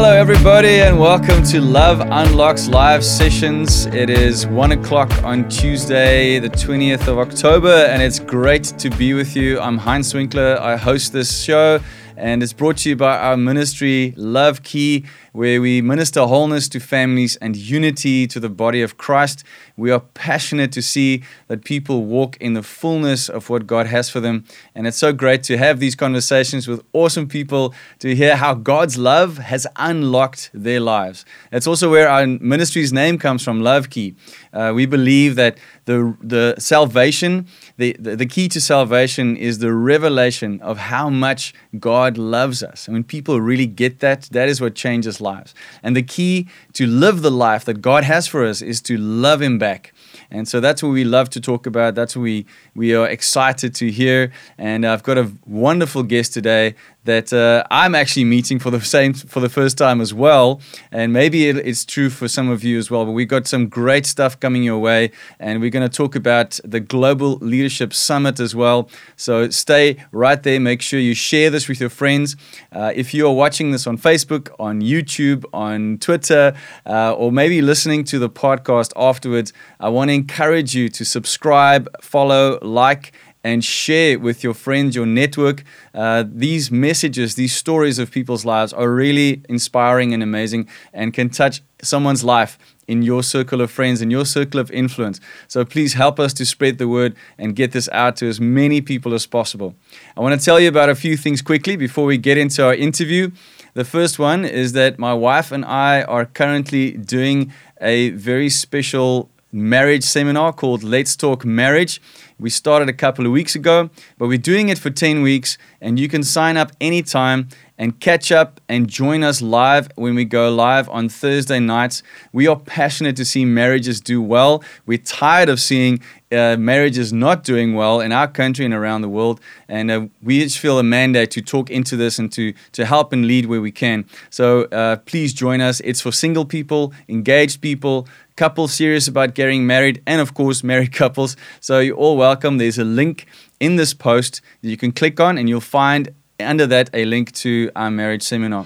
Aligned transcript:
Hello, 0.00 0.12
everybody, 0.12 0.80
and 0.80 0.96
welcome 0.96 1.42
to 1.42 1.60
Love 1.60 1.98
Unlocks 2.00 2.68
live 2.68 3.04
sessions. 3.04 3.86
It 3.86 4.08
is 4.08 4.46
one 4.46 4.70
o'clock 4.70 5.10
on 5.24 5.48
Tuesday, 5.48 6.38
the 6.38 6.48
20th 6.48 7.08
of 7.08 7.18
October, 7.18 7.68
and 7.68 8.00
it's 8.00 8.20
great 8.20 8.62
to 8.78 8.90
be 8.90 9.12
with 9.14 9.34
you. 9.34 9.58
I'm 9.58 9.76
Heinz 9.76 10.14
Winkler. 10.14 10.56
I 10.60 10.76
host 10.76 11.12
this 11.12 11.42
show, 11.42 11.80
and 12.16 12.44
it's 12.44 12.52
brought 12.52 12.76
to 12.76 12.90
you 12.90 12.94
by 12.94 13.18
our 13.18 13.36
ministry, 13.36 14.14
Love 14.16 14.62
Key 14.62 15.04
where 15.32 15.60
we 15.60 15.82
minister 15.82 16.26
wholeness 16.26 16.68
to 16.70 16.80
families 16.80 17.36
and 17.36 17.56
unity 17.56 18.26
to 18.26 18.40
the 18.40 18.48
body 18.48 18.82
of 18.82 18.96
Christ. 18.96 19.44
We 19.76 19.90
are 19.90 20.00
passionate 20.00 20.72
to 20.72 20.82
see 20.82 21.22
that 21.48 21.64
people 21.64 22.04
walk 22.04 22.36
in 22.40 22.54
the 22.54 22.62
fullness 22.62 23.28
of 23.28 23.50
what 23.50 23.66
God 23.66 23.86
has 23.86 24.10
for 24.10 24.20
them. 24.20 24.44
And 24.74 24.86
it's 24.86 24.96
so 24.96 25.12
great 25.12 25.42
to 25.44 25.58
have 25.58 25.80
these 25.80 25.94
conversations 25.94 26.66
with 26.66 26.84
awesome 26.92 27.28
people 27.28 27.74
to 28.00 28.14
hear 28.14 28.36
how 28.36 28.54
God's 28.54 28.98
love 28.98 29.38
has 29.38 29.66
unlocked 29.76 30.50
their 30.52 30.80
lives. 30.80 31.24
That's 31.50 31.66
also 31.66 31.90
where 31.90 32.08
our 32.08 32.26
ministry's 32.26 32.92
name 32.92 33.18
comes 33.18 33.42
from, 33.42 33.60
Love 33.60 33.90
Key. 33.90 34.14
Uh, 34.52 34.72
we 34.74 34.86
believe 34.86 35.36
that 35.36 35.58
the, 35.84 36.16
the 36.22 36.54
salvation, 36.58 37.46
the, 37.76 37.96
the, 37.98 38.16
the 38.16 38.26
key 38.26 38.48
to 38.48 38.60
salvation 38.60 39.36
is 39.36 39.58
the 39.58 39.72
revelation 39.72 40.60
of 40.60 40.78
how 40.78 41.08
much 41.08 41.54
God 41.78 42.18
loves 42.18 42.62
us. 42.62 42.86
And 42.86 42.94
when 42.94 43.04
people 43.04 43.40
really 43.40 43.66
get 43.66 44.00
that, 44.00 44.22
that 44.32 44.48
is 44.48 44.60
what 44.60 44.74
changes 44.74 45.20
lives. 45.32 45.54
And 45.82 45.92
the 45.94 46.02
key 46.16 46.48
to 46.78 46.86
live 46.86 47.22
the 47.22 47.30
life 47.30 47.64
that 47.66 47.80
God 47.90 48.04
has 48.04 48.26
for 48.26 48.40
us 48.50 48.62
is 48.62 48.80
to 48.82 48.96
love 48.96 49.40
Him 49.42 49.58
back. 49.58 49.92
And 50.30 50.46
so 50.46 50.60
that's 50.60 50.82
what 50.82 50.90
we 50.90 51.04
love 51.04 51.30
to 51.30 51.40
talk 51.40 51.66
about. 51.66 51.94
That's 51.94 52.14
what 52.16 52.22
we, 52.22 52.46
we 52.74 52.94
are 52.94 53.08
excited 53.08 53.74
to 53.76 53.90
hear. 53.90 54.30
And 54.58 54.84
I've 54.84 55.02
got 55.02 55.16
a 55.16 55.30
wonderful 55.46 56.02
guest 56.02 56.34
today 56.34 56.74
that 57.04 57.32
uh, 57.32 57.64
I'm 57.70 57.94
actually 57.94 58.24
meeting 58.24 58.58
for 58.58 58.70
the 58.70 58.80
same 58.80 59.14
for 59.14 59.40
the 59.40 59.48
first 59.48 59.78
time 59.78 60.00
as 60.00 60.12
well. 60.12 60.60
And 60.92 61.12
maybe 61.12 61.48
it, 61.48 61.56
it's 61.56 61.84
true 61.84 62.10
for 62.10 62.28
some 62.28 62.50
of 62.50 62.62
you 62.62 62.78
as 62.78 62.90
well. 62.90 63.04
But 63.04 63.12
we've 63.12 63.28
got 63.28 63.46
some 63.46 63.68
great 63.68 64.04
stuff 64.06 64.38
coming 64.38 64.62
your 64.62 64.78
way, 64.78 65.12
and 65.38 65.60
we're 65.60 65.70
going 65.70 65.88
to 65.88 65.96
talk 65.96 66.14
about 66.14 66.60
the 66.64 66.80
Global 66.80 67.36
Leadership 67.36 67.94
Summit 67.94 68.40
as 68.40 68.54
well. 68.54 68.90
So 69.16 69.48
stay 69.50 70.04
right 70.12 70.42
there. 70.42 70.60
Make 70.60 70.82
sure 70.82 71.00
you 71.00 71.14
share 71.14 71.50
this 71.50 71.68
with 71.68 71.80
your 71.80 71.90
friends. 71.90 72.36
Uh, 72.72 72.92
if 72.94 73.14
you 73.14 73.26
are 73.26 73.34
watching 73.34 73.70
this 73.70 73.86
on 73.86 73.96
Facebook, 73.96 74.50
on 74.58 74.80
YouTube, 74.82 75.44
on 75.52 75.98
Twitter, 75.98 76.54
uh, 76.84 77.14
or 77.14 77.32
maybe 77.32 77.62
listening 77.62 78.04
to 78.04 78.18
the 78.18 78.28
podcast 78.28 78.92
afterwards, 78.96 79.52
I 79.80 79.88
want 79.88 80.10
to 80.10 80.14
encourage 80.14 80.74
you 80.74 80.88
to 80.90 81.04
subscribe, 81.04 81.88
follow, 82.02 82.58
like 82.60 83.12
and 83.44 83.64
share 83.64 84.18
with 84.18 84.42
your 84.42 84.54
friends, 84.54 84.96
your 84.96 85.06
network. 85.06 85.64
Uh, 85.94 86.24
these 86.26 86.70
messages, 86.70 87.34
these 87.34 87.54
stories 87.54 87.98
of 87.98 88.10
people's 88.10 88.44
lives 88.44 88.72
are 88.72 88.90
really 88.90 89.42
inspiring 89.48 90.12
and 90.12 90.22
amazing 90.22 90.68
and 90.92 91.14
can 91.14 91.30
touch 91.30 91.62
someone's 91.82 92.24
life 92.24 92.58
in 92.88 93.02
your 93.02 93.22
circle 93.22 93.60
of 93.60 93.70
friends, 93.70 94.00
in 94.00 94.10
your 94.10 94.24
circle 94.24 94.58
of 94.58 94.70
influence. 94.70 95.20
So 95.46 95.64
please 95.64 95.92
help 95.92 96.18
us 96.18 96.32
to 96.34 96.46
spread 96.46 96.78
the 96.78 96.88
word 96.88 97.14
and 97.36 97.54
get 97.54 97.72
this 97.72 97.88
out 97.92 98.16
to 98.16 98.28
as 98.28 98.40
many 98.40 98.80
people 98.80 99.14
as 99.14 99.26
possible. 99.26 99.74
I 100.16 100.20
want 100.20 100.38
to 100.38 100.44
tell 100.44 100.58
you 100.58 100.68
about 100.68 100.88
a 100.88 100.94
few 100.94 101.16
things 101.16 101.42
quickly 101.42 101.76
before 101.76 102.06
we 102.06 102.16
get 102.16 102.38
into 102.38 102.64
our 102.64 102.74
interview. 102.74 103.30
The 103.74 103.84
first 103.84 104.18
one 104.18 104.44
is 104.44 104.72
that 104.72 104.98
my 104.98 105.14
wife 105.14 105.52
and 105.52 105.64
I 105.64 106.02
are 106.02 106.24
currently 106.24 106.92
doing 106.92 107.52
a 107.80 108.10
very 108.10 108.48
special 108.48 109.30
marriage 109.52 110.04
seminar 110.04 110.52
called 110.52 110.82
Let's 110.82 111.14
Talk 111.16 111.44
Marriage. 111.44 112.00
We 112.40 112.50
started 112.50 112.88
a 112.88 112.92
couple 112.92 113.26
of 113.26 113.32
weeks 113.32 113.56
ago, 113.56 113.90
but 114.16 114.28
we're 114.28 114.38
doing 114.38 114.68
it 114.68 114.78
for 114.78 114.90
10 114.90 115.22
weeks, 115.22 115.58
and 115.80 115.98
you 115.98 116.08
can 116.08 116.22
sign 116.22 116.56
up 116.56 116.70
anytime 116.80 117.48
and 117.78 117.98
catch 118.00 118.32
up 118.32 118.60
and 118.68 118.88
join 118.88 119.22
us 119.22 119.40
live 119.40 119.88
when 119.94 120.14
we 120.14 120.24
go 120.24 120.52
live 120.52 120.88
on 120.88 121.08
Thursday 121.08 121.60
nights. 121.60 122.02
We 122.32 122.46
are 122.46 122.56
passionate 122.56 123.16
to 123.16 123.24
see 123.24 123.44
marriages 123.44 124.00
do 124.00 124.20
well. 124.20 124.62
We're 124.86 124.98
tired 124.98 125.48
of 125.48 125.60
seeing 125.60 126.00
uh, 126.30 126.56
marriages 126.58 127.12
not 127.12 127.44
doing 127.44 127.74
well 127.74 128.00
in 128.00 128.12
our 128.12 128.28
country 128.28 128.64
and 128.64 128.74
around 128.74 129.02
the 129.02 129.08
world. 129.08 129.40
And 129.68 129.90
uh, 129.90 130.06
we 130.22 130.40
just 130.40 130.58
feel 130.58 130.78
a 130.78 130.82
mandate 130.82 131.30
to 131.32 131.40
talk 131.40 131.70
into 131.70 131.96
this 131.96 132.18
and 132.18 132.30
to, 132.32 132.52
to 132.72 132.84
help 132.84 133.12
and 133.12 133.26
lead 133.26 133.46
where 133.46 133.60
we 133.60 133.72
can. 133.72 134.04
So 134.30 134.64
uh, 134.64 134.96
please 134.96 135.32
join 135.32 135.60
us. 135.60 135.80
It's 135.80 136.00
for 136.00 136.12
single 136.12 136.44
people, 136.44 136.92
engaged 137.08 137.60
people, 137.60 138.08
couples 138.38 138.72
serious 138.72 139.08
about 139.08 139.34
getting 139.34 139.66
married, 139.66 140.00
and 140.06 140.20
of 140.20 140.32
course, 140.32 140.64
married 140.64 140.92
couples. 141.02 141.36
So 141.60 141.80
you're 141.80 141.96
all 141.96 142.16
welcome. 142.16 142.56
There's 142.58 142.78
a 142.78 142.84
link 142.84 143.26
in 143.60 143.76
this 143.76 143.92
post 143.92 144.40
that 144.62 144.70
you 144.70 144.78
can 144.78 144.92
click 144.92 145.20
on, 145.20 145.36
and 145.36 145.48
you'll 145.48 145.60
find 145.60 146.14
under 146.40 146.66
that 146.68 146.88
a 146.94 147.04
link 147.04 147.32
to 147.32 147.70
our 147.74 147.90
marriage 147.90 148.22
seminar. 148.22 148.64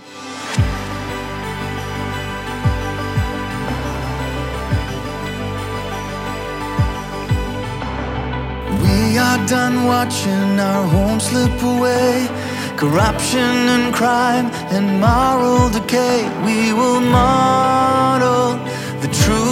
We 8.85 9.19
are 9.19 9.41
done 9.47 9.77
watching 9.87 10.61
our 10.61 10.85
home 10.87 11.19
slip 11.19 11.63
away. 11.63 12.29
Corruption 12.77 13.53
and 13.75 13.95
crime 13.95 14.47
and 14.75 15.01
moral 15.01 15.71
decay. 15.71 16.19
We 16.45 16.73
will 16.73 17.01
model 17.01 18.59
the 19.03 19.09
truth, 19.23 19.52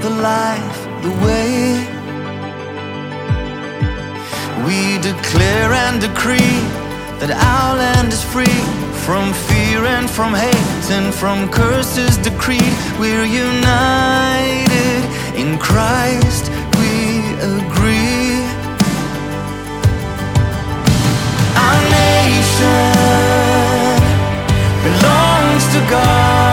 the 0.00 0.10
life, 0.10 0.80
the 1.02 1.10
way. 1.24 1.86
We 4.64 4.98
declare 4.98 5.72
and 5.72 6.00
decree 6.00 6.60
that 7.18 7.30
our 7.32 7.76
land 7.76 8.12
is 8.12 8.22
free 8.22 8.62
from 9.04 9.32
fear 9.32 9.84
and 9.86 10.08
from 10.08 10.34
hate 10.34 10.90
and 10.90 11.12
from 11.12 11.48
curses 11.48 12.16
decreed. 12.18 12.74
We're 13.00 13.24
united 13.24 15.02
in 15.34 15.58
Christ, 15.58 16.44
we 16.78 17.34
agree. 17.56 18.44
Our 21.64 21.80
nation 21.98 22.94
belongs 24.86 25.64
to 25.74 25.80
God. 25.90 26.47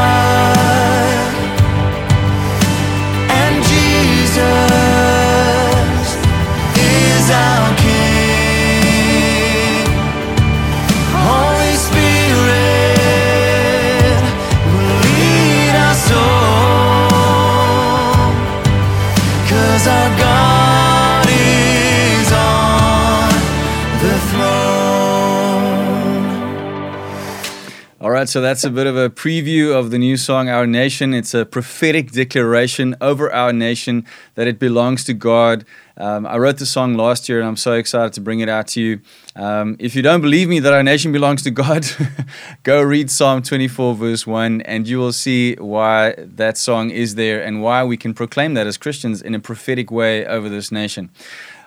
Right, 28.15 28.29
so 28.29 28.39
that's 28.39 28.63
a 28.63 28.69
bit 28.69 28.87
of 28.87 28.95
a 28.95 29.09
preview 29.09 29.77
of 29.77 29.91
the 29.91 29.97
new 29.97 30.15
song, 30.15 30.47
Our 30.47 30.65
Nation. 30.65 31.13
It's 31.13 31.33
a 31.33 31.45
prophetic 31.45 32.11
declaration 32.11 32.95
over 33.01 33.29
our 33.29 33.51
nation 33.51 34.05
that 34.35 34.47
it 34.47 34.57
belongs 34.57 35.03
to 35.05 35.13
God. 35.13 35.65
Um, 35.97 36.25
I 36.25 36.37
wrote 36.37 36.57
the 36.57 36.65
song 36.65 36.95
last 36.95 37.29
year 37.29 37.39
and 37.39 37.47
I'm 37.47 37.55
so 37.55 37.73
excited 37.73 38.13
to 38.13 38.21
bring 38.21 38.41
it 38.41 38.49
out 38.49 38.67
to 38.69 38.81
you. 38.81 38.99
Um, 39.35 39.75
if 39.79 39.95
you 39.95 40.01
don't 40.01 40.21
believe 40.21 40.49
me 40.49 40.59
that 40.59 40.73
our 40.73 40.83
nation 40.83 41.11
belongs 41.11 41.41
to 41.43 41.51
God, 41.51 41.85
go 42.63 42.81
read 42.81 43.09
Psalm 43.09 43.41
24, 43.41 43.95
verse 43.95 44.27
1, 44.27 44.61
and 44.61 44.87
you 44.87 44.99
will 44.99 45.13
see 45.13 45.55
why 45.55 46.15
that 46.17 46.57
song 46.57 46.89
is 46.89 47.15
there 47.15 47.41
and 47.43 47.61
why 47.61 47.83
we 47.83 47.97
can 47.97 48.13
proclaim 48.13 48.53
that 48.55 48.67
as 48.67 48.77
Christians 48.77 49.21
in 49.21 49.33
a 49.33 49.39
prophetic 49.39 49.89
way 49.89 50.25
over 50.25 50.49
this 50.49 50.71
nation. 50.71 51.09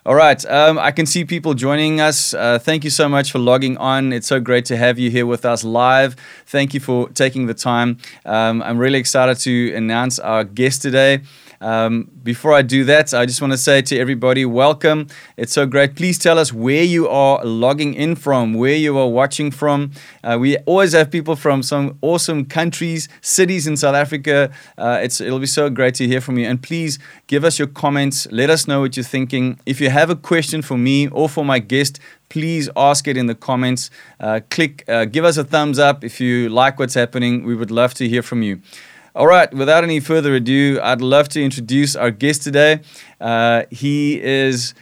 All 0.06 0.14
right. 0.14 0.42
Um, 0.46 0.78
I 0.78 0.90
can 0.90 1.04
see 1.04 1.26
people 1.26 1.52
joining 1.52 2.00
us. 2.00 2.32
Uh, 2.32 2.58
thank 2.58 2.82
you 2.82 2.88
so 2.88 3.10
much 3.10 3.30
for 3.30 3.38
logging 3.38 3.76
on. 3.76 4.12
It's 4.12 4.26
so 4.26 4.40
great 4.40 4.64
to 4.66 4.76
have 4.78 4.98
you 4.98 5.10
here 5.10 5.26
with 5.26 5.44
us 5.44 5.64
live. 5.64 6.16
Thank 6.46 6.72
you 6.72 6.80
for 6.80 7.10
taking 7.10 7.46
the 7.46 7.52
time. 7.52 7.98
Um, 8.24 8.62
I'm 8.62 8.78
really 8.78 8.98
excited 8.98 9.36
to 9.40 9.74
announce 9.74 10.18
our 10.18 10.44
guest 10.44 10.80
today. 10.80 11.20
Um, 11.60 12.10
before 12.22 12.52
I 12.52 12.62
do 12.62 12.84
that, 12.84 13.12
I 13.12 13.26
just 13.26 13.40
want 13.40 13.52
to 13.52 13.58
say 13.58 13.82
to 13.82 13.98
everybody, 13.98 14.44
welcome. 14.44 15.08
It's 15.36 15.52
so 15.52 15.66
great. 15.66 15.96
Please 15.96 16.18
tell 16.18 16.38
us 16.38 16.52
where 16.52 16.82
you 16.82 17.08
are 17.08 17.44
logging 17.44 17.94
in 17.94 18.14
from, 18.14 18.54
where 18.54 18.74
you 18.76 18.96
are 18.98 19.08
watching 19.08 19.50
from. 19.50 19.92
Uh, 20.22 20.36
we 20.40 20.56
always 20.58 20.92
have 20.92 21.10
people 21.10 21.36
from 21.36 21.62
some 21.62 21.98
awesome 22.02 22.44
countries, 22.44 23.08
cities 23.20 23.66
in 23.66 23.76
South 23.76 23.94
Africa. 23.94 24.50
Uh, 24.76 25.00
it's, 25.02 25.20
it'll 25.20 25.40
be 25.40 25.46
so 25.46 25.68
great 25.68 25.94
to 25.94 26.06
hear 26.06 26.20
from 26.20 26.38
you. 26.38 26.46
And 26.46 26.62
please 26.62 26.98
give 27.26 27.44
us 27.44 27.58
your 27.58 27.68
comments. 27.68 28.26
Let 28.30 28.50
us 28.50 28.68
know 28.68 28.80
what 28.80 28.96
you're 28.96 29.04
thinking. 29.04 29.58
If 29.66 29.80
you 29.80 29.90
have 29.90 30.10
a 30.10 30.16
question 30.16 30.62
for 30.62 30.78
me 30.78 31.08
or 31.08 31.28
for 31.28 31.44
my 31.44 31.58
guest, 31.58 31.98
please 32.28 32.68
ask 32.76 33.08
it 33.08 33.16
in 33.16 33.26
the 33.26 33.34
comments. 33.34 33.90
Uh, 34.20 34.40
click, 34.50 34.84
uh, 34.88 35.06
give 35.06 35.24
us 35.24 35.36
a 35.36 35.44
thumbs 35.44 35.78
up 35.78 36.04
if 36.04 36.20
you 36.20 36.48
like 36.48 36.78
what's 36.78 36.94
happening. 36.94 37.44
We 37.44 37.54
would 37.54 37.70
love 37.70 37.94
to 37.94 38.08
hear 38.08 38.22
from 38.22 38.42
you. 38.42 38.60
All 39.18 39.26
right, 39.26 39.52
without 39.52 39.82
any 39.82 39.98
further 39.98 40.36
ado, 40.36 40.78
I'd 40.80 41.00
love 41.00 41.28
to 41.30 41.42
introduce 41.42 41.96
our 41.96 42.12
guest 42.12 42.44
today. 42.44 42.82
Uh, 43.20 43.64
he 43.68 44.22
is 44.22 44.74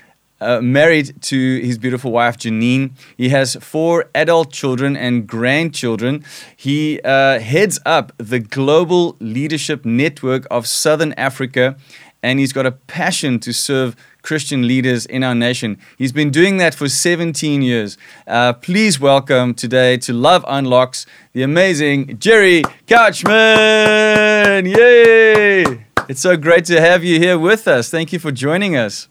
uh, 0.42 0.60
married 0.60 1.22
to 1.22 1.60
his 1.60 1.78
beautiful 1.78 2.12
wife 2.12 2.36
Janine. 2.36 2.90
He 3.16 3.30
has 3.30 3.56
four 3.62 4.10
adult 4.14 4.52
children 4.52 4.94
and 4.94 5.26
grandchildren. 5.26 6.22
He 6.54 7.00
uh, 7.00 7.38
heads 7.38 7.80
up 7.86 8.12
the 8.18 8.38
Global 8.38 9.16
Leadership 9.20 9.86
Network 9.86 10.46
of 10.50 10.66
Southern 10.66 11.14
Africa, 11.14 11.78
and 12.22 12.38
he's 12.38 12.52
got 12.52 12.66
a 12.66 12.72
passion 12.72 13.38
to 13.38 13.54
serve 13.54 13.96
Christian 14.26 14.66
leaders 14.66 15.06
in 15.06 15.22
our 15.22 15.34
nation. 15.34 15.78
He's 15.96 16.12
been 16.12 16.30
doing 16.30 16.56
that 16.56 16.74
for 16.74 16.88
17 16.88 17.62
years. 17.62 17.96
Uh, 18.26 18.52
please 18.52 18.98
welcome 18.98 19.54
today 19.54 19.96
to 19.98 20.12
Love 20.12 20.44
Unlocks 20.48 21.06
the 21.32 21.42
amazing 21.42 22.18
Jerry 22.18 22.62
Couchman. 22.88 24.66
Yay! 24.66 25.84
It's 26.08 26.20
so 26.20 26.36
great 26.36 26.64
to 26.66 26.80
have 26.80 27.04
you 27.04 27.20
here 27.20 27.38
with 27.38 27.68
us. 27.68 27.88
Thank 27.88 28.12
you 28.12 28.18
for 28.18 28.32
joining 28.32 28.76
us. 28.76 29.06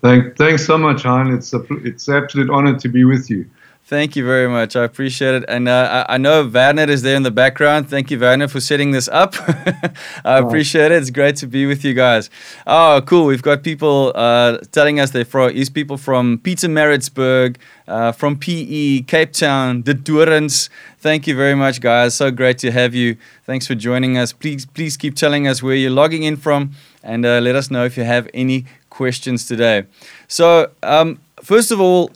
Thank, 0.00 0.36
thanks 0.36 0.64
so 0.64 0.78
much, 0.78 1.02
Hein. 1.02 1.34
It's 1.34 1.52
a, 1.52 1.62
it's 1.84 2.08
an 2.08 2.16
absolute 2.16 2.48
honor 2.48 2.78
to 2.78 2.88
be 2.88 3.04
with 3.04 3.28
you. 3.28 3.44
Thank 3.88 4.16
you 4.16 4.24
very 4.26 4.48
much. 4.48 4.74
I 4.74 4.82
appreciate 4.82 5.36
it. 5.36 5.44
And 5.46 5.68
uh, 5.68 6.04
I, 6.08 6.14
I, 6.14 6.18
know 6.18 6.44
Werner 6.44 6.90
is 6.90 7.02
there 7.02 7.14
in 7.14 7.22
the 7.22 7.30
background. 7.30 7.88
Thank 7.88 8.10
you, 8.10 8.18
Werner, 8.18 8.48
for 8.48 8.58
setting 8.58 8.90
this 8.90 9.06
up. 9.06 9.36
I 10.24 10.38
appreciate 10.38 10.90
it. 10.90 11.00
It's 11.00 11.10
great 11.10 11.36
to 11.36 11.46
be 11.46 11.66
with 11.66 11.84
you 11.84 11.94
guys. 11.94 12.28
Oh, 12.66 13.00
cool. 13.06 13.26
We've 13.26 13.42
got 13.42 13.62
people 13.62 14.10
uh, 14.16 14.58
telling 14.72 14.98
us 14.98 15.12
they're 15.12 15.24
from, 15.24 15.54
these 15.54 15.70
people 15.70 15.98
from 15.98 16.38
Pietermaritzburg, 16.38 17.58
uh, 17.86 18.10
from 18.10 18.36
PE, 18.36 19.02
Cape 19.02 19.32
Town, 19.32 19.82
the 19.82 19.94
Dorans. 19.94 20.68
Thank 20.98 21.28
you 21.28 21.36
very 21.36 21.54
much, 21.54 21.80
guys. 21.80 22.16
So 22.16 22.32
great 22.32 22.58
to 22.58 22.72
have 22.72 22.92
you. 22.92 23.16
Thanks 23.44 23.68
for 23.68 23.76
joining 23.76 24.18
us. 24.18 24.32
Please, 24.32 24.66
please 24.66 24.96
keep 24.96 25.14
telling 25.14 25.46
us 25.46 25.62
where 25.62 25.76
you're 25.76 25.92
logging 25.92 26.24
in 26.24 26.36
from 26.36 26.72
and 27.04 27.24
uh, 27.24 27.38
let 27.38 27.54
us 27.54 27.70
know 27.70 27.84
if 27.84 27.96
you 27.96 28.02
have 28.02 28.28
any 28.34 28.66
questions 28.90 29.46
today. 29.46 29.84
So, 30.26 30.72
um, 30.82 31.20
first 31.40 31.70
of 31.70 31.80
all, 31.80 32.10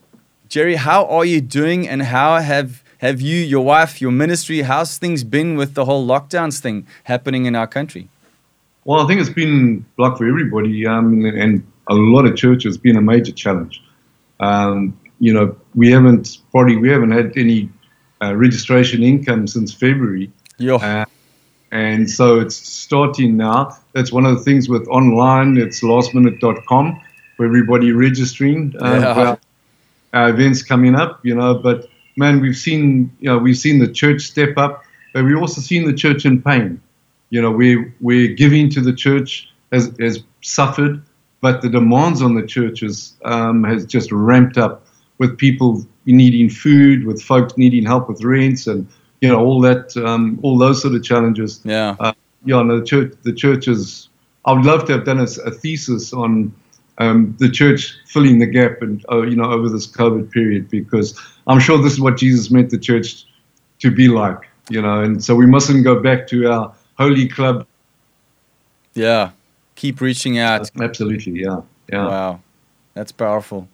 Jerry, 0.51 0.75
how 0.75 1.07
are 1.07 1.25
you 1.25 1.41
doing 1.41 1.89
and 1.89 2.03
how 2.03 2.39
have 2.39 2.83
have 2.99 3.21
you, 3.21 3.37
your 3.37 3.65
wife, 3.65 4.01
your 4.01 4.11
ministry, 4.11 4.63
how's 4.63 4.99
things 4.99 5.23
been 5.23 5.57
with 5.57 5.75
the 5.75 5.85
whole 5.85 6.05
lockdowns 6.05 6.59
thing 6.59 6.89
happening 7.05 7.47
in 7.47 7.55
our 7.55 7.69
country? 7.69 8.09
Well, 8.85 9.01
I 9.01 9.07
think 9.07 9.21
it's 9.21 9.31
been 9.31 9.87
like 9.97 10.19
for 10.19 10.29
everybody, 10.29 10.85
um, 10.89 11.25
and 11.25 11.65
a 11.87 11.95
lot 11.95 12.27
of 12.27 12.35
churches 12.37 12.77
been 12.77 12.97
a 12.97 13.01
major 13.01 13.31
challenge. 13.31 13.81
Um, 14.41 14.99
you 15.21 15.33
know, 15.33 15.57
we 15.77 15.93
haven't 15.93 16.39
probably 16.51 16.77
we 16.77 16.91
haven't 16.91 17.13
had 17.13 17.33
any 17.37 17.71
uh, 18.21 18.35
registration 18.35 19.05
income 19.05 19.47
since 19.47 19.73
February. 19.73 20.33
Yeah. 20.59 20.75
Uh, 20.75 21.05
and 21.71 22.11
so 22.11 22.41
it's 22.41 22.57
starting 22.57 23.37
now. 23.37 23.79
That's 23.93 24.11
one 24.11 24.27
of 24.27 24.37
the 24.37 24.43
things 24.43 24.69
with 24.69 24.89
online. 24.89 25.59
It's 25.59 25.81
lastminute.com 25.81 27.01
for 27.37 27.47
everybody 27.47 27.93
registering. 27.93 28.75
Uh, 28.81 28.99
yeah 29.01 29.37
uh, 30.15 30.31
events 30.33 30.63
coming 30.63 30.95
up, 30.95 31.25
you 31.25 31.35
know. 31.35 31.55
But 31.55 31.89
man, 32.17 32.41
we've 32.41 32.57
seen, 32.57 33.15
you 33.21 33.29
know, 33.31 33.39
we've 33.39 33.59
seen 33.59 33.79
the 33.79 33.91
church 33.91 34.23
step 34.23 34.57
up, 34.57 34.85
but 35.15 35.25
we've 35.25 35.39
also 35.39 35.61
seen 35.61 35.87
the 35.87 35.95
church 35.95 36.25
in 36.25 36.43
pain. 36.43 36.81
You 37.31 37.41
know, 37.43 37.51
we're, 37.51 37.95
we're 38.01 38.35
giving 38.35 38.71
to 38.71 38.81
the 38.81 38.93
church 38.93 39.49
has 39.73 39.93
has 40.01 40.23
suffered, 40.43 41.03
but 41.41 41.63
the 41.63 41.69
demands 41.69 42.23
on 42.23 42.35
the 42.35 42.47
churches 42.47 43.17
um, 43.25 43.65
has 43.65 43.87
just 43.87 44.11
ramped 44.13 44.59
up 44.59 44.87
with 45.19 45.37
people 45.39 45.85
needing 46.07 46.49
food, 46.49 47.07
with 47.07 47.23
folks 47.23 47.57
needing 47.57 47.85
help 47.85 48.09
with 48.09 48.25
rents, 48.25 48.67
and 48.67 48.89
you 49.21 49.29
know 49.29 49.39
all 49.39 49.61
that, 49.61 49.97
um, 49.99 50.41
all 50.43 50.59
those 50.59 50.83
sort 50.83 50.95
of 50.95 51.05
challenges. 51.05 51.61
Yeah. 51.65 51.97
Uh, 52.01 52.13
yeah, 52.45 52.63
no, 52.63 52.81
the 52.81 52.87
church, 52.87 53.15
the 53.23 53.33
churches. 53.33 54.09
I 54.47 54.53
would 54.53 54.65
love 54.65 54.87
to 54.87 54.93
have 54.93 55.05
done 55.05 55.21
a, 55.21 55.29
a 55.45 55.51
thesis 55.51 56.15
on 56.15 56.55
um, 56.99 57.35
the 57.39 57.49
church 57.49 57.99
filling 58.07 58.39
the 58.39 58.47
gap 58.47 58.83
and 58.83 59.05
uh, 59.11 59.23
you 59.23 59.37
know 59.37 59.51
over 59.51 59.69
this 59.69 59.87
COVID 59.87 60.31
period 60.31 60.69
because 60.69 61.19
I'm 61.47 61.61
sure 61.61 61.79
this 61.79 61.95
is 61.95 62.01
what 62.01 62.17
Jesus 62.17 62.51
meant 62.51 62.71
the 62.71 62.79
church 62.79 63.25
to 63.81 63.91
be 63.91 64.09
like, 64.09 64.49
you 64.69 64.83
know, 64.83 65.01
and 65.03 65.23
so 65.25 65.35
we 65.35 65.47
mustn't 65.47 65.85
go 65.85 66.01
back 66.01 66.27
to 66.29 66.51
our 66.51 66.75
holy 66.99 67.27
club. 67.29 67.67
Yeah, 68.95 69.31
keep 69.75 70.01
reaching 70.01 70.39
out. 70.39 70.71
Absolutely, 70.81 71.41
yeah, 71.41 71.63
yeah. 71.91 72.07
Wow, 72.07 72.41
that's 72.95 73.13
powerful. 73.13 73.69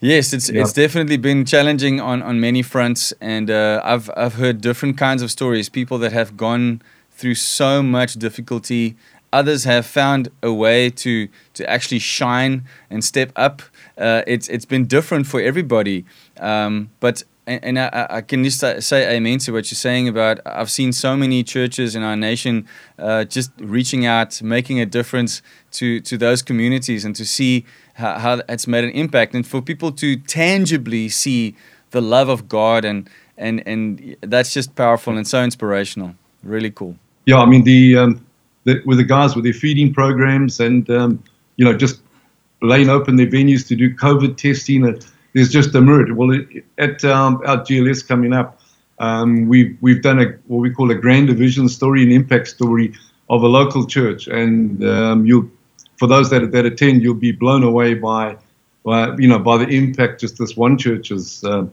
Yes, 0.00 0.32
it's 0.32 0.50
yeah. 0.50 0.60
it's 0.60 0.72
definitely 0.72 1.16
been 1.16 1.44
challenging 1.44 2.00
on, 2.00 2.22
on 2.22 2.40
many 2.40 2.62
fronts, 2.62 3.12
and 3.20 3.50
uh, 3.50 3.80
I've 3.82 4.10
I've 4.16 4.34
heard 4.34 4.60
different 4.60 4.98
kinds 4.98 5.22
of 5.22 5.30
stories. 5.30 5.68
People 5.68 5.98
that 5.98 6.12
have 6.12 6.36
gone 6.36 6.82
through 7.10 7.36
so 7.36 7.82
much 7.82 8.14
difficulty 8.14 8.96
others 9.34 9.64
have 9.64 9.84
found 9.84 10.30
a 10.42 10.52
way 10.52 10.88
to 10.88 11.28
to 11.54 11.68
actually 11.68 11.98
shine 11.98 12.64
and 12.88 13.04
step 13.04 13.32
up. 13.36 13.62
Uh, 13.98 14.22
it's 14.26 14.48
it's 14.48 14.64
been 14.64 14.86
different 14.86 15.26
for 15.26 15.40
everybody, 15.40 16.04
um, 16.38 16.90
but 17.00 17.24
and, 17.46 17.64
and 17.64 17.78
I, 17.78 18.06
I, 18.10 18.20
can 18.22 18.42
just 18.44 18.60
say 18.60 19.16
amen 19.16 19.38
to 19.40 19.52
what 19.52 19.70
you're 19.70 19.76
saying 19.76 20.08
about. 20.08 20.40
I've 20.46 20.70
seen 20.70 20.92
so 20.92 21.16
many 21.16 21.42
churches 21.42 21.94
in 21.94 22.02
our 22.02 22.16
nation 22.16 22.66
uh, 22.98 23.24
just 23.24 23.50
reaching 23.58 24.06
out, 24.06 24.40
making 24.42 24.80
a 24.80 24.86
difference 24.86 25.42
to 25.72 26.00
to 26.00 26.16
those 26.16 26.42
communities, 26.42 27.04
and 27.04 27.14
to 27.16 27.26
see 27.26 27.64
how, 27.94 28.18
how 28.18 28.42
it's 28.48 28.66
made 28.66 28.84
an 28.84 28.90
impact, 28.90 29.34
and 29.34 29.46
for 29.46 29.60
people 29.60 29.92
to 29.92 30.16
tangibly 30.16 31.08
see 31.08 31.54
the 31.90 32.00
love 32.00 32.28
of 32.28 32.48
God, 32.48 32.84
and 32.84 33.10
and 33.36 33.62
and 33.66 34.16
that's 34.20 34.54
just 34.54 34.74
powerful 34.74 35.16
and 35.16 35.26
so 35.26 35.42
inspirational. 35.42 36.14
Really 36.42 36.70
cool. 36.70 36.96
Yeah, 37.26 37.38
I 37.38 37.46
mean 37.46 37.64
the 37.64 37.96
um, 37.96 38.26
with 38.64 38.98
the 38.98 39.04
guys 39.04 39.34
with 39.34 39.44
their 39.44 39.52
feeding 39.52 39.92
programs 39.92 40.60
and 40.60 40.88
um, 40.90 41.22
you 41.56 41.64
know 41.64 41.76
just 41.76 42.00
laying 42.62 42.88
open 42.88 43.16
their 43.16 43.26
venues 43.26 43.66
to 43.68 43.76
do 43.76 43.94
COVID 43.94 44.36
testing. 44.36 44.86
Uh, 44.86 44.98
there's 45.34 45.50
just 45.50 45.74
a 45.74 45.80
merit. 45.80 46.14
Well, 46.14 46.38
at 46.78 47.04
um, 47.04 47.42
our 47.44 47.58
GLS 47.58 48.06
coming 48.06 48.32
up, 48.32 48.60
um, 48.98 49.48
we've 49.48 49.76
we've 49.80 50.02
done 50.02 50.20
a 50.20 50.26
what 50.46 50.58
we 50.58 50.70
call 50.70 50.90
a 50.90 50.94
grand 50.94 51.26
division 51.28 51.68
story 51.68 52.02
and 52.02 52.12
impact 52.12 52.48
story 52.48 52.94
of 53.28 53.42
a 53.42 53.46
local 53.46 53.86
church, 53.86 54.28
and 54.28 54.84
um, 54.84 55.26
you 55.26 55.50
for 55.96 56.06
those 56.06 56.30
that 56.30 56.52
that 56.52 56.64
attend, 56.64 57.02
you'll 57.02 57.14
be 57.14 57.32
blown 57.32 57.62
away 57.62 57.94
by, 57.94 58.36
by 58.84 59.16
you 59.16 59.28
know 59.28 59.38
by 59.38 59.58
the 59.58 59.66
impact 59.66 60.20
just 60.20 60.38
this 60.38 60.56
one 60.56 60.78
church 60.78 61.10
is 61.10 61.42
uh, 61.44 61.66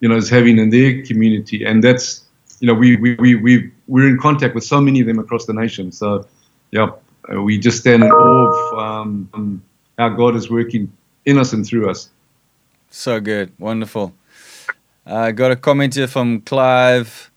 you 0.00 0.08
know 0.08 0.16
is 0.16 0.28
having 0.28 0.58
in 0.58 0.70
their 0.70 1.02
community, 1.04 1.64
and 1.64 1.82
that's 1.82 2.24
you 2.60 2.66
know 2.66 2.74
we 2.74 2.96
we 2.96 3.14
we 3.16 3.34
we 3.36 3.70
we're 3.86 4.08
in 4.08 4.18
contact 4.18 4.54
with 4.54 4.64
so 4.64 4.80
many 4.80 5.00
of 5.00 5.06
them 5.06 5.18
across 5.18 5.46
the 5.46 5.52
nation. 5.52 5.92
So 5.92 6.26
yeah, 6.74 6.90
uh, 7.32 7.40
we 7.40 7.56
just 7.56 7.78
stand 7.78 8.02
in 8.02 8.10
awe 8.10 8.50
of 8.50 8.78
um, 8.78 9.62
how 9.96 10.08
God 10.08 10.34
is 10.34 10.50
working 10.50 10.92
in 11.24 11.38
us 11.38 11.52
and 11.52 11.64
through 11.64 11.88
us. 11.88 12.10
So 12.90 13.20
good, 13.20 13.52
wonderful. 13.60 14.12
I 15.06 15.28
uh, 15.28 15.30
got 15.30 15.52
a 15.52 15.56
comment 15.56 15.94
here 15.94 16.08
from 16.08 16.40
Clive. 16.40 17.30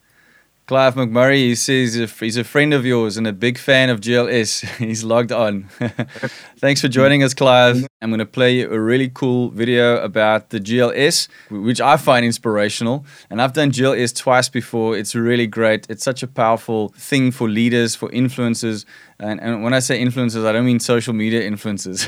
Clive 0.68 0.96
McMurray, 0.96 1.38
he 1.38 1.56
says 1.56 1.94
he's 2.20 2.36
a 2.36 2.44
friend 2.44 2.74
of 2.74 2.86
yours 2.86 3.16
and 3.16 3.26
a 3.26 3.32
big 3.32 3.58
fan 3.58 3.90
of 3.90 4.02
GLS. 4.02 4.68
he's 4.78 5.02
logged 5.02 5.32
on. 5.32 5.64
Thanks 6.60 6.82
for 6.82 6.90
joining 6.90 7.24
us, 7.24 7.34
Clive. 7.34 7.88
I'm 8.02 8.10
going 8.10 8.20
to 8.20 8.26
play 8.26 8.58
you 8.58 8.70
a 8.70 8.78
really 8.78 9.08
cool 9.08 9.50
video 9.52 10.04
about 10.04 10.50
the 10.50 10.60
GLS, 10.60 11.30
which 11.50 11.80
I 11.80 11.96
find 11.96 12.26
inspirational. 12.26 13.06
And 13.30 13.42
I've 13.42 13.54
done 13.54 13.72
GLS 13.72 14.14
twice 14.14 14.50
before. 14.50 14.98
It's 14.98 15.16
really 15.16 15.48
great. 15.48 15.88
It's 15.90 16.04
such 16.04 16.22
a 16.22 16.28
powerful 16.28 16.90
thing 16.98 17.32
for 17.32 17.48
leaders, 17.48 17.96
for 17.96 18.10
influencers. 18.10 18.84
And, 19.20 19.40
and 19.40 19.64
when 19.64 19.74
I 19.74 19.80
say 19.80 20.04
influencers, 20.04 20.46
I 20.46 20.52
don't 20.52 20.66
mean 20.66 20.82
social 20.82 21.14
media 21.14 21.50
influencers. 21.50 22.06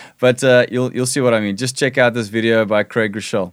but 0.18 0.42
uh, 0.42 0.64
you'll, 0.70 0.94
you'll 0.94 1.04
see 1.04 1.20
what 1.20 1.34
I 1.34 1.40
mean. 1.40 1.58
Just 1.58 1.76
check 1.76 1.98
out 1.98 2.14
this 2.14 2.28
video 2.28 2.64
by 2.64 2.84
Craig 2.84 3.12
Groeschel. 3.12 3.52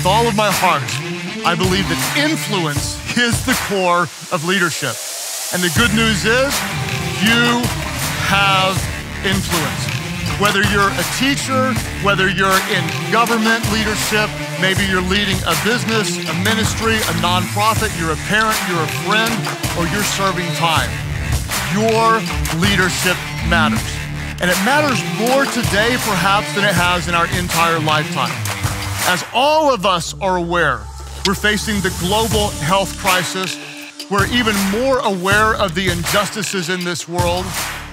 With 0.00 0.08
all 0.08 0.26
of 0.26 0.32
my 0.32 0.48
heart, 0.48 0.88
I 1.44 1.52
believe 1.52 1.84
that 1.92 2.00
influence 2.16 2.96
is 3.20 3.36
the 3.44 3.52
core 3.68 4.08
of 4.32 4.48
leadership. 4.48 4.96
And 5.52 5.60
the 5.60 5.68
good 5.76 5.92
news 5.92 6.24
is 6.24 6.56
you 7.20 7.60
have 8.32 8.80
influence. 9.28 9.84
Whether 10.40 10.64
you're 10.72 10.88
a 10.88 11.06
teacher, 11.20 11.76
whether 12.00 12.32
you're 12.32 12.56
in 12.72 12.80
government 13.12 13.60
leadership, 13.76 14.32
maybe 14.56 14.88
you're 14.88 15.04
leading 15.04 15.36
a 15.44 15.52
business, 15.68 16.16
a 16.16 16.36
ministry, 16.48 16.96
a 16.96 17.14
nonprofit, 17.20 17.92
you're 18.00 18.16
a 18.16 18.22
parent, 18.24 18.56
you're 18.72 18.80
a 18.80 18.94
friend, 19.04 19.36
or 19.76 19.84
you're 19.92 20.08
serving 20.16 20.48
time. 20.56 20.88
Your 21.76 22.24
leadership 22.56 23.20
matters. 23.52 23.84
And 24.40 24.48
it 24.48 24.56
matters 24.64 24.96
more 25.20 25.44
today, 25.52 26.00
perhaps, 26.08 26.48
than 26.56 26.64
it 26.64 26.72
has 26.72 27.04
in 27.04 27.12
our 27.12 27.28
entire 27.36 27.76
lifetime. 27.84 28.32
As 29.08 29.24
all 29.32 29.72
of 29.72 29.86
us 29.86 30.14
are 30.20 30.36
aware, 30.36 30.80
we're 31.26 31.34
facing 31.34 31.80
the 31.80 31.94
global 32.00 32.50
health 32.62 32.96
crisis. 32.98 33.58
We're 34.10 34.26
even 34.28 34.54
more 34.70 34.98
aware 35.00 35.54
of 35.54 35.74
the 35.74 35.88
injustices 35.88 36.68
in 36.68 36.84
this 36.84 37.08
world. 37.08 37.44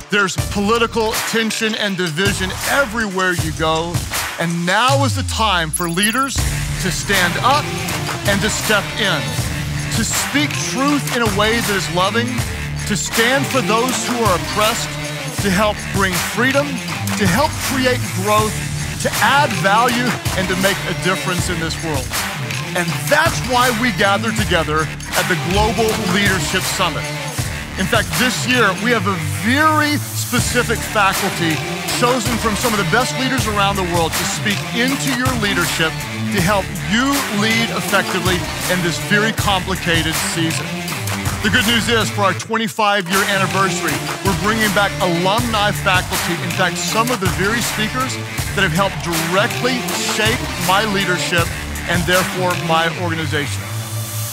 There's 0.09 0.35
political 0.51 1.11
tension 1.29 1.75
and 1.75 1.97
division 1.97 2.49
everywhere 2.69 3.33
you 3.33 3.51
go. 3.59 3.93
And 4.39 4.65
now 4.65 5.03
is 5.03 5.15
the 5.15 5.23
time 5.23 5.69
for 5.69 5.89
leaders 5.89 6.35
to 6.35 6.91
stand 6.91 7.33
up 7.41 7.65
and 8.29 8.39
to 8.41 8.49
step 8.49 8.83
in, 8.99 9.19
to 9.97 10.03
speak 10.03 10.51
truth 10.71 11.15
in 11.15 11.23
a 11.23 11.31
way 11.39 11.59
that 11.59 11.75
is 11.75 11.95
loving, 11.95 12.27
to 12.87 12.95
stand 12.95 13.45
for 13.47 13.61
those 13.61 13.95
who 14.07 14.15
are 14.23 14.35
oppressed, 14.35 14.87
to 15.41 15.49
help 15.49 15.75
bring 15.93 16.13
freedom, 16.35 16.67
to 17.17 17.25
help 17.25 17.51
create 17.67 17.99
growth, 18.21 18.53
to 19.01 19.09
add 19.21 19.49
value, 19.61 20.09
and 20.37 20.47
to 20.49 20.55
make 20.61 20.77
a 20.89 20.95
difference 21.03 21.49
in 21.49 21.59
this 21.59 21.77
world. 21.85 22.05
And 22.73 22.87
that's 23.09 23.37
why 23.49 23.69
we 23.81 23.91
gather 23.97 24.31
together 24.31 24.85
at 25.17 25.25
the 25.29 25.37
Global 25.53 25.89
Leadership 26.13 26.61
Summit. 26.61 27.05
In 27.77 27.85
fact, 27.85 28.09
this 28.17 28.47
year 28.49 28.73
we 28.83 28.89
have 28.89 29.05
a 29.05 29.17
very 29.45 29.97
specific 30.01 30.79
faculty 30.79 31.53
chosen 31.99 32.35
from 32.37 32.55
some 32.55 32.73
of 32.73 32.79
the 32.79 32.89
best 32.91 33.17
leaders 33.19 33.47
around 33.47 33.75
the 33.75 33.87
world 33.93 34.11
to 34.11 34.25
speak 34.25 34.57
into 34.73 35.13
your 35.13 35.29
leadership 35.41 35.93
to 36.33 36.41
help 36.41 36.65
you 36.89 37.05
lead 37.41 37.69
effectively 37.77 38.35
in 38.73 38.81
this 38.83 38.97
very 39.09 39.31
complicated 39.31 40.13
season. 40.33 40.86
The 41.43 41.49
good 41.49 41.67
news 41.67 41.87
is, 41.87 42.09
for 42.09 42.21
our 42.21 42.33
25 42.33 43.07
year 43.09 43.23
anniversary, 43.29 43.95
we're 44.25 44.37
bringing 44.41 44.73
back 44.73 44.91
alumni 45.01 45.71
faculty. 45.71 46.33
In 46.43 46.51
fact, 46.51 46.77
some 46.77 47.11
of 47.11 47.19
the 47.19 47.29
very 47.37 47.61
speakers 47.61 48.15
that 48.55 48.65
have 48.65 48.73
helped 48.73 48.97
directly 49.05 49.77
shape 50.17 50.39
my 50.67 50.83
leadership 50.93 51.47
and 51.87 52.01
therefore 52.03 52.51
my 52.67 52.89
organization. 53.03 53.61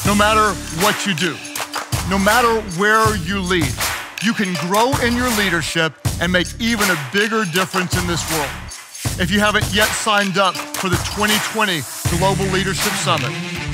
No 0.07 0.15
matter 0.15 0.55
what 0.83 1.07
you 1.07 1.15
do, 1.15 1.37
no 2.09 2.19
matter 2.19 2.61
where 2.81 3.17
you 3.17 3.41
lead, 3.41 3.73
you 4.23 4.33
can 4.33 4.55
grow 4.67 4.93
in 5.05 5.15
your 5.15 5.31
leadership 5.37 5.93
and 6.21 6.33
make 6.33 6.49
even 6.61 6.89
a 6.89 6.99
bigger 7.13 7.45
difference 7.45 7.97
in 8.01 8.07
this 8.07 8.25
world. 8.33 8.51
If 9.21 9.31
you 9.31 9.39
haven't 9.39 9.69
yet 9.73 9.89
signed 9.89 10.39
up 10.39 10.57
for 10.57 10.89
the 10.89 10.97
2020 11.13 11.85
Global 12.17 12.45
Leadership 12.53 12.93
Summit, 13.05 13.31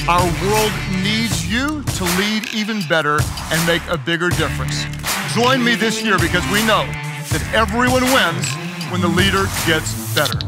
our 0.09 0.27
world 0.43 0.73
needs 1.03 1.30
you 1.51 1.83
to 1.83 2.05
lead 2.17 2.55
even 2.55 2.81
better 2.89 3.19
and 3.51 3.67
make 3.67 3.83
a 3.89 3.99
bigger 3.99 4.31
difference. 4.31 4.85
Join 5.35 5.63
me 5.65 5.75
this 5.75 6.03
year 6.03 6.17
because 6.19 6.45
we 6.53 6.65
know 6.65 6.87
that 7.33 7.43
everyone 7.53 8.05
wins 8.05 8.49
when 8.93 9.01
the 9.01 9.09
leader 9.09 9.45
gets 9.67 10.15
better. 10.15 10.39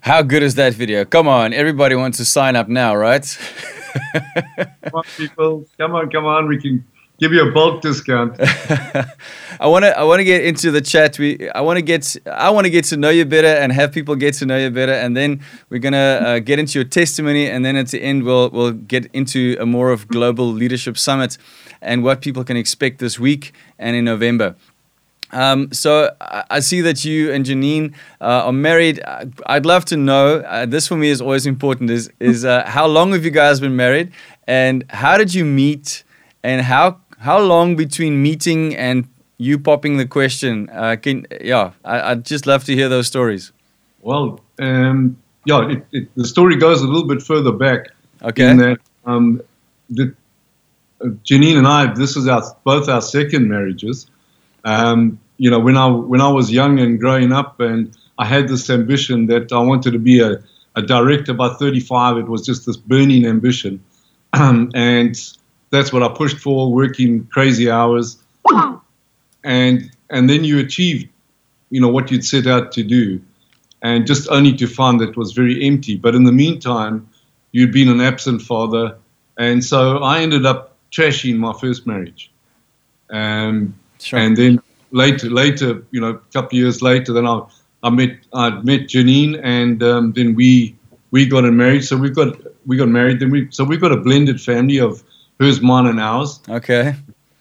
How 0.00 0.20
good 0.20 0.42
is 0.42 0.56
that 0.56 0.74
video? 0.74 1.06
Come 1.06 1.26
on, 1.26 1.54
everybody 1.54 1.94
wants 1.94 2.18
to 2.18 2.26
sign 2.26 2.56
up 2.56 2.68
now, 2.68 2.94
right? 2.94 3.24
come 4.12 4.92
on, 4.92 5.04
people. 5.16 5.66
Come 5.78 5.94
on, 5.94 6.10
come 6.10 6.26
on. 6.26 6.46
We 6.46 6.60
can 6.60 6.84
give 7.18 7.32
you 7.32 7.48
a 7.48 7.52
bulk 7.52 7.82
discount. 7.82 8.36
I 8.40 9.66
want 9.66 9.84
to 9.84 9.98
I 9.98 10.02
want 10.04 10.20
to 10.20 10.24
get 10.24 10.44
into 10.44 10.70
the 10.70 10.80
chat. 10.80 11.18
We 11.18 11.50
I 11.50 11.60
want 11.60 11.78
to 11.78 11.82
get 11.82 12.16
I 12.26 12.50
want 12.50 12.64
to 12.66 12.70
get 12.70 12.84
to 12.86 12.96
know 12.96 13.10
you 13.10 13.24
better 13.24 13.48
and 13.48 13.72
have 13.72 13.92
people 13.92 14.16
get 14.16 14.34
to 14.34 14.46
know 14.46 14.58
you 14.58 14.70
better, 14.70 14.92
and 14.92 15.16
then 15.16 15.40
we're 15.70 15.78
gonna 15.78 16.20
uh, 16.24 16.38
get 16.40 16.58
into 16.58 16.78
your 16.78 16.88
testimony, 16.88 17.48
and 17.48 17.64
then 17.64 17.76
at 17.76 17.88
the 17.88 18.02
end 18.02 18.24
we'll 18.24 18.50
we'll 18.50 18.72
get 18.72 19.06
into 19.12 19.56
a 19.60 19.66
more 19.66 19.90
of 19.90 20.08
global 20.08 20.52
leadership 20.52 20.98
summit 20.98 21.38
and 21.80 22.02
what 22.02 22.20
people 22.20 22.44
can 22.44 22.56
expect 22.56 22.98
this 22.98 23.18
week 23.18 23.52
and 23.78 23.94
in 23.96 24.04
November. 24.04 24.56
Um, 25.34 25.72
so 25.72 26.14
I 26.20 26.60
see 26.60 26.80
that 26.82 27.04
you 27.04 27.32
and 27.32 27.44
Janine 27.44 27.94
uh, 28.20 28.46
are 28.46 28.52
married. 28.52 29.00
I'd 29.46 29.66
love 29.66 29.84
to 29.86 29.96
know. 29.96 30.38
Uh, 30.38 30.64
this 30.64 30.86
for 30.86 30.96
me 30.96 31.08
is 31.08 31.20
always 31.20 31.44
important. 31.44 31.90
Is 31.90 32.10
is 32.20 32.44
uh, 32.44 32.64
how 32.66 32.86
long 32.86 33.12
have 33.12 33.24
you 33.24 33.32
guys 33.32 33.58
been 33.58 33.74
married, 33.74 34.12
and 34.46 34.84
how 34.90 35.18
did 35.18 35.34
you 35.34 35.44
meet, 35.44 36.04
and 36.44 36.62
how 36.62 37.00
how 37.18 37.38
long 37.38 37.76
between 37.76 38.22
meeting 38.22 38.74
and 38.76 39.08
you 39.38 39.58
popping 39.58 39.96
the 39.96 40.06
question? 40.06 40.68
Uh, 40.70 40.96
can 41.00 41.26
yeah, 41.40 41.72
I, 41.84 42.14
would 42.14 42.24
just 42.24 42.46
love 42.46 42.64
to 42.64 42.74
hear 42.74 42.88
those 42.88 43.06
stories. 43.06 43.52
Well, 44.00 44.40
um, 44.58 45.16
yeah, 45.44 45.68
it, 45.70 45.86
it, 45.92 46.14
the 46.14 46.26
story 46.26 46.56
goes 46.56 46.82
a 46.82 46.86
little 46.86 47.08
bit 47.08 47.22
further 47.22 47.52
back. 47.52 47.88
Okay. 48.22 48.50
In 48.50 48.56
that, 48.58 48.78
um, 49.04 49.42
the, 49.90 50.14
uh, 51.00 51.06
Janine 51.24 51.58
and 51.58 51.66
I, 51.66 51.92
this 51.92 52.16
is 52.16 52.26
our 52.26 52.42
both 52.64 52.88
our 52.88 53.02
second 53.02 53.48
marriages. 53.48 54.06
Um, 54.64 55.18
you 55.36 55.50
know, 55.50 55.58
when 55.58 55.76
I 55.76 55.88
when 55.88 56.20
I 56.20 56.28
was 56.28 56.50
young 56.50 56.78
and 56.78 56.98
growing 56.98 57.32
up, 57.32 57.60
and 57.60 57.96
I 58.18 58.26
had 58.26 58.48
this 58.48 58.70
ambition 58.70 59.26
that 59.26 59.52
I 59.52 59.58
wanted 59.58 59.92
to 59.92 59.98
be 59.98 60.20
a, 60.20 60.42
a 60.76 60.82
director 60.82 61.34
by 61.34 61.48
35. 61.54 62.18
It 62.18 62.28
was 62.28 62.46
just 62.46 62.66
this 62.66 62.76
burning 62.76 63.26
ambition, 63.26 63.82
and 64.32 65.16
that's 65.74 65.92
what 65.92 66.02
I 66.02 66.08
pushed 66.08 66.38
for, 66.38 66.72
working 66.72 67.26
crazy 67.26 67.70
hours, 67.70 68.16
and 69.42 69.90
and 70.10 70.30
then 70.30 70.44
you 70.44 70.58
achieved, 70.58 71.08
you 71.70 71.80
know, 71.80 71.88
what 71.88 72.10
you'd 72.10 72.24
set 72.24 72.46
out 72.46 72.72
to 72.72 72.82
do, 72.82 73.20
and 73.82 74.06
just 74.06 74.28
only 74.30 74.54
to 74.56 74.66
find 74.66 75.00
that 75.00 75.10
it 75.10 75.16
was 75.16 75.32
very 75.32 75.64
empty. 75.66 75.96
But 75.96 76.14
in 76.14 76.24
the 76.24 76.32
meantime, 76.32 77.08
you'd 77.52 77.72
been 77.72 77.88
an 77.88 78.00
absent 78.00 78.42
father, 78.42 78.96
and 79.38 79.64
so 79.64 79.98
I 79.98 80.20
ended 80.20 80.46
up 80.46 80.76
trashing 80.90 81.36
my 81.36 81.52
first 81.60 81.86
marriage, 81.86 82.30
um, 83.10 83.74
sure. 83.98 84.18
and 84.18 84.36
then 84.36 84.60
later, 84.92 85.28
later, 85.28 85.84
you 85.90 86.00
know, 86.00 86.10
a 86.10 86.18
couple 86.32 86.56
of 86.56 86.62
years 86.62 86.80
later, 86.82 87.12
then 87.12 87.26
I, 87.26 87.42
I 87.82 87.90
met, 87.90 88.16
I 88.32 88.50
met 88.62 88.82
Janine, 88.82 89.40
and 89.42 89.82
um, 89.82 90.12
then 90.12 90.34
we 90.34 90.76
we 91.10 91.26
got 91.26 91.44
married. 91.44 91.84
So 91.84 91.96
we 91.96 92.10
got 92.10 92.36
we 92.66 92.76
got 92.76 92.88
married. 92.88 93.20
Then 93.20 93.30
we 93.30 93.48
so 93.50 93.64
we've 93.64 93.80
got 93.80 93.92
a 93.92 93.96
blended 93.96 94.40
family 94.40 94.78
of 94.78 95.02
hers, 95.40 95.60
mine, 95.60 95.86
and 95.86 96.00
ours. 96.00 96.40
Okay. 96.48 96.94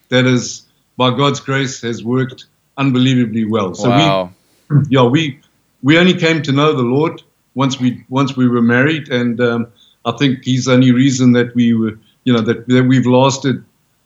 That 0.09 0.25
is, 0.25 0.63
by 0.97 1.09
God's 1.15 1.39
grace, 1.39 1.81
has 1.81 2.03
worked 2.03 2.45
unbelievably 2.77 3.45
well. 3.45 3.73
So 3.75 3.89
wow. 3.89 4.31
we, 4.69 4.77
yeah, 4.89 5.03
we 5.03 5.39
we 5.81 5.97
only 5.97 6.13
came 6.13 6.41
to 6.43 6.51
know 6.51 6.73
the 6.73 6.83
Lord 6.83 7.21
once 7.55 7.79
we 7.79 8.03
once 8.09 8.35
we 8.35 8.47
were 8.47 8.61
married, 8.61 9.09
and 9.09 9.39
um, 9.41 9.67
I 10.05 10.11
think 10.11 10.43
He's 10.43 10.65
the 10.65 10.73
only 10.73 10.91
reason 10.91 11.33
that 11.33 11.53
we 11.55 11.73
were, 11.73 11.97
you 12.23 12.33
know, 12.33 12.41
that, 12.41 12.67
that 12.67 12.83
we've 12.83 13.05
lasted 13.05 13.63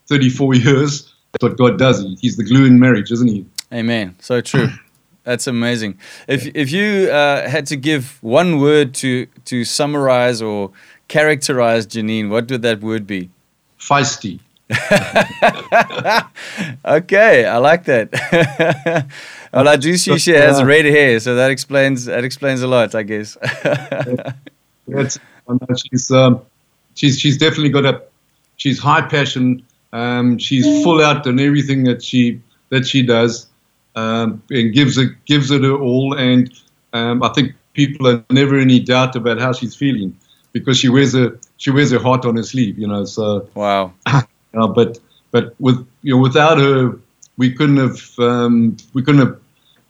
34 0.08 0.56
years 0.68 1.14
that's 1.40 1.52
what 1.52 1.58
God 1.58 1.78
does. 1.78 2.04
He's 2.20 2.38
the 2.38 2.44
glue 2.44 2.66
in 2.66 2.80
marriage, 2.80 3.12
isn't 3.12 3.28
He? 3.28 3.46
Amen. 3.72 4.16
So 4.20 4.42
true. 4.42 4.70
That's 5.24 5.46
amazing. 5.46 6.00
If 6.28 6.48
if 6.56 6.72
you 6.72 7.10
uh, 7.12 7.50
had 7.50 7.66
to 7.68 7.76
give 7.76 8.18
one 8.24 8.60
word 8.60 8.94
to 8.96 9.28
to 9.46 9.66
summarize 9.66 10.42
or 10.42 10.72
characterize 11.10 11.86
Janine, 11.86 12.30
what 12.30 12.50
would 12.50 12.62
that 12.62 12.80
word 12.80 13.06
be? 13.06 13.30
Feisty. 13.80 14.40
okay, 16.86 17.46
I 17.46 17.58
like 17.58 17.86
that. 17.86 19.08
well, 19.54 19.68
I 19.68 19.78
do 19.78 19.96
see 19.98 20.18
she 20.18 20.32
has 20.32 20.62
red 20.62 20.86
hair, 20.86 21.20
so 21.20 21.36
that 21.36 21.52
explains 21.52 22.06
that 22.06 22.26
explains 22.26 22.62
a 22.62 22.68
lot, 22.68 22.94
I 22.94 23.04
guess. 23.04 23.38
That's, 24.88 25.20
she's 25.78 26.12
um, 26.12 26.42
she's 26.96 27.20
she's 27.20 27.38
definitely 27.38 27.70
got 27.70 27.86
a 27.86 28.02
she's 28.58 28.80
high 28.80 29.02
passion 29.02 29.64
um, 29.94 30.38
she's 30.38 30.84
full 30.84 31.02
out 31.02 31.26
in 31.28 31.40
everything 31.40 31.84
that 31.86 32.04
she 32.04 32.42
that 32.70 32.86
she 32.86 33.04
does, 33.04 33.48
um, 33.96 34.42
and 34.50 34.74
gives 34.74 34.98
it 34.98 35.12
gives 35.26 35.52
it 35.52 35.64
her 35.64 35.74
all. 35.76 36.14
And 36.14 36.54
um, 36.94 37.24
I 37.24 37.30
think 37.30 37.54
people 37.74 38.08
are 38.08 38.24
never 38.30 38.58
any 38.60 38.80
doubt 38.80 39.16
about 39.16 39.40
how 39.40 39.54
she's 39.54 39.76
feeling 39.76 40.18
because 40.52 40.78
she 40.78 40.90
wears 40.90 41.16
a 41.16 41.38
she 41.58 41.72
wears 41.72 41.92
her 41.92 42.00
heart 42.00 42.26
on 42.26 42.36
her 42.36 42.44
sleeve. 42.44 42.78
You 42.78 42.88
know, 42.88 43.06
so 43.06 43.50
wow. 43.54 43.94
uh, 44.06 44.22
but 44.68 45.00
but 45.32 45.54
with 45.60 45.86
you 46.02 46.16
know 46.16 46.22
without 46.22 46.58
her, 46.60 46.98
we 47.38 47.52
couldn't 47.52 47.78
have 47.78 48.20
um, 48.20 48.78
we 48.94 49.02
couldn't 49.04 49.22
have 49.22 49.40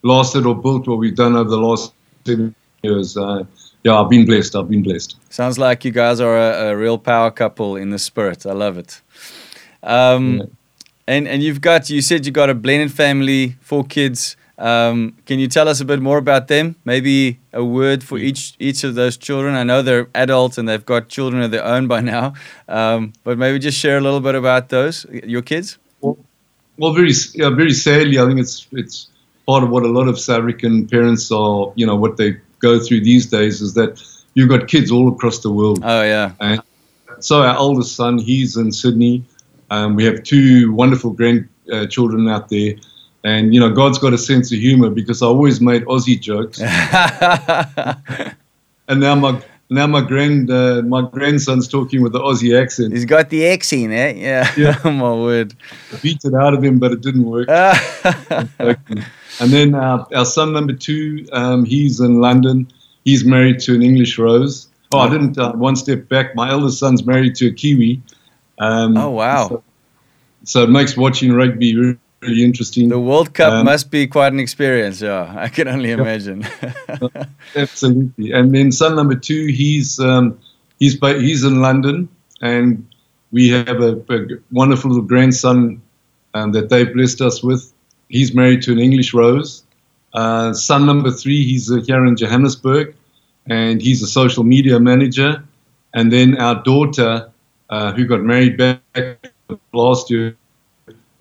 lasted 0.04 0.46
or 0.46 0.56
built 0.56 0.88
what 0.88 0.98
we've 0.98 1.16
done 1.16 1.36
over 1.36 1.50
the 1.50 1.58
last 1.58 1.94
seven 2.26 2.56
years. 2.84 3.18
Uh, 3.18 3.44
yeah, 3.84 4.00
I've 4.00 4.10
been 4.10 4.26
blessed. 4.26 4.56
I've 4.56 4.70
been 4.70 4.84
blessed. 4.84 5.16
Sounds 5.30 5.58
like 5.58 5.86
you 5.86 5.92
guys 5.92 6.20
are 6.20 6.38
a, 6.38 6.72
a 6.72 6.78
real 6.78 6.98
power 6.98 7.32
couple 7.32 7.76
in 7.76 7.90
the 7.90 8.00
spirit. 8.00 8.46
I 8.46 8.54
love 8.54 8.78
it. 8.78 9.02
Um, 9.84 10.38
yeah. 10.38 10.44
And 11.08 11.28
and 11.28 11.42
you've 11.42 11.62
got 11.62 11.90
you 11.90 12.02
said 12.02 12.26
you 12.26 12.32
got 12.32 12.50
a 12.50 12.56
blended 12.56 12.92
family, 12.92 13.56
four 13.62 13.86
kids. 13.86 14.36
Um, 14.58 15.16
can 15.26 15.38
you 15.40 15.48
tell 15.48 15.68
us 15.68 15.82
a 15.82 15.86
bit 15.86 16.02
more 16.02 16.18
about 16.18 16.48
them? 16.48 16.76
Maybe 16.84 17.40
a 17.54 17.64
word 17.64 18.04
for 18.04 18.18
each 18.18 18.56
each 18.60 18.84
of 18.84 18.96
those 18.96 19.16
children. 19.16 19.56
I 19.56 19.64
know 19.64 19.82
they're 19.82 20.08
adults 20.16 20.58
and 20.58 20.68
they've 20.68 20.86
got 20.86 21.10
children 21.10 21.44
of 21.44 21.52
their 21.52 21.64
own 21.64 21.88
by 21.88 22.02
now, 22.02 22.34
um, 22.68 23.14
but 23.24 23.38
maybe 23.38 23.60
just 23.60 23.78
share 23.78 23.98
a 23.98 24.02
little 24.02 24.20
bit 24.20 24.36
about 24.36 24.70
those 24.70 25.06
your 25.12 25.44
kids. 25.44 25.78
Well, 26.02 26.18
well 26.78 26.94
very 26.94 27.14
yeah, 27.36 27.50
very 27.50 27.74
sadly, 27.74 28.18
I 28.20 28.26
think 28.26 28.40
it's 28.40 28.68
it's 28.72 29.10
part 29.46 29.64
of 29.64 29.70
what 29.70 29.84
a 29.84 29.90
lot 29.90 30.08
of 30.08 30.20
South 30.20 30.40
African 30.40 30.88
parents 30.88 31.32
are. 31.32 31.72
You 31.76 31.86
know 31.86 31.96
what 31.96 32.18
they 32.18 32.38
go 32.60 32.80
through 32.80 33.02
these 33.02 33.28
days 33.28 33.62
is 33.62 33.76
that 33.76 34.02
you've 34.34 34.50
got 34.50 34.68
kids 34.68 34.92
all 34.92 35.08
across 35.14 35.40
the 35.40 35.52
world. 35.52 35.82
Oh 35.84 36.02
yeah. 36.02 36.32
And 36.40 36.62
so 37.20 37.44
our 37.44 37.58
oldest 37.58 37.96
son, 37.96 38.18
he's 38.18 38.58
in 38.58 38.72
Sydney. 38.72 39.24
Um, 39.70 39.96
we 39.96 40.06
have 40.06 40.24
two 40.24 40.72
wonderful 40.72 41.12
grandchildren 41.12 42.28
uh, 42.28 42.36
out 42.36 42.50
there. 42.50 42.74
And, 43.24 43.54
you 43.54 43.60
know, 43.60 43.70
God's 43.70 43.98
got 43.98 44.14
a 44.14 44.18
sense 44.18 44.52
of 44.52 44.60
humor 44.60 44.90
because 44.90 45.22
I 45.22 45.26
always 45.26 45.60
made 45.60 45.84
Aussie 45.86 46.20
jokes. 46.20 46.62
and 48.88 49.02
now 49.02 49.16
my 49.16 49.42
now 49.70 49.86
my 49.86 50.02
grand 50.02 50.50
uh, 50.50 50.82
my 50.84 51.02
grandson's 51.02 51.68
talking 51.68 52.02
with 52.02 52.14
the 52.14 52.20
Aussie 52.20 52.60
accent. 52.60 52.94
He's 52.94 53.06
got 53.06 53.30
the 53.30 53.48
accent, 53.48 53.92
eh? 53.92 54.14
Yeah. 54.14 54.54
yeah. 54.56 54.80
oh 54.86 54.92
my 55.06 55.14
word. 55.14 55.54
I 55.94 55.98
beat 55.98 56.24
it 56.24 56.34
out 56.34 56.54
of 56.54 56.64
him, 56.64 56.80
but 56.80 56.92
it 56.92 57.02
didn't 57.02 57.26
work. 57.26 57.50
and 57.50 59.04
then 59.40 59.76
uh, 59.76 60.06
our 60.16 60.26
son 60.26 60.54
number 60.54 60.74
two, 60.74 61.28
um, 61.34 61.66
he's 61.66 62.00
in 62.00 62.22
London. 62.22 62.72
He's 63.04 63.26
married 63.26 63.60
to 63.62 63.76
an 63.76 63.82
English 63.82 64.18
rose. 64.18 64.68
Oh, 64.92 65.00
I 65.00 65.10
didn't. 65.10 65.38
Uh, 65.38 65.52
one 65.54 65.76
step 65.76 66.08
back. 66.08 66.34
My 66.34 66.50
eldest 66.50 66.80
son's 66.80 67.06
married 67.06 67.36
to 67.36 67.48
a 67.48 67.52
Kiwi. 67.52 68.02
Um, 68.60 68.96
oh 68.96 69.10
wow! 69.10 69.50
So, 69.50 69.64
so 70.46 70.64
it 70.64 70.70
makes 70.70 70.96
watching 70.96 71.34
rugby 71.34 71.98
really, 72.22 72.44
interesting. 72.44 72.90
The 72.90 73.00
World 73.00 73.34
Cup 73.34 73.54
um, 73.54 73.66
must 73.66 73.92
be 73.92 74.08
quite 74.08 74.34
an 74.34 74.40
experience. 74.40 75.02
Yeah, 75.02 75.34
I 75.38 75.50
can 75.50 75.68
only 75.68 75.92
imagine. 75.92 76.46
Absolutely. 77.56 78.32
And 78.32 78.54
then 78.54 78.72
son 78.72 78.96
number 78.96 79.16
two, 79.16 79.48
he's 79.48 80.00
um, 80.00 80.40
he's 80.80 81.00
he's 81.00 81.44
in 81.44 81.62
London, 81.62 82.10
and 82.42 82.88
we 83.32 83.50
have 83.50 83.82
a, 83.82 83.98
a 84.10 84.26
wonderful 84.52 84.92
little 84.92 85.06
grandson 85.06 85.82
um, 86.34 86.52
that 86.52 86.70
they 86.70 86.86
blessed 86.86 87.22
us 87.22 87.44
with. 87.44 87.74
He's 88.10 88.34
married 88.34 88.62
to 88.64 88.72
an 88.72 88.80
English 88.80 89.14
rose. 89.14 89.64
Uh, 90.14 90.54
son 90.54 90.86
number 90.86 91.12
three, 91.12 91.46
he's 91.46 91.72
uh, 91.72 91.82
here 91.86 92.06
in 92.06 92.16
Johannesburg, 92.16 92.96
and 93.46 93.82
he's 93.82 94.02
a 94.02 94.08
social 94.08 94.44
media 94.44 94.80
manager. 94.80 95.44
And 95.94 96.12
then 96.12 96.38
our 96.38 96.64
daughter, 96.64 97.32
uh, 97.70 97.92
who 97.92 98.06
got 98.06 98.22
married 98.22 98.58
back 98.58 98.82
last 99.74 100.10
year, 100.10 100.36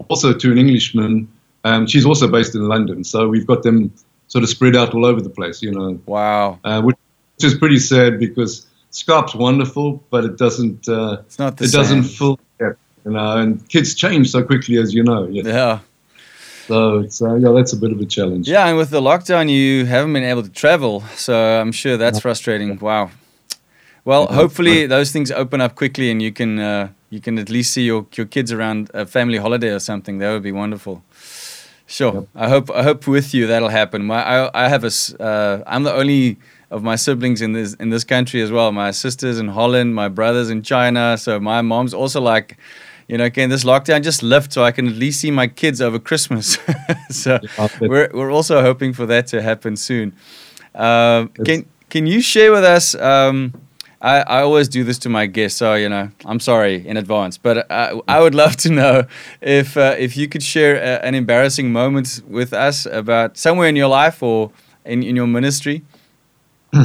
also 0.08 0.32
to 0.32 0.52
an 0.52 0.58
Englishman. 0.58 1.28
Um, 1.64 1.86
she's 1.86 2.06
also 2.06 2.28
based 2.28 2.54
in 2.54 2.68
London, 2.68 3.02
so 3.04 3.28
we've 3.28 3.46
got 3.46 3.62
them 3.62 3.92
sort 4.28 4.44
of 4.44 4.50
spread 4.50 4.76
out 4.76 4.94
all 4.94 5.04
over 5.04 5.20
the 5.20 5.30
place. 5.30 5.62
You 5.62 5.72
know. 5.72 6.00
Wow. 6.06 6.58
Uh, 6.64 6.82
which 6.82 6.96
is 7.42 7.54
pretty 7.54 7.78
sad 7.78 8.18
because 8.18 8.66
Skype's 8.92 9.34
wonderful, 9.34 10.02
but 10.10 10.24
it 10.24 10.38
doesn't. 10.38 10.88
Uh, 10.88 11.18
it's 11.26 11.38
not 11.38 11.56
the 11.56 11.64
It 11.64 11.68
same. 11.68 11.80
doesn't 11.80 12.02
fill. 12.04 12.38
You 12.60 13.12
know, 13.12 13.36
and 13.36 13.68
kids 13.68 13.94
change 13.94 14.30
so 14.30 14.42
quickly, 14.42 14.78
as 14.78 14.92
you 14.92 15.04
know. 15.04 15.28
Yeah. 15.28 15.42
yeah. 15.44 15.78
So 16.66 16.98
it's 16.98 17.22
uh, 17.22 17.36
yeah, 17.36 17.52
that's 17.52 17.72
a 17.72 17.76
bit 17.76 17.92
of 17.92 18.00
a 18.00 18.04
challenge. 18.04 18.48
Yeah, 18.48 18.66
and 18.66 18.76
with 18.76 18.90
the 18.90 19.00
lockdown, 19.00 19.48
you 19.48 19.86
haven't 19.86 20.12
been 20.12 20.24
able 20.24 20.42
to 20.42 20.48
travel, 20.50 21.02
so 21.14 21.60
I'm 21.60 21.70
sure 21.70 21.96
that's 21.96 22.18
frustrating. 22.18 22.76
Wow. 22.80 23.10
Well, 24.06 24.28
hopefully 24.28 24.86
those 24.86 25.10
things 25.10 25.32
open 25.32 25.60
up 25.60 25.74
quickly, 25.74 26.12
and 26.12 26.22
you 26.22 26.30
can 26.30 26.60
uh, 26.60 26.90
you 27.10 27.20
can 27.20 27.40
at 27.40 27.50
least 27.50 27.72
see 27.72 27.82
your, 27.82 28.06
your 28.14 28.26
kids 28.26 28.52
around 28.52 28.88
a 28.94 29.04
family 29.04 29.36
holiday 29.36 29.70
or 29.70 29.80
something. 29.80 30.18
That 30.18 30.32
would 30.32 30.44
be 30.44 30.52
wonderful. 30.52 31.02
Sure. 31.88 32.14
Yep. 32.14 32.28
I 32.36 32.48
hope 32.48 32.70
I 32.70 32.82
hope 32.84 33.08
with 33.08 33.34
you 33.34 33.48
that'll 33.48 33.68
happen. 33.68 34.04
My 34.06 34.22
I, 34.22 34.66
I 34.66 34.68
have 34.68 34.84
a 34.84 34.92
uh, 35.20 35.64
I'm 35.66 35.82
the 35.82 35.92
only 35.92 36.38
of 36.70 36.84
my 36.84 36.94
siblings 36.94 37.42
in 37.42 37.52
this 37.52 37.74
in 37.74 37.90
this 37.90 38.04
country 38.04 38.40
as 38.42 38.52
well. 38.52 38.70
My 38.70 38.92
sisters 38.92 39.40
in 39.40 39.48
Holland, 39.48 39.96
my 39.96 40.08
brothers 40.08 40.50
in 40.50 40.62
China. 40.62 41.18
So 41.18 41.40
my 41.40 41.60
mom's 41.62 41.92
also 41.92 42.20
like, 42.20 42.58
you 43.08 43.18
know, 43.18 43.24
again, 43.24 43.50
this 43.50 43.64
lockdown 43.64 44.04
just 44.04 44.22
lift 44.22 44.52
so 44.52 44.62
I 44.62 44.70
can 44.70 44.86
at 44.86 44.94
least 44.94 45.20
see 45.20 45.32
my 45.32 45.48
kids 45.48 45.80
over 45.80 45.98
Christmas. 45.98 46.58
so 47.10 47.40
we're 47.80 48.10
we're 48.14 48.30
also 48.30 48.62
hoping 48.62 48.92
for 48.92 49.06
that 49.06 49.26
to 49.28 49.42
happen 49.42 49.74
soon. 49.74 50.12
Uh, 50.76 51.26
can 51.44 51.66
can 51.90 52.06
you 52.06 52.20
share 52.20 52.52
with 52.52 52.62
us? 52.62 52.94
Um, 52.94 53.65
I, 54.00 54.20
I 54.20 54.42
always 54.42 54.68
do 54.68 54.84
this 54.84 54.98
to 55.00 55.08
my 55.08 55.26
guests, 55.26 55.58
so 55.58 55.74
you 55.74 55.88
know 55.88 56.10
I'm 56.24 56.40
sorry 56.40 56.86
in 56.86 56.96
advance. 56.96 57.38
But 57.38 57.70
I, 57.70 58.00
I 58.06 58.20
would 58.20 58.34
love 58.34 58.56
to 58.56 58.70
know 58.70 59.06
if 59.40 59.76
uh, 59.76 59.94
if 59.98 60.16
you 60.16 60.28
could 60.28 60.42
share 60.42 60.76
a, 60.76 61.04
an 61.04 61.14
embarrassing 61.14 61.72
moment 61.72 62.22
with 62.28 62.52
us 62.52 62.86
about 62.86 63.36
somewhere 63.36 63.68
in 63.68 63.76
your 63.76 63.88
life 63.88 64.22
or 64.22 64.52
in, 64.84 65.02
in 65.02 65.16
your 65.16 65.26
ministry. 65.26 65.82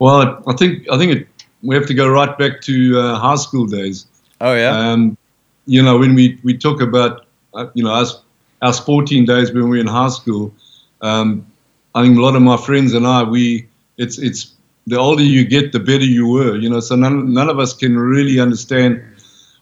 Well, 0.00 0.44
I 0.46 0.54
think 0.54 0.86
I 0.92 0.96
think 0.96 1.12
it, 1.12 1.28
we 1.62 1.74
have 1.74 1.86
to 1.86 1.94
go 1.94 2.08
right 2.08 2.36
back 2.38 2.60
to 2.62 3.00
uh, 3.00 3.18
high 3.18 3.34
school 3.34 3.66
days. 3.66 4.06
Oh 4.40 4.54
yeah. 4.54 4.70
Um, 4.70 5.18
you 5.66 5.82
know 5.82 5.98
when 5.98 6.14
we 6.14 6.38
we 6.44 6.56
talk 6.56 6.80
about 6.80 7.26
uh, 7.54 7.66
you 7.74 7.82
know 7.82 7.92
us 7.92 8.22
our 8.62 8.72
sporting 8.72 9.24
days 9.24 9.52
when 9.52 9.64
we 9.64 9.70
were 9.70 9.76
in 9.76 9.86
high 9.86 10.08
school. 10.08 10.54
Um, 11.00 11.46
I 11.94 12.02
think 12.04 12.16
a 12.16 12.20
lot 12.20 12.36
of 12.36 12.42
my 12.42 12.56
friends 12.56 12.94
and 12.94 13.06
I 13.06 13.24
we 13.24 13.68
it's 13.96 14.18
it's 14.18 14.54
the 14.88 14.98
older 14.98 15.22
you 15.22 15.44
get, 15.44 15.72
the 15.72 15.80
better 15.80 16.04
you 16.04 16.26
were. 16.26 16.56
You 16.56 16.70
know, 16.70 16.80
so 16.80 16.96
none, 16.96 17.32
none 17.32 17.48
of 17.48 17.58
us 17.58 17.74
can 17.74 17.96
really 17.96 18.40
understand 18.40 19.02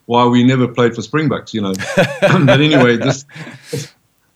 why 0.06 0.24
we 0.26 0.44
never 0.44 0.68
played 0.68 0.94
for 0.94 1.02
Springboks. 1.02 1.52
You 1.52 1.62
know, 1.62 1.74
but 2.20 2.60
anyway, 2.60 2.96
this 2.96 3.24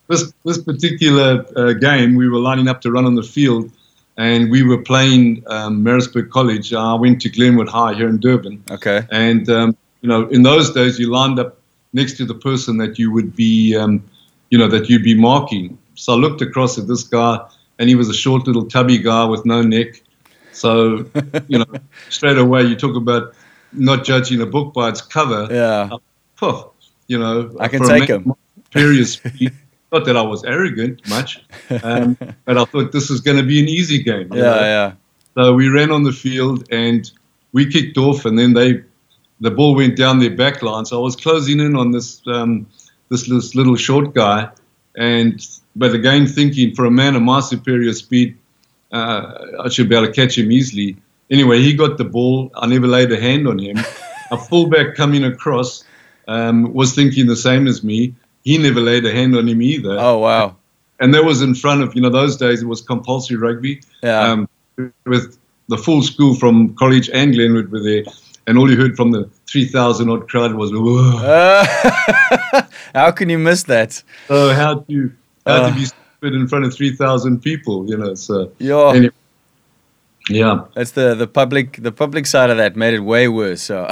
this 0.09 0.33
this 0.45 0.59
particular 0.59 1.45
uh, 1.57 1.73
game, 1.75 2.17
we 2.17 2.29
were 2.29 2.39
lining 2.39 2.69
up 2.69 2.81
to 2.83 2.91
run 2.91 3.07
on 3.07 3.15
the 3.15 3.23
field, 3.23 3.71
and 4.17 4.51
we 4.51 4.63
were 4.63 4.83
playing 4.83 5.45
um, 5.47 5.83
Maritzburg 5.83 6.31
College. 6.31 6.75
I 6.75 6.95
went 6.95 7.21
to 7.23 7.29
Glenwood 7.31 7.69
High 7.69 7.95
here 7.95 8.09
in 8.09 8.19
Durban. 8.19 8.63
Okay. 8.71 9.03
And 9.11 9.49
um, 9.49 9.77
you 10.01 10.09
know, 10.09 10.29
in 10.29 10.43
those 10.43 10.73
days, 10.73 10.99
you 10.99 11.11
lined 11.11 11.39
up 11.39 11.59
next 11.93 12.17
to 12.19 12.25
the 12.25 12.35
person 12.35 12.79
that 12.79 12.99
you 12.99 13.13
would 13.13 13.35
be, 13.35 13.77
um, 13.77 14.03
you 14.51 14.59
know, 14.59 14.69
that 14.69 14.89
you'd 14.89 15.05
be 15.05 15.15
marking. 15.15 15.79
So 15.95 16.15
I 16.15 16.17
looked 16.17 16.41
across 16.41 16.79
at 16.79 16.87
this 16.89 17.03
guy, 17.03 17.39
and 17.79 17.89
he 17.89 17.95
was 17.95 18.09
a 18.09 18.15
short 18.15 18.47
little 18.47 18.67
tubby 18.67 18.99
guy 18.99 19.25
with 19.25 19.45
no 19.45 19.63
neck 19.63 20.03
so, 20.61 21.07
you 21.49 21.59
know, 21.59 21.65
straight 22.11 22.37
away 22.37 22.65
you 22.65 22.77
talk 22.77 22.95
about 22.95 23.33
not 23.73 24.05
judging 24.05 24.43
a 24.43 24.47
book 24.47 24.75
by 24.75 24.91
its 24.91 25.01
cover. 25.01 25.49
Yeah. 25.51 25.97
Uh, 26.43 26.65
you 27.07 27.19
know, 27.19 27.51
I 27.59 27.69
can 27.69 27.83
take 27.83 28.11
him. 28.11 28.35
Period. 28.71 29.09
not 29.93 30.05
that 30.05 30.19
I 30.19 30.23
was 30.23 30.45
arrogant 30.45 31.09
much, 31.09 31.43
um, 31.83 32.15
but 32.45 32.59
I 32.59 32.65
thought 32.67 32.93
this 32.93 33.09
is 33.09 33.23
going 33.23 33.39
to 33.39 33.43
be 33.43 33.59
an 33.59 33.69
easy 33.69 34.03
game. 34.03 34.29
Yeah, 34.33 34.43
know? 34.43 34.61
yeah. 34.61 34.93
So 35.35 35.55
we 35.55 35.69
ran 35.69 35.91
on 35.91 36.03
the 36.03 36.13
field 36.13 36.69
and 36.71 37.11
we 37.53 37.65
kicked 37.65 37.97
off, 37.97 38.27
and 38.27 38.39
then 38.39 38.53
they, 38.53 38.85
the 39.41 39.51
ball 39.51 39.75
went 39.75 39.97
down 39.97 40.19
their 40.19 40.37
back 40.37 40.63
line. 40.63 40.85
So 40.85 40.99
I 40.99 41.03
was 41.03 41.17
closing 41.17 41.59
in 41.59 41.75
on 41.75 41.91
this 41.91 42.21
um, 42.27 42.67
this, 43.09 43.29
this 43.29 43.55
little 43.55 43.77
short 43.77 44.15
guy, 44.15 44.51
and 44.97 45.41
but 45.75 45.95
again 45.95 46.27
thinking 46.27 46.75
for 46.75 46.85
a 46.85 46.91
man 46.91 47.17
of 47.17 47.23
my 47.23 47.41
superior 47.41 47.95
speed, 47.95 48.37
I 48.93 49.69
should 49.71 49.89
be 49.89 49.97
able 49.97 50.07
to 50.07 50.13
catch 50.13 50.37
him 50.37 50.51
easily. 50.51 50.97
Anyway, 51.31 51.61
he 51.61 51.75
got 51.75 51.97
the 51.97 52.05
ball. 52.05 52.51
I 52.55 52.67
never 52.67 52.87
laid 52.87 53.13
a 53.13 53.21
hand 53.21 53.47
on 53.47 53.59
him. 53.59 53.79
a 54.31 54.37
fullback 54.49 54.97
coming 54.97 55.25
across 55.25 55.85
um, 56.27 56.73
was 56.73 56.95
thinking 56.95 57.27
the 57.27 57.37
same 57.37 57.67
as 57.67 57.85
me. 57.85 58.15
He 58.45 58.59
never 58.59 58.81
laid 58.81 59.05
a 59.05 59.13
hand 59.13 59.37
on 59.37 59.49
him 59.49 59.61
either. 59.63 59.97
Oh 59.99 60.19
wow! 60.19 60.57
And 60.99 61.15
that 61.15 61.25
was 61.25 61.43
in 61.43 61.55
front 61.55 61.83
of 61.83 61.95
you 61.95 62.01
know 62.01 62.11
those 62.11 62.37
days 62.37 62.63
it 62.63 62.67
was 62.67 62.81
compulsory 62.81 63.37
rugby. 63.37 63.83
Yeah. 64.03 64.21
Um, 64.21 64.49
with 65.05 65.39
the 65.69 65.77
full 65.77 66.03
school 66.03 66.35
from 66.35 66.75
college 66.75 67.11
and 67.11 67.35
Glenwood 67.35 67.71
were 67.71 67.83
there, 67.83 68.05
and 68.47 68.57
all 68.57 68.71
you 68.71 68.77
heard 68.77 68.97
from 68.97 69.11
the 69.11 69.29
three 69.47 69.67
thousand 69.67 70.09
odd 70.09 70.29
crowd 70.29 70.55
was. 70.55 70.73
Uh, 70.73 72.63
how 72.95 73.11
can 73.11 73.29
you 73.29 73.39
miss 73.39 73.65
that? 73.65 74.03
So 74.29 74.55
how 74.55 74.81
to 74.81 75.13
how 75.47 75.53
uh. 75.53 75.69
to 75.69 75.75
be 75.75 75.87
in 76.23 76.49
front 76.49 76.65
of 76.65 76.75
3,000 76.75 77.43
people, 77.43 77.89
you 77.89 77.97
know. 77.97 78.15
So 78.15 78.53
yeah. 78.59 78.91
Anyway, 78.91 79.13
yeah. 80.29 80.65
That's 80.75 80.93
the, 80.93 81.15
the 81.15 81.27
public 81.27 81.83
the 81.83 81.93
public 81.93 82.27
side 82.27 82.51
of 82.51 82.57
that 82.59 82.77
made 82.77 82.95
it 82.95 83.01
way 83.01 83.29
worse. 83.29 83.63
So 83.63 83.89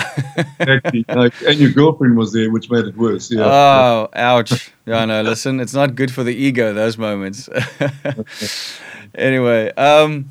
exactly. 0.60 1.04
Like, 1.08 1.34
and 1.46 1.58
your 1.58 1.70
girlfriend 1.70 2.16
was 2.16 2.32
there, 2.32 2.50
which 2.50 2.70
made 2.70 2.84
it 2.84 2.96
worse. 2.96 3.30
Yeah. 3.30 3.44
Oh, 3.44 4.08
ouch. 4.14 4.72
Yeah, 4.86 5.04
no, 5.04 5.22
listen, 5.22 5.60
it's 5.60 5.74
not 5.74 5.94
good 5.94 6.12
for 6.12 6.22
the 6.22 6.34
ego, 6.34 6.72
those 6.72 6.96
moments. 6.96 7.48
anyway, 9.14 9.72
um, 9.72 10.30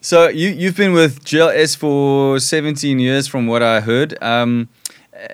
so 0.00 0.28
you, 0.28 0.48
you've 0.50 0.76
been 0.76 0.92
with 0.92 1.24
GLS 1.24 1.76
for 1.76 2.38
17 2.38 2.98
years 2.98 3.26
from 3.26 3.46
what 3.46 3.62
I 3.62 3.80
heard. 3.80 4.16
Um, 4.22 4.68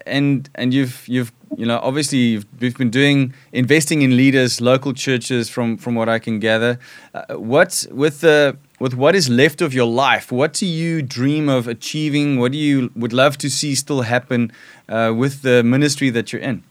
and 0.07 0.49
and 0.55 0.73
you've 0.73 1.07
you've 1.07 1.33
you 1.59 1.67
know 1.67 1.79
obviously 1.83 2.19
you've, 2.19 2.47
you've 2.61 2.77
been 2.77 2.91
doing 2.91 3.35
investing 3.53 4.03
in 4.03 4.17
leaders 4.17 4.61
local 4.61 4.93
churches 4.93 5.49
from 5.49 5.77
from 5.77 5.95
what 5.95 6.09
i 6.09 6.19
can 6.19 6.39
gather. 6.39 6.79
Uh, 7.15 7.35
what's 7.35 7.87
with 7.89 8.21
the 8.21 8.57
with 8.81 8.95
what 8.95 9.15
is 9.15 9.29
left 9.29 9.63
of 9.63 9.73
your 9.73 9.87
life 9.87 10.33
what 10.33 10.53
do 10.53 10.67
you 10.67 11.03
dream 11.03 11.49
of 11.49 11.69
achieving? 11.69 12.39
What 12.39 12.53
do 12.53 12.59
you 12.59 12.91
would 12.97 13.13
love 13.13 13.39
to 13.39 13.51
see 13.51 13.75
still 13.75 14.03
happen 14.03 14.53
uh, 14.89 15.13
with 15.17 15.43
the 15.43 15.63
ministry 15.63 16.11
that 16.11 16.33
you're 16.33 16.43
in? 16.43 16.63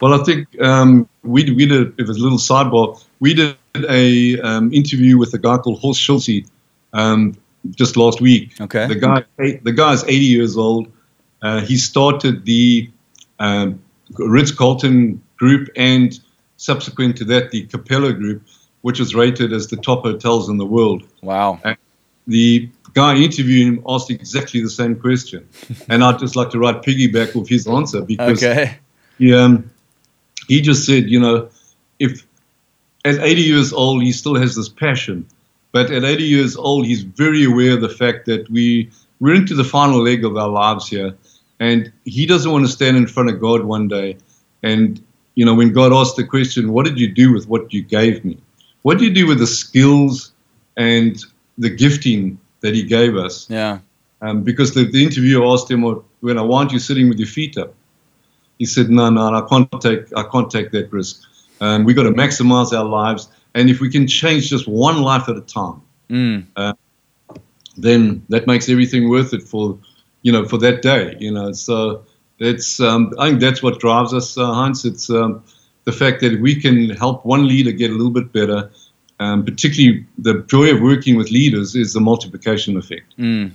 Well 0.00 0.18
i 0.18 0.24
think 0.24 0.48
um, 0.60 1.08
we, 1.22 1.50
we 1.52 1.66
did 1.66 1.98
a 2.00 2.04
little 2.04 2.38
sidebar. 2.38 3.02
We 3.20 3.34
did 3.34 3.56
a 3.88 4.40
um, 4.40 4.72
interview 4.72 5.18
with 5.18 5.34
a 5.34 5.38
guy 5.38 5.58
called 5.58 5.78
horst 5.80 6.00
schulze 6.00 6.42
um, 6.92 7.36
just 7.76 7.96
last 7.96 8.20
week. 8.20 8.60
Okay. 8.60 8.86
The 8.86 8.94
guy 8.94 9.24
the 9.62 9.72
guy's 9.72 10.02
80 10.04 10.16
years 10.16 10.56
old. 10.56 10.90
Uh, 11.42 11.60
he 11.60 11.76
started 11.76 12.44
the 12.44 12.90
um, 13.40 13.82
Ritz 14.18 14.52
Carlton 14.52 15.20
Group 15.36 15.68
and 15.74 16.18
subsequent 16.56 17.16
to 17.16 17.24
that, 17.24 17.50
the 17.50 17.64
Capella 17.66 18.12
Group, 18.12 18.42
which 18.82 19.00
was 19.00 19.14
rated 19.14 19.52
as 19.52 19.66
the 19.68 19.76
top 19.76 20.02
hotels 20.02 20.48
in 20.48 20.58
the 20.58 20.66
world. 20.66 21.02
Wow. 21.22 21.58
And 21.64 21.76
the 22.26 22.68
guy 22.92 23.16
interviewing 23.16 23.74
him 23.74 23.84
asked 23.88 24.10
exactly 24.10 24.62
the 24.62 24.70
same 24.70 24.94
question. 24.94 25.48
and 25.88 26.04
I'd 26.04 26.18
just 26.18 26.36
like 26.36 26.50
to 26.50 26.58
write 26.58 26.82
piggyback 26.82 27.34
with 27.34 27.48
his 27.48 27.66
answer 27.66 28.02
because 28.02 28.42
okay. 28.42 28.78
he, 29.18 29.34
um, 29.34 29.70
he 30.48 30.60
just 30.60 30.86
said, 30.86 31.08
you 31.08 31.18
know, 31.18 31.48
if 31.98 32.26
at 33.04 33.18
80 33.18 33.40
years 33.40 33.72
old, 33.72 34.02
he 34.02 34.12
still 34.12 34.36
has 34.36 34.54
this 34.54 34.68
passion. 34.68 35.26
But 35.72 35.90
at 35.90 36.04
80 36.04 36.24
years 36.24 36.56
old, 36.56 36.86
he's 36.86 37.02
very 37.02 37.44
aware 37.44 37.74
of 37.74 37.80
the 37.80 37.88
fact 37.88 38.26
that 38.26 38.50
we, 38.50 38.90
we're 39.20 39.34
into 39.34 39.54
the 39.54 39.64
final 39.64 40.02
leg 40.02 40.24
of 40.24 40.36
our 40.36 40.48
lives 40.48 40.88
here. 40.88 41.14
And 41.60 41.92
he 42.04 42.26
doesn't 42.26 42.50
want 42.50 42.64
to 42.66 42.72
stand 42.72 42.96
in 42.96 43.06
front 43.06 43.28
of 43.30 43.40
God 43.40 43.64
one 43.64 43.86
day. 43.86 44.16
And, 44.62 45.00
you 45.34 45.44
know, 45.44 45.54
when 45.54 45.72
God 45.72 45.92
asked 45.92 46.16
the 46.16 46.24
question, 46.24 46.72
What 46.72 46.86
did 46.86 46.98
you 46.98 47.06
do 47.12 47.32
with 47.32 47.46
what 47.48 47.72
you 47.72 47.82
gave 47.82 48.24
me? 48.24 48.38
What 48.82 48.98
do 48.98 49.04
you 49.04 49.12
do 49.14 49.26
with 49.26 49.38
the 49.38 49.46
skills 49.46 50.32
and 50.76 51.16
the 51.58 51.68
gifting 51.70 52.38
that 52.62 52.74
He 52.74 52.82
gave 52.82 53.14
us? 53.16 53.46
Yeah. 53.50 53.78
Um, 54.22 54.42
because 54.42 54.74
the, 54.74 54.84
the 54.90 55.02
interviewer 55.04 55.46
asked 55.52 55.70
him, 55.70 55.80
well, 55.82 56.04
when 56.20 56.36
I 56.38 56.42
want 56.42 56.72
you 56.72 56.78
sitting 56.78 57.08
with 57.08 57.18
your 57.18 57.28
feet 57.28 57.56
up. 57.56 57.72
he 58.58 58.66
said, 58.66 58.90
no, 58.90 59.08
no, 59.08 59.34
I 59.34 59.46
can't 59.48 59.70
take, 59.80 60.14
I 60.14 60.22
can't 60.24 60.50
take 60.50 60.70
that 60.72 60.92
risk. 60.92 61.22
Um, 61.62 61.84
we've 61.84 61.96
got 61.96 62.02
to 62.02 62.10
maximize 62.12 62.72
our 62.76 62.84
lives. 62.84 63.28
And 63.54 63.70
if 63.70 63.80
we 63.80 63.88
can 63.90 64.06
change 64.06 64.50
just 64.50 64.68
one 64.68 65.00
life 65.02 65.28
at 65.28 65.36
a 65.36 65.40
time, 65.40 65.80
Mm. 66.10 66.44
uh, 66.56 66.74
then 67.76 68.22
that 68.28 68.46
makes 68.46 68.68
everything 68.68 69.08
worth 69.08 69.32
it 69.32 69.42
for, 69.42 69.78
you 70.22 70.32
know, 70.32 70.44
for 70.44 70.58
that 70.58 70.82
day, 70.82 71.16
you 71.20 71.32
know. 71.32 71.52
So 71.52 72.04
it's, 72.38 72.80
um, 72.80 73.12
I 73.18 73.28
think 73.28 73.40
that's 73.40 73.62
what 73.62 73.80
drives 73.80 74.12
us, 74.14 74.36
uh, 74.36 74.52
Heinz. 74.52 74.84
It's 74.84 75.10
um, 75.10 75.42
the 75.84 75.92
fact 75.92 76.20
that 76.20 76.40
we 76.40 76.60
can 76.60 76.90
help 76.90 77.24
one 77.24 77.46
leader 77.46 77.72
get 77.72 77.90
a 77.90 77.94
little 77.94 78.12
bit 78.12 78.32
better. 78.32 78.70
Um, 79.18 79.44
particularly, 79.44 80.06
the 80.16 80.42
joy 80.48 80.72
of 80.74 80.80
working 80.80 81.16
with 81.16 81.30
leaders 81.30 81.76
is 81.76 81.92
the 81.92 82.00
multiplication 82.00 82.76
effect. 82.76 83.16
Mm. 83.18 83.52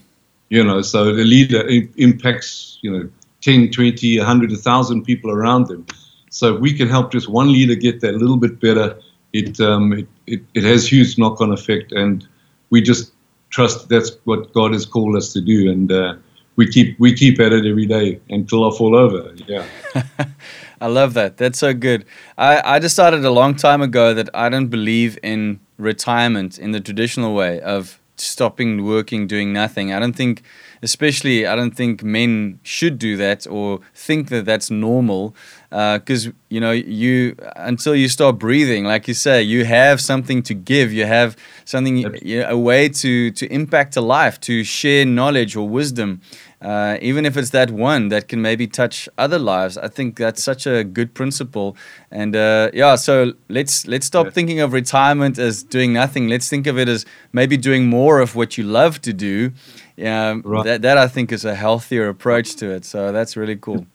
You 0.50 0.64
know, 0.64 0.82
so 0.84 1.16
the 1.16 1.24
leader 1.24 1.68
i- 1.68 1.90
impacts, 1.98 2.78
you 2.82 2.92
know, 2.92 3.10
10, 3.42 3.72
20, 3.72 4.20
100, 4.20 4.52
1,000 4.52 5.04
people 5.04 5.32
around 5.32 5.68
them. 5.68 5.86
So 6.30 6.56
if 6.56 6.62
we 6.62 6.74
can 6.74 6.88
help 6.88 7.12
just 7.12 7.30
one 7.30 7.52
leader 7.52 7.76
get 7.76 8.02
that 8.02 8.16
little 8.16 8.38
bit 8.38 8.60
better, 8.60 9.00
it, 9.34 9.60
um, 9.60 9.94
it, 9.94 10.08
it, 10.28 10.42
it 10.54 10.64
has 10.64 10.92
huge 10.92 11.18
knock 11.18 11.42
on 11.42 11.52
effect. 11.52 11.92
And 11.92 12.28
we 12.70 12.82
just 12.82 13.12
trust 13.50 13.90
that's 13.90 14.12
what 14.26 14.54
God 14.54 14.74
has 14.74 14.86
called 14.86 15.16
us 15.16 15.34
to 15.34 15.42
do. 15.42 15.72
And 15.72 15.92
uh, 15.92 16.16
we, 16.56 16.68
keep, 16.68 17.00
we 17.00 17.14
keep 17.14 17.40
at 17.40 17.52
it 17.52 17.66
every 17.66 17.86
day 17.86 18.20
until 18.30 18.72
I 18.72 18.78
fall 18.78 18.96
over. 18.96 19.34
Yeah. 19.48 19.66
I 20.82 20.88
love 20.88 21.14
that. 21.14 21.38
That's 21.38 21.60
so 21.60 21.74
good. 21.74 22.06
I, 22.38 22.76
I 22.76 22.80
decided 22.80 23.24
a 23.26 23.32
long 23.32 23.56
time 23.56 23.82
ago 23.82 24.14
that 24.14 24.30
I 24.34 24.50
don't 24.50 24.68
believe 24.68 25.18
in 25.24 25.60
retirement 25.78 26.58
in 26.58 26.72
the 26.72 26.80
traditional 26.80 27.34
way 27.34 27.60
of 27.62 28.00
stopping 28.18 28.86
working, 28.86 29.28
doing 29.28 29.52
nothing. 29.52 29.94
I 29.94 30.00
don't 30.00 30.16
think, 30.16 30.42
especially, 30.82 31.46
I 31.46 31.56
don't 31.56 31.76
think 31.76 32.04
men 32.04 32.60
should 32.64 32.98
do 32.98 33.18
that 33.18 33.46
or 33.48 33.82
think 33.94 34.30
that 34.30 34.46
that's 34.46 34.72
normal. 34.72 35.36
Uh, 35.72 35.98
because, 35.98 36.30
you 36.50 36.62
know, 36.62 36.72
you, 36.72 37.36
until 37.58 37.96
you 37.96 38.08
start 38.08 38.40
breathing, 38.40 38.86
like 38.86 39.08
you 39.08 39.14
say, 39.14 39.42
you 39.42 39.66
have 39.66 40.00
something 40.00 40.42
to 40.44 40.54
give, 40.54 40.94
you 40.94 41.06
have 41.06 41.36
something, 41.66 41.98
you 41.98 42.40
know, 42.40 42.50
a 42.50 42.58
way 42.58 42.88
to, 42.88 43.32
to 43.32 43.52
impact 43.52 43.98
a 43.98 44.02
life, 44.02 44.40
to 44.42 44.64
share 44.64 45.06
knowledge 45.06 45.56
or 45.56 45.68
wisdom 45.68 46.22
uh, 46.62 46.98
even 47.02 47.26
if 47.26 47.38
it's 47.38 47.50
that 47.52 47.70
one 47.72 48.08
that 48.10 48.28
can 48.28 48.42
maybe 48.42 48.68
touch 48.68 49.08
other 49.18 49.38
lives. 49.40 49.78
I 49.78 49.88
think 49.88 50.18
that's 50.18 50.44
such 50.44 50.66
a 50.68 50.84
good 50.84 51.14
principle. 51.14 51.76
And 52.12 52.36
uh, 52.36 52.72
yeah, 52.74 52.96
so 52.96 53.34
let's 53.50 53.86
let's 53.88 54.06
stop 54.08 54.26
Yeah. 54.26 54.32
thinking 54.34 54.60
of 54.62 54.74
retirement 54.74 55.38
as 55.38 55.64
doing 55.64 55.94
nothing. 55.94 56.28
Let's 56.30 56.50
think 56.50 56.68
of 56.68 56.78
it 56.80 56.88
as 56.90 57.06
maybe 57.34 57.58
doing 57.58 57.88
more 57.90 58.20
of 58.22 58.36
what 58.36 58.58
you 58.58 58.64
love 58.64 59.00
to 59.02 59.14
do. 59.14 59.52
Yeah, 59.98 60.40
Right. 60.44 60.64
that 60.66 60.82
that 60.82 60.98
I 60.98 61.08
think 61.08 61.32
is 61.32 61.46
a 61.46 61.56
healthier 61.56 62.08
approach 62.10 62.56
to 62.58 62.66
it. 62.76 62.86
So 62.86 63.12
that's 63.12 63.36
really 63.38 63.58
cool. 63.58 63.86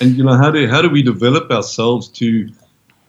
and 0.00 0.16
you 0.16 0.24
know 0.24 0.36
how 0.36 0.50
do 0.50 0.66
how 0.68 0.82
do 0.82 0.88
we 0.90 1.02
develop 1.02 1.50
ourselves 1.50 2.08
to 2.08 2.48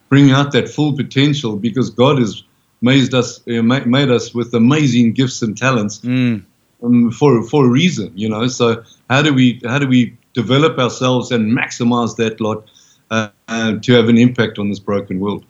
bring 0.10 0.32
out 0.32 0.52
that 0.52 0.70
full 0.70 0.94
potential 0.96 1.56
because 1.56 1.90
God 1.90 2.20
has 2.20 2.44
made 2.82 3.14
us 3.14 3.42
uh, 3.48 3.64
made 3.64 4.12
us 4.12 4.34
with 4.36 4.54
amazing 4.54 5.14
gifts 5.14 5.42
and 5.42 5.58
talents 5.58 6.00
Mm, 6.04 6.44
um, 6.84 7.12
for 7.12 7.44
for 7.44 7.66
a 7.66 7.70
reason 7.70 8.12
you 8.16 8.30
know 8.30 8.48
so 8.48 8.84
how 9.10 9.22
do 9.22 9.34
we 9.34 9.60
how 9.66 9.80
do 9.80 9.88
we 9.88 10.16
develop 10.34 10.78
ourselves 10.78 11.32
and 11.32 11.56
maximize 11.58 12.16
that 12.16 12.42
lot 12.42 12.68
uh, 13.12 13.30
uh, 13.48 13.74
to 13.82 13.94
have 13.94 14.10
an 14.10 14.18
impact 14.18 14.58
on 14.58 14.70
this 14.70 14.80
broken 14.80 15.20
world 15.20 15.46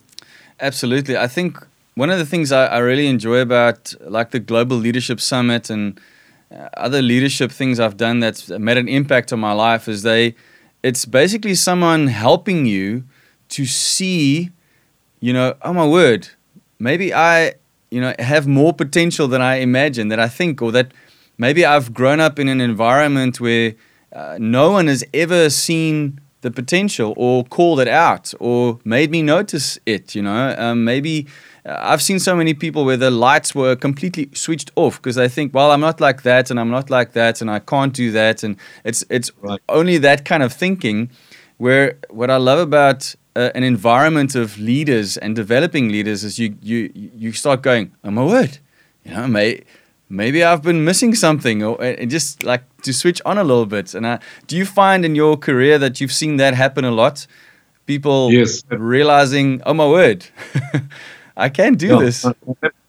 Absolutely. 0.59 1.17
I 1.17 1.27
think 1.27 1.57
one 1.95 2.09
of 2.09 2.17
the 2.17 2.25
things 2.25 2.51
I, 2.51 2.67
I 2.67 2.77
really 2.77 3.07
enjoy 3.07 3.39
about 3.39 3.93
like 4.01 4.31
the 4.31 4.39
Global 4.39 4.77
Leadership 4.77 5.19
Summit 5.19 5.69
and 5.69 5.99
uh, 6.49 6.69
other 6.77 7.01
leadership 7.01 7.51
things 7.51 7.79
I've 7.79 7.97
done 7.97 8.19
that's 8.19 8.49
made 8.49 8.77
an 8.77 8.87
impact 8.87 9.33
on 9.33 9.39
my 9.39 9.51
life 9.51 9.87
is 9.87 10.03
they 10.03 10.35
it's 10.81 11.05
basically 11.05 11.55
someone 11.55 12.07
helping 12.07 12.65
you 12.65 13.03
to 13.49 13.65
see, 13.65 14.51
you 15.19 15.33
know, 15.33 15.55
oh 15.61 15.73
my 15.73 15.85
word, 15.85 16.29
maybe 16.79 17.13
I, 17.13 17.53
you 17.89 18.01
know, 18.01 18.13
have 18.19 18.47
more 18.47 18.73
potential 18.73 19.27
than 19.27 19.41
I 19.41 19.55
imagine, 19.55 20.07
that 20.09 20.19
I 20.19 20.27
think, 20.27 20.61
or 20.61 20.71
that 20.71 20.93
maybe 21.45 21.61
I've 21.73 21.87
grown 21.99 22.19
up 22.27 22.35
in 22.39 22.47
an 22.55 22.61
environment 22.61 23.33
where 23.45 23.67
uh, 24.19 24.37
no 24.39 24.65
one 24.77 24.87
has 24.93 25.03
ever 25.13 25.49
seen 25.67 26.19
the 26.41 26.51
potential 26.51 27.09
or 27.25 27.43
called 27.57 27.79
it 27.85 27.87
out 28.07 28.33
or 28.39 28.79
made 28.97 29.09
me 29.15 29.21
notice 29.35 29.67
it. 29.85 30.15
You 30.15 30.23
know, 30.27 30.55
um, 30.57 30.77
maybe 30.91 31.27
uh, 31.65 31.89
I've 31.91 32.01
seen 32.01 32.19
so 32.19 32.33
many 32.41 32.53
people 32.53 32.81
where 32.87 32.97
the 33.05 33.11
lights 33.27 33.49
were 33.55 33.75
completely 33.75 34.25
switched 34.33 34.71
off 34.75 34.93
because 34.97 35.15
they 35.21 35.29
think, 35.29 35.53
well, 35.53 35.69
I'm 35.71 35.81
not 35.89 35.99
like 36.07 36.19
that 36.23 36.51
and 36.51 36.59
I'm 36.59 36.69
not 36.77 36.89
like 36.89 37.09
that 37.13 37.41
and 37.41 37.49
I 37.57 37.59
can't 37.59 37.93
do 38.03 38.11
that, 38.11 38.43
and 38.43 38.55
it's 38.89 39.01
it's 39.09 39.29
Right. 39.41 39.61
only 39.79 39.97
that 39.99 40.19
kind 40.31 40.43
of 40.43 40.51
thinking. 40.53 41.09
Where 41.57 41.87
what 42.19 42.29
I 42.29 42.37
love 42.49 42.59
about 42.59 43.15
uh, 43.35 43.49
an 43.55 43.63
environment 43.63 44.35
of 44.35 44.57
leaders 44.57 45.17
and 45.23 45.35
developing 45.35 45.85
leaders 45.91 46.23
is 46.23 46.37
you 46.41 46.55
you 46.71 46.79
you 47.23 47.31
start 47.31 47.61
going, 47.63 47.85
oh 48.03 48.11
my 48.11 48.23
word, 48.23 48.57
you 49.05 49.11
know, 49.15 49.27
may, 49.27 49.61
maybe 50.13 50.43
I've 50.43 50.61
been 50.61 50.83
missing 50.85 51.15
something, 51.15 51.63
or 51.63 51.81
and 51.83 52.11
just 52.11 52.43
like 52.43 52.63
to 52.83 52.93
switch 52.93 53.21
on 53.25 53.37
a 53.37 53.43
little 53.43 53.65
bit. 53.65 53.95
And 53.95 54.05
I, 54.05 54.19
do 54.47 54.55
you 54.57 54.65
find 54.65 55.03
in 55.05 55.15
your 55.15 55.37
career 55.37 55.79
that 55.79 55.99
you've 55.99 56.11
seen 56.13 56.37
that 56.37 56.53
happen 56.53 56.85
a 56.85 56.91
lot? 56.91 57.27
People 57.85 58.31
Yes. 58.31 58.63
realizing, 58.69 59.61
oh 59.65 59.73
my 59.73 59.87
word, 59.87 60.25
I 61.37 61.49
can 61.49 61.75
do 61.75 61.87
Yeah, 61.87 61.99
this. 61.99 62.25
uh, 62.25 62.33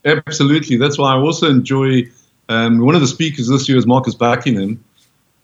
Absolutely. 0.05 0.77
That's 0.77 0.99
why 0.99 1.15
I 1.15 1.19
also 1.19 1.49
enjoy. 1.51 2.05
Um, 2.49 2.79
one 2.85 2.95
of 2.95 3.01
the 3.01 3.07
speakers 3.09 3.49
this 3.49 3.69
year 3.69 3.79
is 3.79 3.87
Marcus 3.87 4.15
Buckingham, 4.15 4.79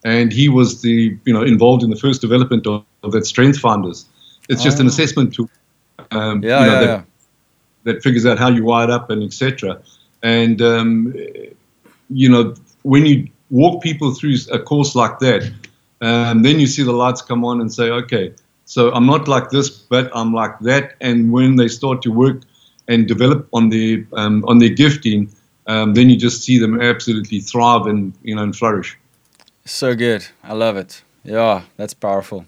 and 0.04 0.32
he 0.32 0.48
was 0.50 0.82
the 0.82 1.16
you 1.24 1.32
know 1.32 1.42
involved 1.42 1.82
in 1.82 1.90
the 1.90 1.96
first 1.96 2.20
development 2.20 2.66
of, 2.66 2.84
of 3.02 3.12
that 3.12 3.24
Strength 3.26 3.58
Finders. 3.58 4.04
It's 4.50 4.62
just 4.62 4.80
an 4.80 4.86
Oh. 4.86 4.88
assessment 4.88 5.34
tool. 5.34 5.48
Um, 6.10 6.42
Yeah, 6.42 6.60
you 6.60 6.66
know, 6.66 6.72
yeah, 6.72 6.80
that, 6.80 6.86
yeah. 6.86 7.02
that 7.84 8.02
figures 8.02 8.26
out 8.26 8.38
how 8.38 8.48
you 8.50 8.64
wired 8.64 8.90
up 8.90 9.10
and 9.10 9.22
etc. 9.22 9.80
And 10.22 10.60
um, 10.60 11.14
you 12.10 12.28
know 12.28 12.54
when 12.82 13.06
you 13.06 13.28
walk 13.50 13.82
people 13.82 14.14
through 14.14 14.36
a 14.52 14.58
course 14.58 14.94
like 14.94 15.18
that, 15.20 15.50
um, 16.00 16.42
then 16.42 16.58
you 16.60 16.66
see 16.66 16.82
the 16.82 16.92
lights 16.92 17.22
come 17.22 17.44
on 17.44 17.60
and 17.60 17.72
say, 17.72 17.90
okay, 17.90 18.32
so 18.64 18.92
I'm 18.92 19.06
not 19.06 19.28
like 19.28 19.50
this, 19.50 19.68
but 19.68 20.10
I'm 20.14 20.32
like 20.32 20.58
that. 20.60 20.94
And 21.00 21.32
when 21.32 21.56
they 21.56 21.68
start 21.68 22.02
to 22.02 22.12
work 22.12 22.42
and 22.88 23.06
develop 23.06 23.48
on 23.52 23.68
their 23.68 24.06
um, 24.12 24.44
on 24.46 24.58
their 24.58 24.68
gifting, 24.68 25.30
um, 25.66 25.94
then 25.94 26.08
you 26.08 26.16
just 26.16 26.42
see 26.42 26.58
them 26.58 26.80
absolutely 26.80 27.40
thrive 27.40 27.86
and 27.86 28.12
you 28.22 28.34
know 28.34 28.42
and 28.42 28.54
flourish. 28.54 28.96
So 29.64 29.94
good. 29.94 30.26
I 30.42 30.54
love 30.54 30.76
it. 30.76 31.02
Yeah, 31.24 31.62
that's 31.76 31.94
powerful. 31.94 32.46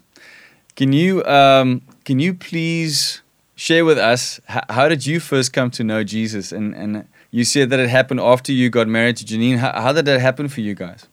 Can 0.76 0.92
you 0.92 1.24
um, 1.24 1.82
can 2.04 2.20
you 2.20 2.34
please 2.34 3.20
share 3.54 3.84
with 3.84 3.98
us 3.98 4.40
how 4.46 4.88
did 4.88 5.06
you 5.06 5.20
first 5.20 5.52
come 5.52 5.70
to 5.72 5.84
know 5.84 6.04
Jesus? 6.04 6.52
And 6.52 6.74
and 6.74 7.06
you 7.32 7.44
said 7.44 7.70
that 7.70 7.80
it 7.80 7.88
happened 7.88 8.20
after 8.20 8.52
you 8.52 8.70
got 8.70 8.86
married 8.86 9.16
to 9.16 9.24
Janine. 9.24 9.56
How, 9.56 9.72
how 9.72 9.92
did 9.92 10.04
that 10.04 10.20
happen 10.20 10.46
for 10.48 10.60
you 10.60 10.74
guys? 10.74 11.08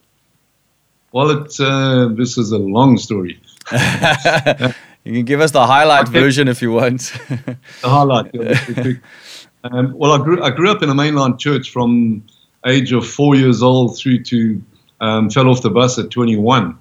Well, 1.11 1.31
it, 1.31 1.59
uh, 1.59 2.09
this 2.09 2.37
is 2.37 2.51
a 2.51 2.59
long 2.59 2.97
story. 2.99 3.41
you 3.71 5.13
can 5.13 5.25
give 5.25 5.41
us 5.41 5.51
the 5.51 5.65
highlight 5.65 6.09
Okay. 6.09 6.19
version 6.19 6.47
if 6.47 6.61
you 6.61 6.71
want. 6.71 7.11
The 7.29 7.57
highlight. 7.89 8.29
yeah, 8.33 8.43
this 8.43 8.69
is 8.69 8.75
quick. 8.75 8.97
um, 9.63 9.93
well, 9.97 10.11
I 10.11 10.23
grew 10.23 10.43
I 10.43 10.51
grew 10.51 10.69
up 10.69 10.83
in 10.83 10.89
a 10.89 10.93
mainline 10.93 11.39
church 11.39 11.71
from 11.71 12.23
age 12.65 12.91
of 12.91 13.07
four 13.07 13.35
years 13.35 13.63
old 13.63 13.97
through 13.97 14.23
to 14.23 14.61
um, 15.01 15.29
fell 15.29 15.47
off 15.49 15.61
the 15.61 15.69
bus 15.71 15.97
at 15.97 16.11
21. 16.11 16.77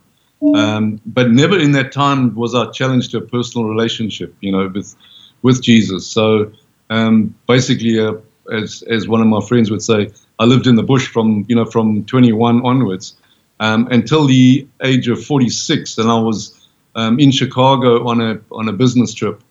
Um, 0.54 1.00
but 1.06 1.30
never 1.30 1.58
in 1.58 1.72
that 1.72 1.90
time 1.90 2.34
was 2.34 2.54
I 2.54 2.70
challenged 2.70 3.10
to 3.12 3.18
a 3.18 3.20
personal 3.22 3.66
relationship, 3.68 4.34
you 4.40 4.52
know, 4.52 4.68
with 4.68 4.94
with 5.42 5.62
Jesus. 5.62 6.06
So 6.06 6.52
um, 6.90 7.34
basically, 7.46 7.98
uh, 7.98 8.14
as 8.52 8.82
as 8.88 9.08
one 9.08 9.20
of 9.20 9.26
my 9.26 9.40
friends 9.40 9.70
would 9.70 9.82
say, 9.82 10.10
I 10.38 10.44
lived 10.44 10.66
in 10.66 10.76
the 10.76 10.82
bush 10.82 11.06
from 11.08 11.44
you 11.48 11.56
know 11.56 11.64
from 11.64 12.04
21 12.04 12.64
onwards 12.64 13.16
um, 13.60 13.88
until 13.90 14.26
the 14.26 14.66
age 14.82 15.08
of 15.08 15.24
46, 15.24 15.98
and 15.98 16.10
I 16.10 16.18
was 16.18 16.66
um, 16.94 17.18
in 17.18 17.30
Chicago 17.30 18.06
on 18.08 18.20
a 18.20 18.40
on 18.52 18.68
a 18.68 18.72
business 18.72 19.14
trip, 19.14 19.42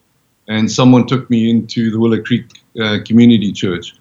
and 0.48 0.70
someone 0.70 1.06
took 1.06 1.28
me 1.30 1.50
into 1.50 1.90
the 1.90 1.98
Willow 1.98 2.22
Creek 2.22 2.46
uh, 2.82 2.98
Community 3.04 3.52
Church, 3.52 3.94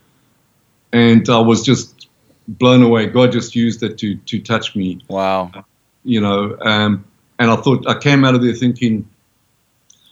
and 0.94 1.28
I 1.30 1.40
was 1.40 1.64
just 1.64 2.08
blown 2.48 2.82
away. 2.84 3.08
God 3.08 3.32
just 3.32 3.56
used 3.56 3.84
it 3.84 3.98
to 4.00 4.16
to 4.16 4.40
touch 4.40 4.76
me 4.76 5.02
wow. 5.10 5.52
you 6.04 6.22
know, 6.22 6.58
um, 6.62 7.04
and 7.40 7.52
I 7.52 7.56
thought 7.58 7.88
I 7.88 7.98
came 8.00 8.24
out 8.24 8.36
of 8.36 8.42
there 8.42 8.54
thinking, 8.54 9.08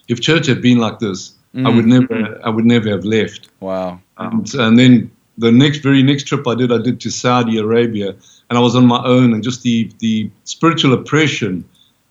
if 0.08 0.20
church 0.20 0.46
had 0.46 0.60
been 0.62 0.78
like 0.78 0.98
this, 0.98 1.32
I 1.54 1.70
would 1.70 1.86
Mm. 1.86 2.00
never, 2.10 2.46
I 2.46 2.50
would 2.50 2.66
never 2.66 2.90
have 2.90 3.04
left. 3.04 3.48
Wow. 3.60 4.00
Um, 4.18 4.46
so- 4.46 4.66
and 4.66 4.78
then 4.78 5.10
the 5.38 5.52
next, 5.52 5.78
very 5.78 6.02
next 6.02 6.24
trip 6.24 6.46
I 6.48 6.54
did, 6.54 6.72
I 6.72 6.78
did 6.78 7.00
to 7.00 7.10
Saudi 7.10 7.58
Arabia, 7.58 8.14
and 8.48 8.58
I 8.58 8.60
was 8.60 8.74
on 8.74 8.86
my 8.86 9.02
own, 9.04 9.32
and 9.34 9.42
just 9.42 9.62
the 9.62 9.90
the 9.98 10.30
spiritual 10.44 10.92
oppression. 10.94 11.64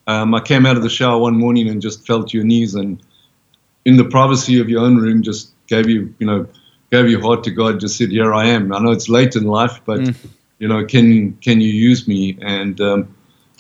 Um, 0.08 0.36
I 0.36 0.40
came 0.42 0.66
out 0.68 0.78
of 0.78 0.84
the 0.84 0.90
shower 0.90 1.18
one 1.20 1.36
morning 1.36 1.68
and 1.68 1.82
just 1.82 2.06
fell 2.06 2.24
to 2.24 2.38
your 2.38 2.46
knees, 2.46 2.76
and 2.76 3.02
in 3.86 3.98
the 3.98 4.04
privacy 4.06 4.60
of 4.60 4.70
your 4.70 4.82
own 4.82 4.98
room, 4.98 5.24
just 5.24 5.52
gave 5.68 5.90
you, 5.90 6.14
you 6.20 6.28
know, 6.28 6.46
gave 6.92 7.10
your 7.10 7.22
heart 7.22 7.44
to 7.46 7.52
God. 7.52 7.80
Just 7.80 7.98
said, 7.98 8.10
"Here 8.12 8.34
I 8.34 8.46
am." 8.48 8.72
I 8.74 8.80
know 8.80 8.92
it's 8.92 9.10
late 9.10 9.36
in 9.36 9.46
life, 9.46 9.82
but 9.86 10.00
Mm. 10.02 10.16
you 10.60 10.68
know, 10.68 10.86
can 10.86 11.36
can 11.42 11.60
you 11.62 11.72
use 11.90 12.08
me? 12.08 12.38
And 12.42 12.80
um, 12.80 13.08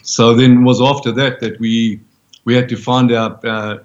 so 0.04 0.36
then 0.36 0.60
it 0.60 0.64
was 0.64 0.80
after 0.82 1.12
that 1.14 1.40
that 1.40 1.60
we 1.60 2.00
we 2.46 2.54
had 2.54 2.70
to 2.70 2.76
find 2.78 3.12
out 3.12 3.44
uh, 3.44 3.80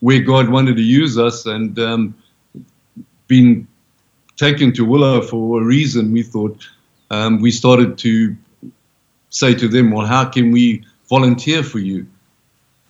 where 0.00 0.20
God 0.20 0.48
wanted 0.48 0.76
to 0.76 0.82
use 0.82 1.18
us, 1.18 1.46
and 1.46 1.76
um, 1.78 2.14
being 3.26 3.66
taken 4.36 4.72
to 4.74 4.84
Willow 4.84 5.22
for 5.22 5.60
a 5.60 5.64
reason, 5.64 6.12
we 6.12 6.22
thought 6.22 6.66
um, 7.10 7.40
we 7.40 7.50
started 7.50 7.98
to 7.98 8.36
say 9.30 9.54
to 9.54 9.68
them, 9.68 9.90
"Well, 9.90 10.06
how 10.06 10.24
can 10.24 10.52
we 10.52 10.84
volunteer 11.08 11.62
for 11.62 11.78
you?" 11.78 12.06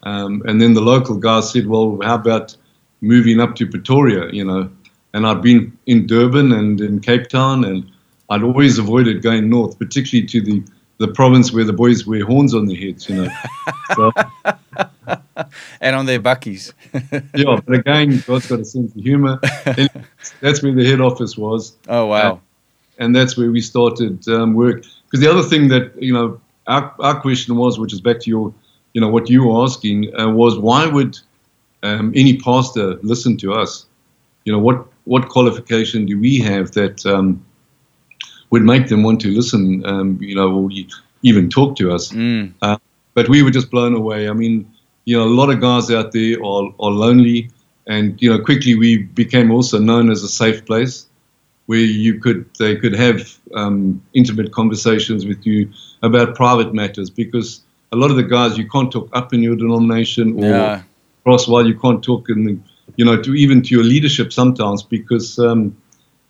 Um, 0.02 0.42
and 0.46 0.60
then 0.60 0.74
the 0.74 0.80
local 0.80 1.16
guys 1.16 1.52
said, 1.52 1.66
"Well, 1.66 1.98
how 2.02 2.14
about 2.14 2.56
moving 3.00 3.40
up 3.40 3.56
to 3.56 3.66
Pretoria?" 3.66 4.30
You 4.32 4.44
know, 4.44 4.70
and 5.14 5.26
I'd 5.26 5.42
been 5.42 5.76
in 5.86 6.06
Durban 6.06 6.52
and 6.52 6.80
in 6.80 7.00
Cape 7.00 7.28
Town, 7.28 7.64
and 7.64 7.90
I'd 8.30 8.42
always 8.42 8.78
avoided 8.78 9.22
going 9.22 9.48
north, 9.48 9.78
particularly 9.78 10.26
to 10.28 10.40
the 10.40 10.62
the 10.98 11.08
province 11.08 11.52
where 11.52 11.64
the 11.64 11.74
boys 11.74 12.06
wear 12.06 12.24
horns 12.24 12.54
on 12.54 12.66
their 12.66 12.76
heads, 12.76 13.08
you 13.08 13.16
know. 13.16 13.28
So, 13.94 14.10
and 15.80 15.96
on 15.96 16.06
their 16.06 16.20
bakkies. 16.20 16.72
yeah, 17.34 17.60
but 17.66 17.80
again, 17.80 18.22
God's 18.26 18.46
got 18.46 18.60
a 18.60 18.64
sense 18.64 18.94
of 18.94 19.02
humor. 19.02 19.38
that's 20.40 20.62
where 20.62 20.74
the 20.74 20.84
head 20.86 21.00
office 21.00 21.36
was. 21.36 21.76
Oh 21.88 22.06
wow! 22.06 22.34
Uh, 22.34 22.38
and 22.98 23.14
that's 23.14 23.36
where 23.36 23.50
we 23.50 23.60
started 23.60 24.26
um, 24.28 24.54
work. 24.54 24.84
Because 25.04 25.20
the 25.20 25.30
other 25.30 25.42
thing 25.42 25.68
that 25.68 25.92
you 26.00 26.12
know, 26.12 26.40
our, 26.66 26.94
our 27.00 27.20
question 27.20 27.56
was, 27.56 27.78
which 27.78 27.92
is 27.92 28.00
back 28.00 28.20
to 28.20 28.30
your, 28.30 28.54
you 28.92 29.00
know, 29.00 29.08
what 29.08 29.28
you 29.28 29.44
were 29.44 29.64
asking, 29.64 30.18
uh, 30.18 30.30
was 30.30 30.58
why 30.58 30.86
would 30.86 31.18
um, 31.82 32.12
any 32.14 32.38
pastor 32.38 32.94
listen 33.02 33.36
to 33.38 33.52
us? 33.52 33.86
You 34.44 34.52
know, 34.52 34.58
what 34.58 34.86
what 35.04 35.28
qualification 35.28 36.06
do 36.06 36.18
we 36.18 36.38
have 36.38 36.72
that 36.72 37.04
um, 37.06 37.44
would 38.50 38.62
make 38.62 38.88
them 38.88 39.02
want 39.02 39.20
to 39.20 39.30
listen, 39.30 39.84
um, 39.86 40.18
you 40.20 40.34
know, 40.34 40.52
or 40.52 40.70
even 41.22 41.50
talk 41.50 41.76
to 41.76 41.92
us. 41.92 42.12
Mm. 42.12 42.52
Uh, 42.62 42.78
but 43.14 43.28
we 43.28 43.42
were 43.42 43.50
just 43.50 43.70
blown 43.70 43.94
away. 43.94 44.28
I 44.28 44.32
mean, 44.32 44.70
you 45.06 45.16
know, 45.16 45.24
a 45.24 45.34
lot 45.40 45.48
of 45.48 45.60
guys 45.60 45.90
out 45.90 46.12
there 46.12 46.36
are, 46.44 46.64
are 46.78 46.90
lonely, 46.90 47.50
and 47.86 48.20
you 48.20 48.28
know, 48.30 48.38
quickly 48.38 48.74
we 48.74 48.98
became 48.98 49.50
also 49.50 49.78
known 49.78 50.10
as 50.10 50.22
a 50.22 50.28
safe 50.28 50.66
place 50.66 51.06
where 51.64 51.78
you 51.78 52.20
could 52.20 52.44
they 52.58 52.76
could 52.76 52.94
have 52.94 53.38
um, 53.54 54.02
intimate 54.12 54.52
conversations 54.52 55.24
with 55.24 55.46
you 55.46 55.70
about 56.02 56.34
private 56.34 56.74
matters 56.74 57.08
because 57.08 57.62
a 57.92 57.96
lot 57.96 58.10
of 58.10 58.16
the 58.16 58.22
guys 58.22 58.58
you 58.58 58.68
can't 58.68 58.92
talk 58.92 59.08
up 59.14 59.32
in 59.32 59.42
your 59.42 59.56
denomination 59.56 60.38
or 60.38 60.50
yeah. 60.50 60.82
cross 61.24 61.48
while 61.48 61.66
you 61.66 61.76
can't 61.78 62.04
talk 62.04 62.28
in 62.28 62.44
the, 62.44 62.58
you 62.96 63.04
know 63.04 63.20
to 63.20 63.34
even 63.34 63.62
to 63.62 63.74
your 63.74 63.82
leadership 63.82 64.32
sometimes 64.32 64.82
because 64.82 65.38
um, 65.38 65.76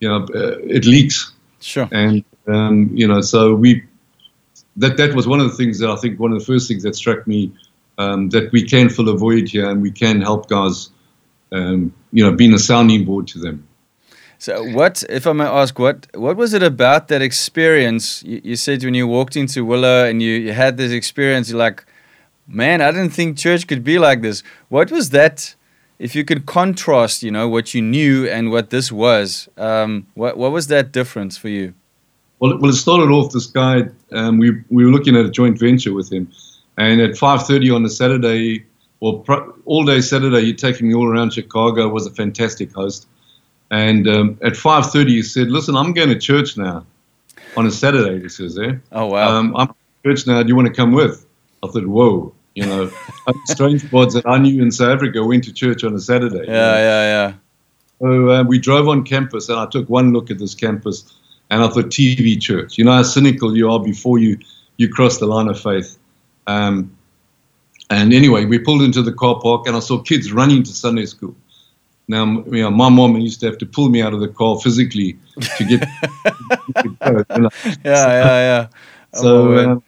you 0.00 0.08
know 0.08 0.26
uh, 0.34 0.58
it 0.60 0.84
leaks 0.86 1.32
Sure. 1.66 1.88
and 1.90 2.24
um, 2.46 2.90
you 2.94 3.08
know, 3.08 3.20
so 3.20 3.54
we 3.54 3.84
that 4.76 4.96
that 4.98 5.14
was 5.14 5.26
one 5.26 5.40
of 5.40 5.50
the 5.50 5.56
things 5.56 5.78
that 5.80 5.90
I 5.90 5.96
think 5.96 6.20
one 6.20 6.32
of 6.32 6.38
the 6.38 6.44
first 6.44 6.68
things 6.68 6.82
that 6.82 6.94
struck 6.94 7.26
me 7.26 7.52
um, 7.98 8.28
that 8.30 8.52
we 8.52 8.62
can 8.66 8.88
fill 8.88 9.08
a 9.08 9.16
void 9.16 9.48
here 9.48 9.68
and 9.70 9.82
we 9.82 9.90
can 9.90 10.20
help 10.20 10.48
guys, 10.48 10.90
um, 11.52 11.92
you 12.12 12.22
know, 12.24 12.32
being 12.32 12.54
a 12.54 12.58
sounding 12.58 13.04
board 13.04 13.26
to 13.28 13.38
them. 13.38 13.66
So, 14.38 14.62
what, 14.62 15.02
if 15.08 15.26
I 15.26 15.32
may 15.32 15.44
ask, 15.44 15.78
what 15.78 16.08
what 16.14 16.36
was 16.36 16.52
it 16.52 16.62
about 16.62 17.08
that 17.08 17.22
experience? 17.22 18.22
You, 18.22 18.40
you 18.44 18.56
said 18.56 18.84
when 18.84 18.94
you 18.94 19.06
walked 19.06 19.34
into 19.34 19.64
Willow 19.64 20.04
and 20.04 20.20
you, 20.20 20.32
you 20.32 20.52
had 20.52 20.76
this 20.76 20.92
experience, 20.92 21.48
you're 21.48 21.58
like, 21.58 21.84
man, 22.46 22.82
I 22.82 22.90
didn't 22.90 23.10
think 23.10 23.38
church 23.38 23.66
could 23.66 23.82
be 23.82 23.98
like 23.98 24.20
this. 24.20 24.42
What 24.68 24.90
was 24.90 25.10
that? 25.10 25.54
If 25.98 26.14
you 26.14 26.24
could 26.24 26.44
contrast, 26.44 27.22
you 27.22 27.30
know, 27.30 27.48
what 27.48 27.72
you 27.72 27.80
knew 27.80 28.28
and 28.28 28.50
what 28.50 28.68
this 28.68 28.92
was, 28.92 29.48
um, 29.56 30.06
what 30.12 30.36
what 30.36 30.52
was 30.52 30.66
that 30.66 30.92
difference 30.92 31.38
for 31.38 31.48
you? 31.48 31.72
Well, 32.38 32.58
well, 32.58 32.70
it 32.70 32.74
started 32.74 33.10
off. 33.10 33.32
This 33.32 33.46
guy, 33.46 33.88
um, 34.12 34.36
we 34.36 34.62
we 34.68 34.84
were 34.84 34.90
looking 34.90 35.16
at 35.16 35.24
a 35.24 35.30
joint 35.30 35.58
venture 35.58 35.94
with 35.94 36.12
him, 36.12 36.30
and 36.76 37.00
at 37.00 37.12
5:30 37.12 37.74
on 37.74 37.84
a 37.84 37.88
Saturday, 37.88 38.64
well, 39.00 39.24
all 39.64 39.84
day 39.84 40.00
Saturday, 40.00 40.44
he'd 40.46 40.58
taken 40.58 40.88
me 40.88 40.94
all 40.94 41.06
around 41.06 41.32
Chicago. 41.32 41.88
Was 41.88 42.06
a 42.06 42.10
fantastic 42.10 42.72
host, 42.72 43.06
and 43.70 44.08
um, 44.08 44.38
at 44.42 44.54
5:30 44.54 45.08
he 45.08 45.22
said, 45.22 45.48
"Listen, 45.48 45.76
I'm 45.76 45.92
going 45.92 46.08
to 46.08 46.18
church 46.18 46.56
now." 46.56 46.84
On 47.56 47.66
a 47.66 47.70
Saturday, 47.70 48.20
he 48.22 48.28
says, 48.28 48.54
"There." 48.54 48.82
Oh 48.92 49.06
wow! 49.06 49.36
Um, 49.36 49.56
I'm 49.56 49.74
church 50.04 50.26
now. 50.26 50.42
Do 50.42 50.48
you 50.48 50.56
want 50.56 50.68
to 50.68 50.74
come 50.74 50.92
with? 50.92 51.26
I 51.62 51.68
thought, 51.68 51.86
"Whoa." 51.86 52.32
You 52.54 52.64
know, 52.64 52.90
strange 53.44 53.82
bods 53.84 54.14
that 54.14 54.26
I 54.26 54.38
knew 54.38 54.62
in 54.62 54.70
South 54.70 54.88
Africa 54.88 55.22
went 55.22 55.44
to 55.44 55.52
church 55.52 55.84
on 55.84 55.94
a 55.94 55.98
Saturday. 55.98 56.38
Yeah, 56.38 56.42
you 56.42 56.52
know? 56.52 56.76
yeah, 56.78 57.02
yeah. 57.02 57.32
So 57.98 58.30
uh, 58.30 58.42
we 58.44 58.58
drove 58.58 58.88
on 58.88 59.04
campus, 59.04 59.48
and 59.48 59.58
I 59.58 59.66
took 59.66 59.88
one 59.88 60.12
look 60.12 60.30
at 60.30 60.38
this 60.38 60.54
campus, 60.54 61.14
and 61.50 61.62
I 61.62 61.68
thought, 61.68 61.86
TV 61.86 62.40
church. 62.40 62.78
You 62.78 62.84
know 62.84 62.92
how 62.92 63.02
cynical 63.02 63.56
you 63.56 63.70
are 63.70 63.80
before 63.80 64.18
you 64.18 64.38
you 64.78 64.88
cross 64.88 65.18
the 65.18 65.26
line 65.26 65.48
of 65.48 65.60
faith. 65.60 65.98
Um, 66.46 66.96
and 67.90 68.12
anyway, 68.12 68.44
we 68.44 68.58
pulled 68.58 68.82
into 68.82 69.02
the 69.02 69.12
car 69.12 69.38
park, 69.40 69.66
and 69.66 69.76
I 69.76 69.80
saw 69.80 70.00
kids 70.00 70.32
running 70.32 70.62
to 70.64 70.72
Sunday 70.72 71.06
school. 71.06 71.36
Now, 72.08 72.44
you 72.46 72.62
know, 72.62 72.70
my 72.70 72.88
mom 72.88 73.16
used 73.16 73.40
to 73.40 73.46
have 73.46 73.58
to 73.58 73.66
pull 73.66 73.88
me 73.88 74.00
out 74.00 74.12
of 74.14 74.20
the 74.20 74.28
car 74.28 74.58
physically 74.58 75.18
to 75.56 75.64
get. 75.64 75.82
Yeah, 77.84 78.06
yeah, 78.06 78.38
yeah. 78.40 78.68
So. 79.12 79.52
Uh, 79.52 79.80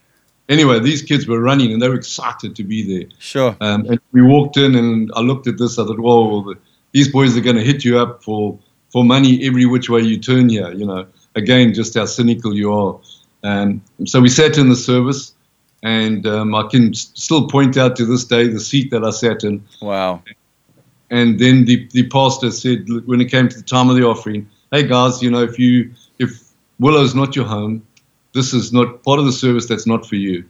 anyway, 0.48 0.80
these 0.80 1.02
kids 1.02 1.26
were 1.26 1.40
running 1.40 1.72
and 1.72 1.80
they 1.80 1.88
were 1.88 1.94
excited 1.94 2.56
to 2.56 2.64
be 2.64 2.82
there. 2.82 3.08
Sure. 3.18 3.56
Um, 3.60 3.86
and 3.86 4.00
we 4.12 4.22
walked 4.22 4.56
in 4.56 4.74
and 4.74 5.10
I 5.14 5.20
looked 5.20 5.46
at 5.46 5.58
this. 5.58 5.78
I 5.78 5.84
thought, 5.84 5.98
whoa, 5.98 6.54
these 6.92 7.08
boys 7.08 7.36
are 7.36 7.40
going 7.40 7.56
to 7.56 7.64
hit 7.64 7.84
you 7.84 7.98
up 7.98 8.22
for, 8.22 8.58
for 8.90 9.04
money 9.04 9.46
every 9.46 9.66
which 9.66 9.88
way 9.88 10.00
you 10.00 10.18
turn 10.18 10.48
here. 10.48 10.72
You 10.72 10.86
know, 10.86 11.06
again, 11.34 11.74
just 11.74 11.94
how 11.94 12.06
cynical 12.06 12.54
you 12.54 12.72
are. 12.72 12.98
Um, 13.44 13.82
so 14.04 14.20
we 14.20 14.28
sat 14.28 14.58
in 14.58 14.68
the 14.68 14.76
service, 14.76 15.34
and 15.82 16.26
um, 16.26 16.54
I 16.54 16.66
can 16.68 16.94
still 16.94 17.48
point 17.48 17.76
out 17.76 17.96
to 17.96 18.04
this 18.04 18.24
day 18.24 18.48
the 18.48 18.60
seat 18.60 18.90
that 18.90 19.04
I 19.04 19.10
sat 19.10 19.44
in. 19.44 19.64
Wow. 19.80 20.22
And 21.10 21.38
then 21.38 21.64
the, 21.64 21.88
the 21.92 22.06
pastor 22.08 22.50
said, 22.50 22.86
when 23.06 23.20
it 23.20 23.26
came 23.26 23.48
to 23.48 23.56
the 23.56 23.62
time 23.62 23.88
of 23.88 23.96
the 23.96 24.04
offering, 24.04 24.48
hey 24.70 24.86
guys, 24.86 25.22
you 25.22 25.30
know, 25.30 25.42
if 25.42 25.58
you 25.58 25.92
if 26.18 26.48
Willow's 26.78 27.14
not 27.14 27.34
your 27.34 27.46
home, 27.46 27.86
this 28.34 28.52
is 28.52 28.72
not 28.72 29.02
part 29.04 29.18
of 29.18 29.24
the 29.24 29.32
service 29.32 29.66
that's 29.66 29.86
not 29.86 30.06
for 30.06 30.16
you. 30.16 30.44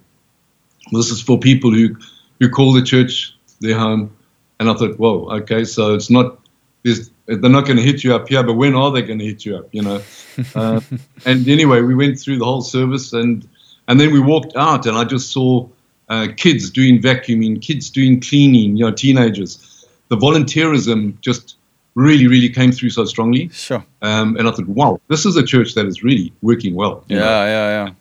This 0.92 1.10
is 1.10 1.22
for 1.22 1.38
people 1.38 1.72
who, 1.72 1.96
who 2.40 2.48
call 2.48 2.72
the 2.72 2.82
church 2.82 3.36
their 3.60 3.78
home. 3.78 4.14
And 4.58 4.68
I 4.68 4.74
thought, 4.74 4.98
whoa, 4.98 5.28
okay, 5.40 5.64
so 5.64 5.94
it's 5.94 6.10
not, 6.10 6.38
they're 6.82 7.38
not 7.50 7.66
going 7.66 7.76
to 7.76 7.82
hit 7.82 8.02
you 8.02 8.14
up 8.14 8.28
here, 8.28 8.42
but 8.42 8.54
when 8.54 8.74
are 8.74 8.90
they 8.90 9.02
going 9.02 9.20
to 9.20 9.24
hit 9.24 9.44
you 9.44 9.56
up, 9.56 9.68
you 9.72 9.82
know? 9.82 10.02
uh, 10.54 10.80
and 11.24 11.46
anyway, 11.46 11.82
we 11.82 11.94
went 11.94 12.18
through 12.18 12.38
the 12.38 12.44
whole 12.44 12.62
service 12.62 13.12
and, 13.12 13.48
and 13.88 13.98
then 13.98 14.12
we 14.12 14.20
walked 14.20 14.54
out 14.54 14.86
and 14.86 14.96
I 14.96 15.04
just 15.04 15.32
saw 15.32 15.68
uh, 16.08 16.28
kids 16.36 16.70
doing 16.70 17.00
vacuuming, 17.00 17.60
kids 17.60 17.90
doing 17.90 18.20
cleaning, 18.20 18.76
you 18.76 18.84
know, 18.84 18.92
teenagers. 18.92 19.86
The 20.08 20.16
volunteerism 20.16 21.20
just 21.20 21.56
really, 21.94 22.26
really 22.26 22.48
came 22.48 22.70
through 22.70 22.90
so 22.90 23.04
strongly. 23.04 23.48
Sure. 23.48 23.84
Um, 24.02 24.36
and 24.36 24.46
I 24.46 24.52
thought, 24.52 24.68
wow, 24.68 25.00
this 25.08 25.26
is 25.26 25.36
a 25.36 25.42
church 25.42 25.74
that 25.74 25.86
is 25.86 26.02
really 26.02 26.32
working 26.42 26.74
well. 26.74 27.04
Yeah, 27.08 27.18
know? 27.18 27.24
yeah, 27.24 27.84
yeah. 27.84 27.92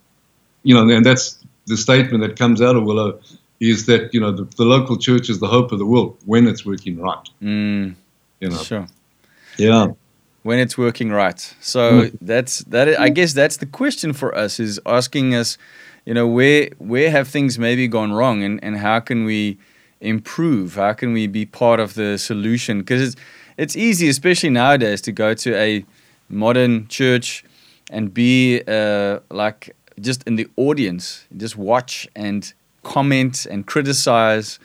You 0.64 0.76
know, 0.76 0.96
and 0.96 1.06
that's 1.06 1.40
the 1.66 1.78
statement 1.78 2.24
that 2.24 2.38
comes 2.38 2.62
out 2.62 2.76
of 2.76 2.84
Willow 2.84 3.20
is 3.60 3.88
that 3.88 4.14
you 4.14 4.20
know 4.20 4.32
the, 4.32 4.44
the 4.56 4.64
local 4.64 4.98
church 4.98 5.30
is 5.30 5.40
the 5.40 5.48
hope 5.48 5.72
of 5.72 5.80
the 5.80 5.86
world 5.86 6.18
when 6.26 6.48
it's 6.48 6.66
working 6.66 7.00
right. 7.00 7.30
Mm, 7.42 7.96
you 8.40 8.50
know. 8.50 8.58
Sure. 8.58 8.88
Yeah. 9.58 9.88
When 10.48 10.60
it's 10.60 10.78
working 10.78 11.10
right. 11.10 11.40
So 11.60 11.82
mm. 11.82 12.18
that's 12.22 12.60
that. 12.74 12.88
I 12.98 13.10
guess 13.10 13.34
that's 13.34 13.58
the 13.58 13.66
question 13.66 14.14
for 14.14 14.30
us 14.44 14.62
is 14.62 14.80
asking 14.86 15.36
us, 15.36 15.58
you 16.06 16.14
know, 16.14 16.26
where 16.26 16.70
where 16.78 17.10
have 17.12 17.28
things 17.28 17.60
maybe 17.60 17.86
gone 17.90 18.14
wrong, 18.14 18.44
and 18.44 18.64
and 18.64 18.78
how 18.78 19.02
can 19.02 19.26
we 19.26 19.58
improve? 20.00 20.76
How 20.76 20.94
can 20.94 21.12
we 21.12 21.28
be 21.28 21.46
part 21.46 21.82
of 21.82 21.96
the 21.96 22.18
solution? 22.18 22.80
Because 22.80 23.02
it's 23.02 23.16
it's 23.58 23.76
easy, 23.76 24.08
especially 24.08 24.50
nowadays, 24.50 25.02
to 25.02 25.12
go 25.12 25.34
to 25.34 25.50
a 25.54 25.84
modern 26.30 26.88
church 26.88 27.44
and 27.92 28.14
be 28.14 28.62
uh, 28.68 29.20
like 29.30 29.76
just 30.00 30.24
in 30.24 30.38
the 30.38 30.48
audience, 30.56 31.26
just 31.36 31.58
watch 31.58 32.08
and 32.16 32.54
comment 32.84 33.46
and 33.52 33.66
criticize. 33.66 34.60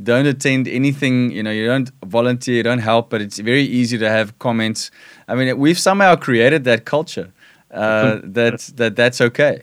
Don't 0.00 0.26
attend 0.26 0.68
anything, 0.68 1.32
you 1.32 1.42
know, 1.42 1.50
you 1.50 1.66
don't 1.66 1.90
volunteer, 2.04 2.56
you 2.56 2.62
don't 2.62 2.78
help, 2.78 3.10
but 3.10 3.20
it's 3.20 3.38
very 3.38 3.64
easy 3.64 3.98
to 3.98 4.08
have 4.08 4.38
comments. 4.38 4.90
I 5.26 5.34
mean, 5.34 5.58
we've 5.58 5.78
somehow 5.78 6.14
created 6.14 6.64
that 6.64 6.84
culture 6.84 7.32
uh, 7.70 8.20
that, 8.22 8.60
that 8.76 8.96
that's 8.96 9.20
okay. 9.20 9.62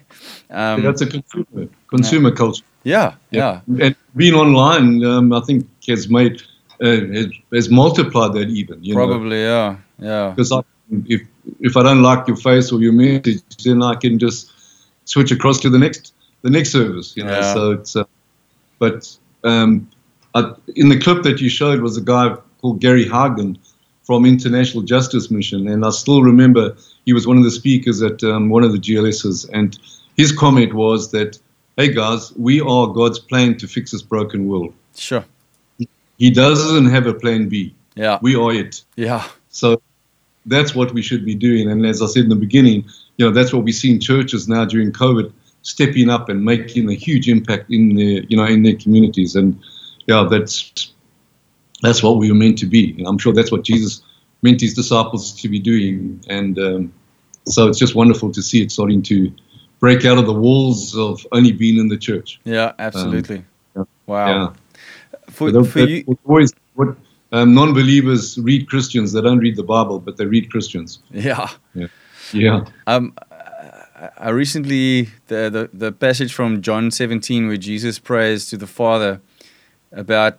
Um, 0.49 0.83
that's 0.83 1.01
a 1.01 1.07
consumer, 1.07 1.67
consumer 1.87 2.29
yeah. 2.29 2.35
culture. 2.35 2.63
Yeah, 2.83 3.15
yeah, 3.31 3.61
yeah. 3.67 3.85
And 3.85 3.95
being 4.15 4.35
online, 4.35 5.03
um, 5.03 5.33
I 5.33 5.41
think, 5.41 5.67
has 5.87 6.07
made 6.09 6.41
uh, 6.81 6.85
has, 6.85 7.27
has, 7.51 7.69
multiplied 7.69 8.33
that 8.33 8.49
even. 8.49 8.83
You 8.83 8.93
Probably, 8.93 9.37
know? 9.37 9.77
yeah, 9.99 10.07
yeah. 10.07 10.33
Because 10.35 10.53
if 11.07 11.21
if 11.59 11.75
I 11.77 11.83
don't 11.83 12.03
like 12.03 12.27
your 12.27 12.37
face 12.37 12.71
or 12.71 12.79
your 12.79 12.93
message, 12.93 13.41
then 13.63 13.81
I 13.81 13.95
can 13.95 14.19
just 14.19 14.51
switch 15.05 15.31
across 15.31 15.59
to 15.61 15.69
the 15.69 15.79
next 15.79 16.13
the 16.43 16.51
next 16.51 16.71
service. 16.71 17.17
You 17.17 17.23
know, 17.23 17.39
yeah. 17.39 17.53
so 17.53 17.71
it's. 17.71 17.95
Uh, 17.95 18.03
but 18.77 19.17
um, 19.43 19.89
I, 20.35 20.53
in 20.75 20.89
the 20.89 20.99
clip 20.99 21.23
that 21.23 21.39
you 21.39 21.49
showed 21.49 21.79
was 21.79 21.97
a 21.97 22.01
guy 22.01 22.35
called 22.61 22.81
Gary 22.81 23.05
Haugen 23.05 23.57
from 24.03 24.25
International 24.25 24.83
Justice 24.83 25.31
Mission, 25.31 25.67
and 25.67 25.83
I 25.85 25.89
still 25.89 26.21
remember 26.21 26.75
he 27.05 27.13
was 27.13 27.25
one 27.25 27.37
of 27.37 27.43
the 27.43 27.51
speakers 27.51 28.03
at 28.03 28.23
um, 28.23 28.49
one 28.49 28.63
of 28.63 28.71
the 28.71 28.77
GLSs, 28.77 29.49
and 29.51 29.79
his 30.17 30.31
comment 30.31 30.73
was 30.73 31.11
that, 31.11 31.39
"Hey 31.77 31.91
guys, 31.93 32.33
we 32.33 32.61
are 32.61 32.87
God's 32.87 33.17
plan 33.17 33.57
to 33.57 33.67
fix 33.67 33.91
this 33.91 34.01
broken 34.01 34.47
world." 34.47 34.73
Sure. 34.95 35.25
He 36.17 36.29
doesn't 36.29 36.85
have 36.85 37.07
a 37.07 37.13
plan 37.13 37.49
B. 37.49 37.73
Yeah. 37.95 38.19
We 38.21 38.35
are 38.35 38.53
it. 38.53 38.83
Yeah. 38.95 39.27
So 39.49 39.81
that's 40.45 40.75
what 40.75 40.93
we 40.93 41.01
should 41.01 41.25
be 41.25 41.35
doing. 41.35 41.69
And 41.69 41.85
as 41.85 42.01
I 42.01 42.07
said 42.07 42.23
in 42.23 42.29
the 42.29 42.35
beginning, 42.35 42.85
you 43.17 43.25
know, 43.25 43.31
that's 43.31 43.53
what 43.53 43.63
we 43.63 43.71
see 43.71 43.91
in 43.91 43.99
churches 43.99 44.47
now 44.47 44.65
during 44.65 44.91
COVID, 44.91 45.31
stepping 45.61 46.09
up 46.09 46.29
and 46.29 46.43
making 46.43 46.89
a 46.89 46.93
huge 46.93 47.27
impact 47.27 47.69
in 47.69 47.95
their, 47.95 48.23
you 48.23 48.37
know, 48.37 48.45
in 48.45 48.63
their 48.63 48.75
communities. 48.75 49.35
And 49.35 49.59
yeah, 50.07 50.27
that's 50.29 50.91
that's 51.81 52.01
what 52.01 52.17
we 52.17 52.29
were 52.29 52.37
meant 52.37 52.57
to 52.59 52.65
be. 52.65 52.95
And 52.97 53.07
I'm 53.07 53.17
sure 53.17 53.33
that's 53.33 53.51
what 53.51 53.63
Jesus 53.63 54.01
meant 54.41 54.61
his 54.61 54.73
disciples 54.73 55.33
to 55.41 55.49
be 55.49 55.59
doing. 55.59 56.23
And 56.29 56.57
um, 56.59 56.93
so 57.47 57.67
it's 57.67 57.77
just 57.79 57.95
wonderful 57.95 58.31
to 58.31 58.41
see 58.41 58.61
it 58.61 58.71
starting 58.71 59.01
to 59.03 59.31
break 59.79 60.05
out 60.05 60.17
of 60.17 60.25
the 60.25 60.33
walls 60.33 60.95
of 60.97 61.25
only 61.31 61.51
being 61.51 61.77
in 61.77 61.89
the 61.89 61.97
church. 61.97 62.39
Yeah, 62.43 62.73
absolutely. 62.79 63.43
yeah. 63.75 63.83
Wow. 64.07 64.27
Yeah. 64.27 64.53
For, 65.29 65.51
But 65.51 65.67
for 65.67 65.79
you, 65.79 66.17
always 66.25 66.53
what 66.75 66.95
um, 67.31 67.53
non-believers 67.53 68.37
read 68.39 68.69
Christians. 68.69 69.11
They 69.11 69.21
don't 69.21 69.39
read 69.39 69.55
the 69.57 69.63
Bible, 69.63 69.99
but 69.99 70.17
they 70.17 70.25
read 70.25 70.49
Christians. 70.51 70.99
yeah. 71.11 71.49
Yeah. 71.73 71.87
Yeah. 72.33 72.65
Um, 72.87 73.13
I- 73.17 73.31
I 74.17 74.29
recently 74.29 75.09
the, 75.27 75.49
the 75.49 75.69
the 75.73 75.91
passage 75.91 76.33
from 76.33 76.61
John 76.61 76.91
17 76.91 77.47
where 77.47 77.55
Jesus 77.57 77.97
prays 77.97 78.45
to 78.49 78.57
the 78.57 78.67
Father 78.67 79.21
about 79.95 80.37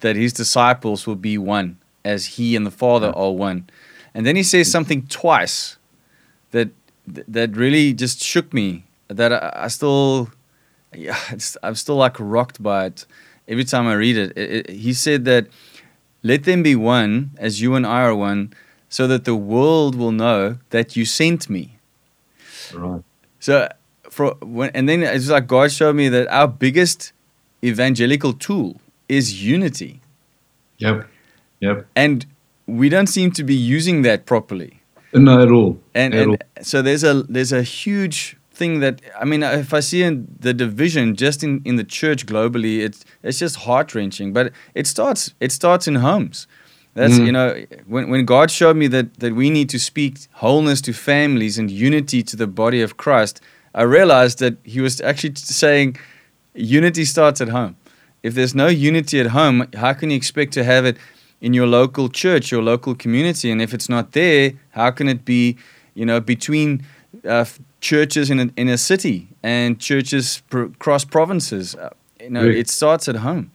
that 0.00 0.14
his 0.14 0.32
disciples 0.32 1.06
will 1.06 1.16
be 1.16 1.36
one 1.38 1.78
as 2.04 2.26
he 2.36 2.54
and 2.54 2.64
the 2.64 2.70
Father 2.70 3.10
are 3.16 3.32
one, 3.32 3.68
and 4.14 4.24
then 4.24 4.36
he 4.36 4.42
says 4.42 4.66
mm-hmm. 4.66 4.72
something 4.72 5.06
twice 5.06 5.76
that 6.52 6.68
that 7.06 7.56
really 7.56 7.92
just 7.92 8.22
shook 8.22 8.52
me. 8.52 8.84
That 9.08 9.32
I, 9.32 9.64
I 9.64 9.68
still, 9.68 10.30
yeah, 10.94 11.18
it's, 11.30 11.56
I'm 11.62 11.74
still 11.74 11.96
like 11.96 12.16
rocked 12.18 12.62
by 12.62 12.86
it 12.86 13.06
every 13.48 13.64
time 13.64 13.86
I 13.86 13.94
read 13.94 14.16
it. 14.16 14.36
It- 14.36 14.68
it- 14.68 14.70
He 14.70 14.92
said 14.92 15.24
that 15.24 15.48
let 16.22 16.44
them 16.44 16.62
be 16.62 16.76
one 16.76 17.30
as 17.38 17.60
you 17.60 17.74
and 17.74 17.86
I 17.86 18.02
are 18.02 18.14
one, 18.14 18.52
so 18.88 19.06
that 19.06 19.24
the 19.24 19.34
world 19.36 19.94
will 19.94 20.12
know 20.12 20.58
that 20.70 20.96
you 20.96 21.04
sent 21.04 21.48
me. 21.48 21.78
Right. 22.74 23.02
So 23.40 23.68
for 24.10 24.34
when 24.40 24.70
and 24.74 24.88
then 24.88 25.02
it's 25.02 25.28
like 25.28 25.46
God 25.46 25.70
showed 25.72 25.96
me 25.96 26.08
that 26.08 26.28
our 26.28 26.48
biggest 26.48 27.12
evangelical 27.62 28.32
tool 28.32 28.80
is 29.08 29.42
unity. 29.44 30.00
Yep. 30.78 31.06
Yep. 31.60 31.86
And 31.96 32.26
we 32.66 32.88
don't 32.88 33.06
seem 33.08 33.30
to 33.32 33.42
be 33.44 33.54
using 33.54 34.02
that 34.02 34.26
properly. 34.26 34.80
No, 35.12 35.42
at 35.42 35.50
all. 35.50 35.78
And 35.94 36.14
At 36.14 36.20
and 36.26 36.44
so 36.60 36.82
there's 36.82 37.02
a 37.04 37.22
there's 37.22 37.52
a 37.52 37.62
huge 37.62 38.36
thing 38.52 38.80
that 38.80 39.00
I 39.18 39.24
mean 39.24 39.42
if 39.42 39.72
I 39.72 39.80
see 39.80 40.02
in 40.02 40.26
the 40.40 40.52
division 40.52 41.14
just 41.14 41.42
in, 41.42 41.62
in 41.64 41.76
the 41.76 41.84
church 41.84 42.26
globally 42.26 42.80
it's 42.80 43.04
it's 43.22 43.38
just 43.38 43.56
heart 43.56 43.94
wrenching. 43.94 44.32
But 44.32 44.52
it 44.74 44.86
starts 44.86 45.34
it 45.40 45.52
starts 45.52 45.88
in 45.88 45.96
homes. 45.96 46.46
That's 46.94 47.18
Mhm. 47.18 47.26
you 47.26 47.32
know 47.32 47.64
when 47.86 48.10
when 48.10 48.24
God 48.26 48.50
showed 48.50 48.76
me 48.76 48.88
that 48.88 49.06
that 49.20 49.34
we 49.34 49.48
need 49.50 49.68
to 49.70 49.78
speak 49.78 50.18
wholeness 50.32 50.80
to 50.82 50.92
families 50.92 51.58
and 51.58 51.70
unity 51.70 52.22
to 52.22 52.36
the 52.36 52.46
body 52.46 52.82
of 52.82 52.96
Christ, 52.96 53.40
I 53.74 53.82
realized 53.82 54.38
that 54.40 54.54
he 54.64 54.80
was 54.80 55.00
actually 55.00 55.34
saying 55.36 55.96
unity 56.54 57.04
starts 57.04 57.40
at 57.40 57.48
home. 57.48 57.76
If 58.28 58.34
there's 58.34 58.54
no 58.54 58.68
unity 58.90 59.16
at 59.24 59.28
home, 59.40 59.56
how 59.82 59.92
can 59.98 60.10
you 60.10 60.16
expect 60.22 60.52
to 60.58 60.62
have 60.72 60.84
it 60.90 60.96
in 61.40 61.54
your 61.54 61.66
local 61.66 62.06
church, 62.22 62.44
your 62.54 62.62
local 62.72 62.94
community? 62.94 63.50
And 63.52 63.60
if 63.66 63.72
it's 63.76 63.88
not 63.88 64.12
there, 64.12 64.52
how 64.70 64.90
can 64.90 65.08
it 65.08 65.24
be, 65.24 65.56
you 65.94 66.04
know, 66.04 66.20
between 66.20 66.68
uh, 67.34 67.44
churches 67.80 68.30
in 68.30 68.38
a, 68.40 68.46
in 68.56 68.68
a 68.68 68.76
city 68.76 69.18
and 69.42 69.78
churches 69.80 70.42
pr- 70.50 70.70
cross 70.78 71.04
provinces? 71.04 71.74
Uh, 71.74 71.90
you 72.20 72.30
know, 72.30 72.44
Right. 72.46 72.56
it 72.62 72.68
starts 72.68 73.08
at 73.08 73.16
home. 73.16 73.50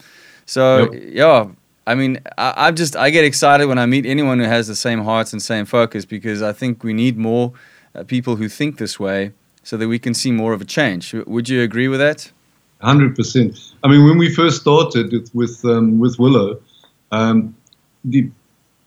So 0.45 0.91
yeah, 0.93 1.45
I 1.85 1.93
mean, 1.95 2.13
I, 2.37 2.67
I 2.67 2.71
just 2.71 2.95
I 2.95 3.11
get 3.11 3.25
excited 3.25 3.65
when 3.67 3.77
I 3.77 3.85
meet 3.85 4.05
anyone 4.05 4.39
who 4.39 4.49
has 4.49 4.67
the 4.67 4.75
same 4.75 5.03
hearts 5.03 5.33
and 5.33 5.41
same 5.41 5.65
focus 5.65 6.05
because 6.05 6.41
I 6.41 6.53
think 6.59 6.83
we 6.83 6.93
need 6.93 7.15
more 7.17 7.53
uh, 7.95 8.03
people 8.03 8.35
who 8.39 8.47
think 8.49 8.77
this 8.77 8.99
way 8.99 9.31
so 9.63 9.77
that 9.77 9.87
we 9.87 9.99
can 9.99 10.13
see 10.13 10.31
more 10.31 10.53
of 10.55 10.61
a 10.61 10.65
change. 10.65 11.13
Would 11.13 11.47
you 11.49 11.61
agree 11.61 11.87
with 11.87 11.99
that? 11.99 12.31
Hundred 12.83 13.15
percent. 13.15 13.57
I 13.83 13.87
mean, 13.87 14.03
when 14.03 14.17
we 14.17 14.33
first 14.33 14.59
started 14.61 15.13
with 15.13 15.33
with, 15.33 15.63
um, 15.63 15.99
with 15.99 16.19
Willow, 16.19 16.59
um, 17.11 17.55
the 18.03 18.29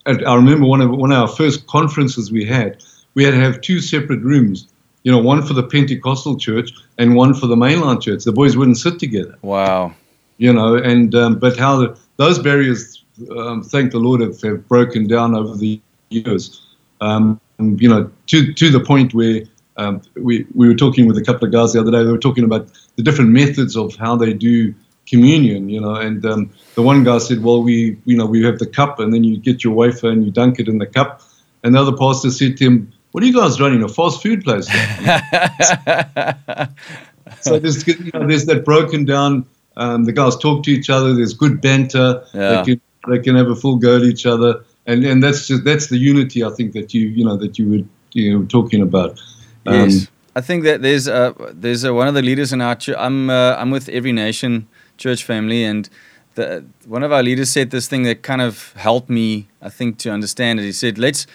I 0.04 0.34
remember 0.34 0.66
one 0.66 0.82
of 0.82 0.90
one 0.90 1.12
of 1.12 1.18
our 1.18 1.28
first 1.28 1.66
conferences 1.66 2.30
we 2.30 2.44
had. 2.44 2.84
We 3.14 3.24
had 3.24 3.32
to 3.32 3.40
have 3.40 3.60
two 3.62 3.80
separate 3.80 4.20
rooms. 4.20 4.68
You 5.02 5.12
know, 5.12 5.18
one 5.18 5.42
for 5.42 5.54
the 5.54 5.62
Pentecostal 5.62 6.36
church 6.36 6.72
and 6.98 7.14
one 7.14 7.32
for 7.32 7.46
the 7.46 7.56
mainline 7.56 8.02
church. 8.02 8.24
The 8.24 8.32
boys 8.32 8.56
wouldn't 8.56 8.76
sit 8.76 8.98
together. 8.98 9.36
Wow. 9.42 9.94
You 10.38 10.52
know, 10.52 10.74
and 10.74 11.14
um, 11.14 11.38
but 11.38 11.56
how 11.56 11.76
the, 11.76 11.98
those 12.16 12.38
barriers, 12.38 13.02
um, 13.36 13.62
thank 13.62 13.92
the 13.92 13.98
Lord, 13.98 14.20
have, 14.20 14.40
have 14.42 14.68
broken 14.68 15.06
down 15.06 15.34
over 15.34 15.56
the 15.56 15.80
years. 16.10 16.60
Um, 17.00 17.40
and, 17.58 17.80
you 17.80 17.88
know, 17.88 18.10
to 18.26 18.52
to 18.52 18.70
the 18.70 18.80
point 18.80 19.14
where 19.14 19.42
um, 19.78 20.02
we 20.14 20.46
we 20.54 20.68
were 20.68 20.74
talking 20.74 21.06
with 21.06 21.18
a 21.18 21.22
couple 21.22 21.46
of 21.46 21.52
guys 21.52 21.72
the 21.72 21.80
other 21.80 21.90
day. 21.90 22.02
They 22.02 22.10
were 22.10 22.18
talking 22.18 22.44
about 22.44 22.68
the 22.96 23.02
different 23.02 23.30
methods 23.30 23.76
of 23.76 23.94
how 23.96 24.16
they 24.16 24.32
do 24.32 24.74
communion. 25.06 25.68
You 25.68 25.80
know, 25.80 25.94
and 25.94 26.24
um, 26.24 26.50
the 26.74 26.82
one 26.82 27.04
guy 27.04 27.18
said, 27.18 27.42
"Well, 27.42 27.62
we 27.62 27.98
you 28.04 28.16
know 28.16 28.26
we 28.26 28.44
have 28.44 28.58
the 28.58 28.66
cup, 28.66 29.00
and 29.00 29.12
then 29.12 29.24
you 29.24 29.38
get 29.38 29.64
your 29.64 29.74
wafer 29.74 30.10
and 30.10 30.24
you 30.24 30.30
dunk 30.30 30.58
it 30.58 30.68
in 30.68 30.78
the 30.78 30.86
cup." 30.86 31.22
And 31.62 31.74
the 31.74 31.80
other 31.80 31.96
pastor 31.96 32.30
said 32.30 32.56
to 32.58 32.64
him, 32.64 32.92
"What 33.12 33.22
are 33.22 33.26
you 33.26 33.34
guys 33.34 33.60
running 33.60 33.82
a 33.82 33.88
fast 33.88 34.22
food 34.22 34.44
place?" 34.44 34.66
so 37.40 37.58
there's 37.58 37.86
you 37.86 38.10
know, 38.14 38.26
there's 38.26 38.46
that 38.46 38.64
broken 38.64 39.04
down. 39.04 39.46
Um, 39.78 40.04
the 40.04 40.12
guys 40.12 40.36
talk 40.36 40.62
to 40.64 40.70
each 40.70 40.88
other. 40.88 41.14
There's 41.14 41.34
good 41.34 41.60
banter. 41.60 42.24
Yeah. 42.32 42.62
They 42.62 42.64
can 42.64 42.80
they 43.08 43.18
can 43.18 43.36
have 43.36 43.48
a 43.48 43.54
full 43.54 43.76
go 43.76 43.96
at 43.96 44.02
each 44.02 44.26
other, 44.26 44.64
and 44.86 45.04
and 45.04 45.22
that's 45.22 45.46
just 45.46 45.64
that's 45.64 45.88
the 45.88 45.98
unity 45.98 46.44
I 46.44 46.50
think 46.50 46.72
that 46.72 46.94
you 46.94 47.08
you 47.08 47.24
know 47.24 47.36
that 47.36 47.58
you 47.58 47.68
were 47.68 47.86
you 48.12 48.38
know 48.38 48.46
talking 48.46 48.80
about. 48.80 49.20
Um, 49.66 49.74
Yes, 49.74 50.08
I 50.34 50.40
think 50.40 50.64
that 50.64 50.82
there's 50.82 51.08
uh, 51.08 51.32
there's 51.52 51.84
uh, 51.84 51.94
one 51.94 52.08
of 52.08 52.14
the 52.14 52.22
leaders 52.22 52.52
in 52.52 52.60
our 52.60 52.74
church. 52.74 52.96
I'm 52.98 53.30
uh, 53.30 53.56
I'm 53.58 53.70
with 53.70 53.88
Every 53.88 54.12
Nation 54.12 54.66
Church 54.96 55.24
family, 55.24 55.64
and 55.64 55.88
the, 56.34 56.64
one 56.86 57.02
of 57.02 57.12
our 57.12 57.22
leaders 57.22 57.50
said 57.50 57.70
this 57.70 57.88
thing 57.88 58.02
that 58.04 58.22
kind 58.22 58.40
of 58.42 58.72
helped 58.76 59.08
me, 59.10 59.48
I 59.62 59.68
think, 59.70 59.98
to 59.98 60.10
understand 60.10 60.60
it. 60.60 60.64
He 60.64 60.72
said, 60.72 60.98
"Let's, 60.98 61.26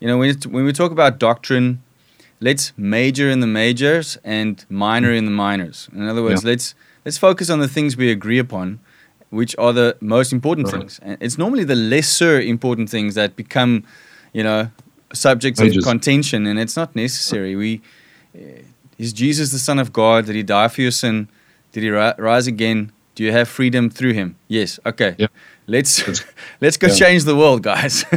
you 0.00 0.08
know, 0.08 0.18
when 0.18 0.30
it, 0.30 0.46
when 0.46 0.64
we 0.64 0.72
talk 0.72 0.90
about 0.92 1.18
doctrine, 1.18 1.82
let's 2.40 2.72
major 2.76 3.30
in 3.30 3.40
the 3.40 3.46
majors 3.46 4.18
and 4.24 4.64
minor 4.68 5.12
in 5.12 5.24
the 5.24 5.30
minors. 5.30 5.88
In 5.94 6.08
other 6.08 6.22
words, 6.22 6.42
Yeah. 6.42 6.50
let's 6.50 6.74
let's 7.04 7.18
focus 7.18 7.50
on 7.50 7.60
the 7.60 7.68
things 7.68 7.96
we 7.96 8.10
agree 8.10 8.38
upon." 8.38 8.78
Which 9.30 9.56
are 9.58 9.72
the 9.72 9.96
most 10.00 10.32
important 10.32 10.66
Right. 10.68 10.78
things? 10.78 11.00
And 11.02 11.16
it's 11.20 11.36
normally 11.36 11.64
the 11.64 11.74
lesser 11.74 12.40
important 12.40 12.88
things 12.88 13.14
that 13.16 13.34
become, 13.34 13.82
you 14.32 14.44
know, 14.44 14.70
subjects 15.16 15.60
of 15.60 15.72
contention, 15.82 16.46
and 16.46 16.58
it's 16.58 16.76
not 16.76 16.94
necessary. 16.94 17.56
We 17.56 17.80
is 18.98 19.12
Jesus 19.12 19.52
the 19.52 19.58
Son 19.58 19.78
of 19.78 19.92
God? 19.92 20.26
Did 20.26 20.36
he 20.36 20.42
die 20.42 20.68
for 20.68 20.80
your 20.80 20.90
sin? 20.90 21.28
Did 21.72 21.82
he 21.82 21.90
ri- 21.90 22.14
rise 22.18 22.46
again? 22.46 22.92
Do 23.14 23.24
you 23.24 23.32
have 23.32 23.48
freedom 23.48 23.90
through 23.90 24.12
him? 24.12 24.36
Yes. 24.48 24.78
Okay. 24.86 25.14
Yeah. 25.18 25.28
Let's 25.66 26.24
let's 26.60 26.76
go 26.76 26.88
yeah. 26.88 26.94
change 26.94 27.24
the 27.24 27.36
world, 27.36 27.62
guys. 27.62 28.04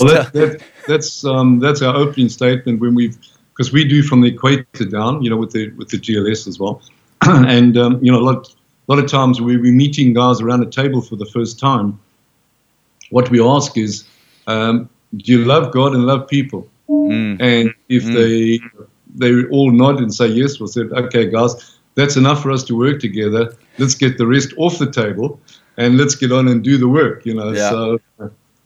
Well, 0.00 0.14
that, 0.14 0.32
that, 0.32 0.62
that's 0.86 1.24
um, 1.24 1.58
that's 1.58 1.82
our 1.82 1.94
opening 1.94 2.28
statement 2.28 2.80
when 2.80 2.94
we've 2.94 3.18
because 3.52 3.72
we 3.72 3.86
do 3.86 4.02
from 4.02 4.20
the 4.20 4.28
equator 4.28 4.84
down, 4.84 5.22
you 5.22 5.30
know, 5.30 5.36
with 5.36 5.50
the 5.50 5.70
with 5.72 5.88
the 5.88 5.98
GLS 5.98 6.46
as 6.46 6.58
well, 6.58 6.80
and 7.22 7.76
um, 7.76 7.98
you 8.02 8.12
know, 8.12 8.18
a 8.18 8.22
lot 8.22 8.48
a 8.48 8.92
lot 8.92 9.02
of 9.02 9.10
times 9.10 9.40
we 9.40 9.56
we're 9.56 9.72
meeting 9.72 10.12
guys 10.12 10.40
around 10.40 10.62
a 10.62 10.70
table 10.70 11.00
for 11.00 11.16
the 11.16 11.26
first 11.26 11.58
time. 11.58 11.98
What 13.10 13.30
we 13.30 13.42
ask 13.42 13.76
is, 13.76 14.04
um, 14.46 14.88
you 15.12 15.44
love 15.44 15.72
God 15.72 15.94
and 15.94 16.04
love 16.06 16.26
people? 16.28 16.66
Mm. 16.88 17.40
And 17.40 17.74
if 17.88 18.04
Mm. 18.04 18.14
they 18.14 18.60
they 19.14 19.44
all 19.50 19.70
nod 19.70 19.98
and 20.00 20.12
say 20.12 20.26
yes, 20.26 20.58
we'll 20.58 20.68
say, 20.68 20.82
okay, 20.82 21.26
guys, 21.30 21.78
that's 21.94 22.16
enough 22.16 22.42
for 22.42 22.50
us 22.50 22.64
to 22.64 22.76
work 22.76 22.98
together. 23.00 23.54
Let's 23.78 23.94
get 23.94 24.16
the 24.18 24.26
rest 24.26 24.54
off 24.56 24.78
the 24.78 24.90
table, 24.90 25.38
and 25.76 25.96
let's 25.98 26.14
get 26.14 26.32
on 26.32 26.48
and 26.48 26.62
do 26.64 26.78
the 26.78 26.88
work. 26.88 27.26
You 27.26 27.34
know, 27.34 27.52
Yeah. 27.52 27.70
so 27.70 27.98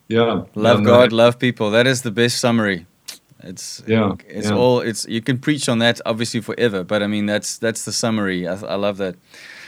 yeah, 0.08 0.42
Love 0.54 0.80
uh, 0.80 0.82
God, 0.82 1.12
love 1.12 1.38
people. 1.38 1.70
That 1.70 1.86
is 1.86 2.02
the 2.02 2.12
best 2.12 2.38
summary. 2.38 2.86
It's 3.42 3.82
Yeah, 3.86 4.14
It's 4.28 4.48
yeah. 4.48 4.54
all. 4.56 4.80
It's 4.80 5.06
you 5.08 5.20
can 5.20 5.38
preach 5.38 5.68
on 5.68 5.78
that 5.80 6.00
obviously 6.06 6.40
forever, 6.40 6.84
but 6.84 7.02
I 7.02 7.06
mean 7.06 7.26
that's 7.26 7.58
that's 7.58 7.84
the 7.84 7.92
summary. 7.92 8.46
I, 8.46 8.54
I 8.54 8.74
love 8.76 8.96
that. 8.98 9.16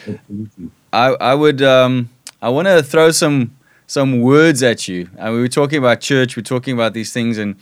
Absolutely. 0.07 0.71
I 0.93 1.07
I 1.21 1.35
would 1.35 1.61
um 1.63 2.09
I 2.41 2.49
want 2.51 2.67
to 2.69 2.83
throw 2.83 3.11
some 3.11 3.51
some 3.89 4.21
words 4.21 4.63
at 4.63 4.87
you. 4.87 5.09
And 5.17 5.35
we 5.35 5.41
were 5.41 5.49
talking 5.49 5.79
about 5.79 6.01
church. 6.01 6.37
We're 6.37 6.43
talking 6.43 6.75
about 6.75 6.93
these 6.93 7.13
things, 7.13 7.39
and 7.39 7.57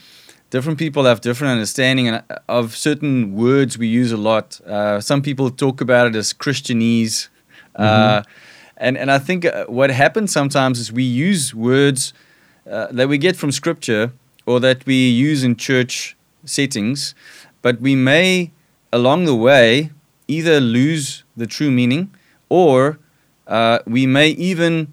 different 0.50 0.78
people 0.78 1.04
have 1.04 1.22
different 1.22 1.52
understanding 1.52 2.08
uh, 2.08 2.22
of 2.48 2.76
certain 2.76 3.34
words 3.34 3.78
we 3.78 3.86
use 3.86 4.12
a 4.12 4.16
lot. 4.18 4.60
Uh, 4.66 5.00
some 5.00 5.22
people 5.22 5.50
talk 5.50 5.80
about 5.80 6.08
it 6.08 6.16
as 6.16 6.34
Christianese, 6.34 7.28
uh, 7.76 8.22
and 8.76 8.98
and 8.98 9.10
I 9.10 9.18
think 9.18 9.46
uh, 9.46 9.64
what 9.66 9.90
happens 9.90 10.32
sometimes 10.32 10.78
is 10.78 10.92
we 10.92 11.04
use 11.04 11.54
words 11.54 12.12
uh, 12.70 12.88
that 12.90 13.08
we 13.08 13.18
get 13.18 13.36
from 13.36 13.52
Scripture 13.52 14.12
or 14.44 14.60
that 14.60 14.84
we 14.84 15.08
use 15.08 15.44
in 15.44 15.56
church 15.56 16.16
settings, 16.44 17.14
but 17.62 17.80
we 17.80 17.94
may 17.94 18.50
along 18.92 19.24
the 19.26 19.34
way 19.34 19.90
either 20.28 20.60
lose 20.60 21.22
the 21.36 21.46
true 21.46 21.70
meaning 21.70 22.12
or 22.48 22.98
uh, 23.46 23.78
we 23.86 24.06
may 24.06 24.30
even 24.30 24.92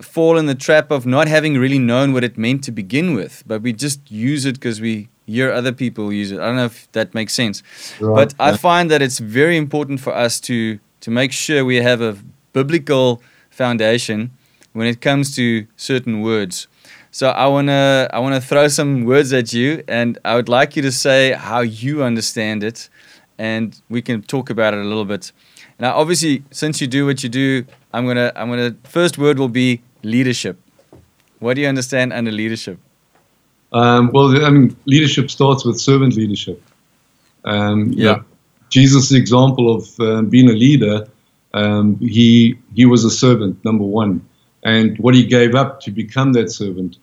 fall 0.00 0.38
in 0.38 0.46
the 0.46 0.54
trap 0.54 0.90
of 0.90 1.06
not 1.06 1.28
having 1.28 1.58
really 1.58 1.78
known 1.78 2.12
what 2.12 2.24
it 2.24 2.36
meant 2.36 2.64
to 2.64 2.72
begin 2.72 3.14
with, 3.14 3.42
but 3.46 3.62
we 3.62 3.72
just 3.72 4.10
use 4.10 4.44
it 4.44 4.54
because 4.54 4.80
we 4.80 5.08
hear 5.26 5.52
other 5.52 5.72
people 5.72 6.12
use 6.12 6.30
it. 6.30 6.40
I 6.40 6.46
don't 6.46 6.56
know 6.56 6.66
if 6.66 6.90
that 6.92 7.14
makes 7.14 7.34
sense, 7.34 7.62
right. 8.00 8.14
but 8.14 8.34
I 8.38 8.56
find 8.56 8.90
that 8.90 9.02
it's 9.02 9.18
very 9.18 9.56
important 9.56 10.00
for 10.00 10.14
us 10.14 10.40
to 10.42 10.78
to 11.00 11.10
make 11.10 11.32
sure 11.32 11.64
we 11.64 11.76
have 11.76 12.00
a 12.00 12.16
biblical 12.52 13.22
foundation 13.50 14.30
when 14.72 14.86
it 14.86 15.00
comes 15.00 15.34
to 15.36 15.66
certain 15.76 16.20
words. 16.20 16.68
So 17.10 17.28
I 17.28 17.46
wanna 17.46 18.08
I 18.12 18.18
wanna 18.18 18.40
throw 18.40 18.68
some 18.68 19.04
words 19.04 19.32
at 19.32 19.52
you, 19.52 19.82
and 19.88 20.18
I 20.24 20.34
would 20.36 20.48
like 20.48 20.76
you 20.76 20.82
to 20.82 20.92
say 20.92 21.32
how 21.32 21.60
you 21.60 22.02
understand 22.02 22.62
it, 22.62 22.88
and 23.38 23.80
we 23.88 24.02
can 24.02 24.22
talk 24.22 24.50
about 24.50 24.74
it 24.74 24.80
a 24.80 24.84
little 24.84 25.04
bit. 25.04 25.32
Now, 25.78 25.96
obviously, 25.96 26.42
since 26.50 26.80
you 26.80 26.86
do 26.86 27.04
what 27.04 27.22
you 27.22 27.28
do, 27.28 27.64
I'm 27.92 28.06
gonna 28.06 28.32
I'm 28.36 28.48
gonna 28.50 28.76
first 28.84 29.18
word 29.18 29.38
will 29.38 29.48
be 29.48 29.80
leadership. 30.02 30.58
What 31.38 31.54
do 31.54 31.60
you 31.60 31.68
understand 31.68 32.12
under 32.12 32.32
leadership? 32.32 32.78
Um, 33.72 34.10
well, 34.12 34.44
I 34.44 34.50
mean, 34.50 34.76
leadership 34.86 35.30
starts 35.30 35.64
with 35.64 35.80
servant 35.80 36.14
leadership. 36.14 36.62
Um, 37.44 37.92
yeah. 37.92 38.22
Jesus' 38.70 39.12
example 39.12 39.74
of 39.74 40.00
um, 40.00 40.28
being 40.28 40.48
a 40.48 40.52
leader, 40.52 41.06
um, 41.54 41.98
he 41.98 42.58
he 42.74 42.84
was 42.84 43.04
a 43.04 43.10
servant, 43.10 43.64
number 43.64 43.84
one, 43.84 44.26
and 44.62 44.98
what 44.98 45.14
he 45.14 45.24
gave 45.24 45.54
up 45.54 45.80
to 45.82 45.90
become 45.90 46.32
that 46.32 46.50
servant, 46.50 46.98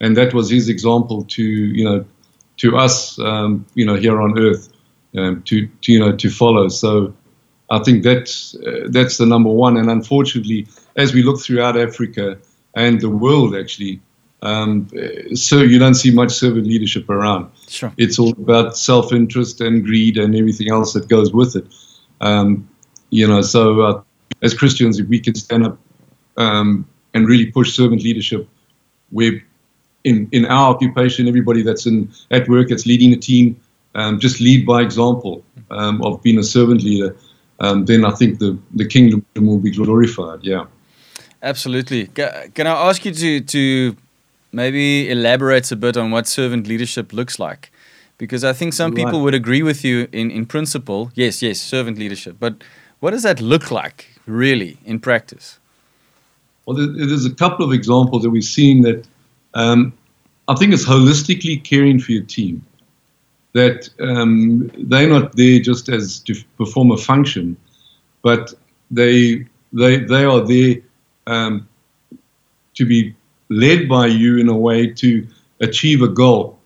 and 0.00 0.16
that 0.16 0.34
was 0.34 0.50
his 0.50 0.68
example 0.68 1.24
to 1.24 1.42
you 1.42 1.84
know 1.84 2.04
to 2.58 2.76
us, 2.76 3.18
um, 3.18 3.66
you 3.74 3.84
know, 3.84 3.94
here 3.94 4.20
on 4.20 4.38
earth, 4.38 4.72
um, 5.16 5.42
to, 5.42 5.66
to 5.82 5.92
you 5.92 5.98
know 5.98 6.12
to 6.16 6.30
follow. 6.30 6.68
So 6.68 7.14
I 7.70 7.78
think 7.80 8.02
that's 8.02 8.54
uh, 8.54 8.86
that's 8.88 9.18
the 9.18 9.26
number 9.26 9.50
one. 9.50 9.76
And 9.76 9.90
unfortunately, 9.90 10.66
as 10.96 11.14
we 11.14 11.22
look 11.22 11.40
throughout 11.40 11.78
Africa 11.78 12.38
and 12.74 13.00
the 13.00 13.10
world, 13.10 13.54
actually, 13.54 14.00
um, 14.42 14.88
so 15.34 15.58
you 15.58 15.78
don't 15.78 15.94
see 15.94 16.10
much 16.10 16.32
servant 16.32 16.66
leadership 16.66 17.08
around. 17.08 17.50
Sure. 17.68 17.92
It's 17.96 18.18
all 18.18 18.32
about 18.32 18.76
self-interest 18.76 19.60
and 19.60 19.84
greed 19.84 20.18
and 20.18 20.34
everything 20.34 20.70
else 20.70 20.92
that 20.92 21.08
goes 21.08 21.32
with 21.32 21.56
it. 21.56 21.66
Um, 22.20 22.68
you 23.10 23.26
know, 23.26 23.42
so 23.42 23.80
uh, 23.80 24.02
as 24.42 24.54
Christians, 24.54 24.98
if 24.98 25.08
we 25.08 25.20
can 25.20 25.34
stand 25.34 25.66
up 25.66 25.78
um, 26.36 26.86
and 27.14 27.26
really 27.26 27.46
push 27.46 27.74
servant 27.74 28.02
leadership, 28.02 28.48
where 29.10 29.42
in 30.04 30.28
in 30.32 30.44
our 30.46 30.74
occupation, 30.74 31.28
everybody 31.28 31.62
that's 31.62 31.86
in 31.86 32.10
at 32.30 32.48
work, 32.48 32.68
that's 32.68 32.86
leading 32.86 33.12
a 33.12 33.16
team, 33.16 33.60
um, 33.94 34.20
just 34.20 34.40
lead 34.40 34.66
by 34.66 34.82
example 34.82 35.44
um, 35.70 36.02
of 36.02 36.22
being 36.22 36.38
a 36.38 36.42
servant 36.42 36.82
leader 36.82 37.16
um, 37.60 37.84
then 37.86 38.04
I 38.04 38.10
think 38.10 38.38
the, 38.38 38.58
the 38.74 38.86
kingdom 38.86 39.24
will 39.34 39.58
be 39.58 39.70
glorified. 39.70 40.40
Yeah. 40.42 40.66
Absolutely. 41.46 42.08
Can 42.08 42.66
I 42.66 42.88
ask 42.88 43.04
you 43.04 43.12
to, 43.12 43.40
to 43.40 43.96
maybe 44.50 45.08
elaborate 45.08 45.70
a 45.70 45.76
bit 45.76 45.96
on 45.96 46.10
what 46.10 46.26
servant 46.26 46.66
leadership 46.66 47.12
looks 47.12 47.38
like? 47.38 47.70
Because 48.18 48.42
I 48.42 48.52
think 48.52 48.72
some 48.72 48.90
right. 48.90 49.04
people 49.04 49.20
would 49.22 49.34
agree 49.34 49.62
with 49.62 49.84
you 49.84 50.08
in, 50.10 50.32
in 50.32 50.46
principle. 50.46 51.12
Yes, 51.14 51.42
yes, 51.42 51.60
servant 51.60 51.98
leadership. 51.98 52.36
But 52.40 52.64
what 52.98 53.12
does 53.12 53.22
that 53.22 53.40
look 53.40 53.70
like 53.70 54.08
really 54.26 54.78
in 54.84 54.98
practice? 54.98 55.60
Well, 56.64 56.76
there's 56.76 57.26
a 57.26 57.34
couple 57.34 57.64
of 57.64 57.72
examples 57.72 58.24
that 58.24 58.30
we've 58.30 58.42
seen 58.42 58.82
that 58.82 59.06
um, 59.54 59.92
I 60.48 60.56
think 60.56 60.72
it's 60.74 60.84
holistically 60.84 61.62
caring 61.62 62.00
for 62.00 62.10
your 62.10 62.24
team 62.24 62.64
that 63.52 63.88
um, 64.00 64.68
they're 64.78 65.08
not 65.08 65.36
there 65.36 65.60
just 65.60 65.88
as 65.88 66.18
to 66.20 66.34
perform 66.58 66.90
a 66.90 66.96
function, 66.96 67.56
but 68.22 68.52
they 68.90 69.46
they 69.72 69.98
they 69.98 70.24
are 70.24 70.40
there 70.40 70.76
um, 71.26 71.68
to 72.74 72.86
be 72.86 73.14
led 73.48 73.88
by 73.88 74.06
you 74.06 74.38
in 74.38 74.48
a 74.48 74.56
way 74.56 74.86
to 74.86 75.26
achieve 75.60 76.02
a 76.02 76.08
goal. 76.08 76.58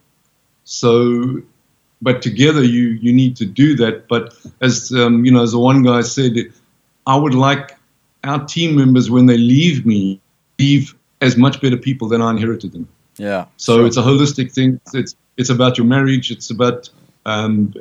So, 0.64 1.42
but 2.02 2.22
together 2.22 2.62
you 2.62 2.88
you 2.88 3.12
need 3.12 3.36
to 3.36 3.46
do 3.46 3.74
that. 3.76 4.08
But 4.08 4.34
as 4.61 4.92
um, 4.92 5.24
you 5.24 5.32
know, 5.32 5.42
as 5.42 5.52
the 5.52 5.58
one 5.58 5.82
guy 5.82 6.02
said, 6.02 6.34
I 7.06 7.16
would 7.16 7.34
like 7.34 7.76
our 8.24 8.44
team 8.44 8.76
members 8.76 9.11
when 9.11 9.26
they 9.26 9.38
leave 9.38 9.86
me 9.86 10.20
leave 10.58 10.94
as 11.20 11.36
much 11.36 11.61
better 11.61 11.76
people 11.76 12.08
than 12.08 12.22
I 12.22 12.30
inherited 12.30 12.72
them. 12.72 12.88
Yeah. 13.16 13.46
So 13.56 13.78
sure. 13.78 13.86
it's 13.86 13.96
a 13.96 14.02
holistic 14.02 14.52
thing. 14.52 14.80
It's 14.94 15.14
it's 15.36 15.50
about 15.50 15.78
your 15.78 15.86
marriage. 15.86 16.30
It's 16.30 16.50
about 16.50 16.90
um, 17.26 17.74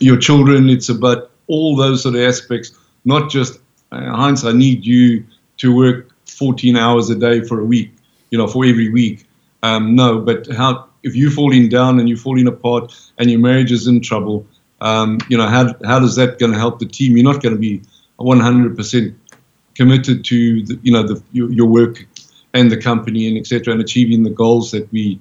your 0.00 0.18
children. 0.18 0.68
It's 0.68 0.88
about 0.88 1.30
all 1.46 1.76
those 1.76 2.02
sort 2.02 2.14
of 2.14 2.22
aspects. 2.22 2.72
Not 3.04 3.30
just 3.30 3.60
uh, 3.90 4.16
Heinz. 4.16 4.44
I 4.44 4.52
need 4.52 4.84
you 4.84 5.24
to 5.58 5.74
work 5.74 6.10
14 6.26 6.76
hours 6.76 7.10
a 7.10 7.14
day 7.14 7.42
for 7.42 7.60
a 7.60 7.64
week. 7.64 7.92
You 8.30 8.38
know, 8.38 8.46
for 8.46 8.64
every 8.64 8.88
week. 8.88 9.26
Um, 9.62 9.94
no, 9.94 10.18
but 10.20 10.50
how 10.50 10.88
if 11.02 11.14
you're 11.14 11.30
falling 11.30 11.68
down 11.68 12.00
and 12.00 12.08
you're 12.08 12.18
falling 12.18 12.46
apart 12.46 12.94
and 13.18 13.30
your 13.30 13.40
marriage 13.40 13.70
is 13.70 13.86
in 13.86 14.00
trouble, 14.00 14.46
um, 14.80 15.18
you 15.28 15.36
know, 15.36 15.46
how 15.46 15.74
how 15.84 15.98
does 15.98 16.16
that 16.16 16.38
going 16.38 16.52
to 16.52 16.58
help 16.58 16.78
the 16.78 16.86
team? 16.86 17.16
You're 17.16 17.30
not 17.30 17.42
going 17.42 17.54
to 17.54 17.60
be 17.60 17.82
100% 18.18 19.14
committed 19.74 20.24
to 20.24 20.64
the, 20.64 20.78
you 20.82 20.92
know 20.92 21.02
the, 21.02 21.22
your, 21.32 21.50
your 21.52 21.66
work 21.66 22.06
and 22.54 22.70
the 22.70 22.76
company 22.76 23.28
and 23.28 23.38
etc. 23.38 23.72
and 23.72 23.82
achieving 23.82 24.22
the 24.22 24.30
goals 24.30 24.70
that 24.72 24.90
we 24.92 25.18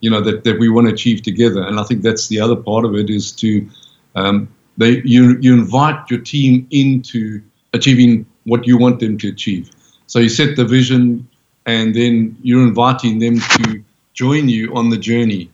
you 0.00 0.10
know 0.10 0.20
that, 0.20 0.44
that 0.44 0.58
we 0.58 0.68
want 0.68 0.86
to 0.86 0.92
achieve 0.92 1.22
together. 1.22 1.62
And 1.62 1.80
I 1.80 1.84
think 1.84 2.02
that's 2.02 2.28
the 2.28 2.40
other 2.40 2.56
part 2.56 2.84
of 2.84 2.94
it 2.94 3.08
is 3.08 3.32
to 3.32 3.68
um, 4.14 4.48
they 4.76 5.02
you 5.04 5.38
you 5.40 5.54
invite 5.54 6.10
your 6.10 6.20
team 6.20 6.66
into 6.70 7.42
achieving 7.72 8.26
what 8.44 8.66
you 8.66 8.76
want 8.76 9.00
them 9.00 9.16
to 9.18 9.28
achieve. 9.28 9.70
So 10.06 10.18
you 10.18 10.28
set 10.28 10.56
the 10.56 10.64
vision, 10.64 11.26
and 11.66 11.94
then 11.94 12.36
you're 12.42 12.62
inviting 12.62 13.18
them 13.18 13.40
to 13.40 13.82
join 14.12 14.48
you 14.48 14.74
on 14.76 14.90
the 14.90 14.98
journey 14.98 15.50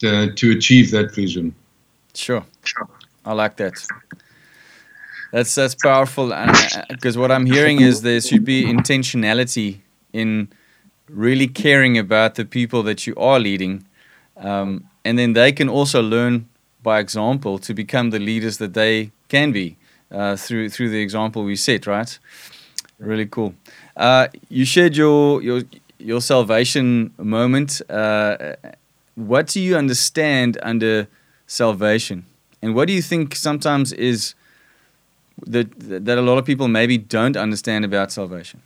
to, 0.00 0.32
to 0.32 0.50
achieve 0.50 0.90
that 0.90 1.14
vision. 1.14 1.54
Sure, 2.14 2.44
sure. 2.64 2.88
I 3.24 3.32
like 3.32 3.56
that. 3.56 3.74
That's 5.32 5.54
that's 5.54 5.74
powerful, 5.74 6.28
because 6.88 7.16
uh, 7.16 7.20
what 7.20 7.30
I'm 7.30 7.46
hearing 7.46 7.80
is 7.80 8.02
there 8.02 8.20
should 8.20 8.44
be 8.44 8.64
intentionality 8.64 9.78
in 10.12 10.48
really 11.08 11.46
caring 11.46 11.96
about 11.96 12.34
the 12.34 12.44
people 12.44 12.82
that 12.82 13.06
you 13.06 13.14
are 13.16 13.40
leading. 13.40 13.84
Um, 14.36 14.84
and 15.04 15.18
then 15.18 15.32
they 15.32 15.52
can 15.52 15.68
also 15.68 16.02
learn 16.02 16.48
by 16.82 16.98
example 16.98 17.58
to 17.60 17.72
become 17.74 18.10
the 18.10 18.18
leaders 18.18 18.58
that 18.58 18.74
they 18.74 19.10
can 19.28 19.52
be 19.52 19.76
uh, 20.10 20.36
through 20.36 20.68
through 20.68 20.90
the 20.90 21.00
example 21.00 21.44
we 21.44 21.56
set. 21.56 21.86
Right? 21.86 22.18
Really 22.98 23.26
cool. 23.26 23.54
Uh, 23.96 24.28
you 24.48 24.64
shared 24.64 24.96
your 24.96 25.42
your 25.42 25.62
your 25.98 26.20
salvation 26.20 27.12
moment. 27.18 27.80
Uh, 27.90 28.54
what 29.14 29.46
do 29.46 29.60
you 29.60 29.76
understand 29.76 30.58
under 30.62 31.08
salvation, 31.46 32.24
and 32.62 32.74
what 32.74 32.88
do 32.88 32.94
you 32.94 33.02
think 33.02 33.34
sometimes 33.34 33.92
is 33.92 34.34
that 35.46 35.68
that 35.78 36.18
a 36.18 36.22
lot 36.22 36.38
of 36.38 36.44
people 36.44 36.68
maybe 36.68 36.98
don't 36.98 37.36
understand 37.36 37.84
about 37.84 38.12
salvation? 38.12 38.62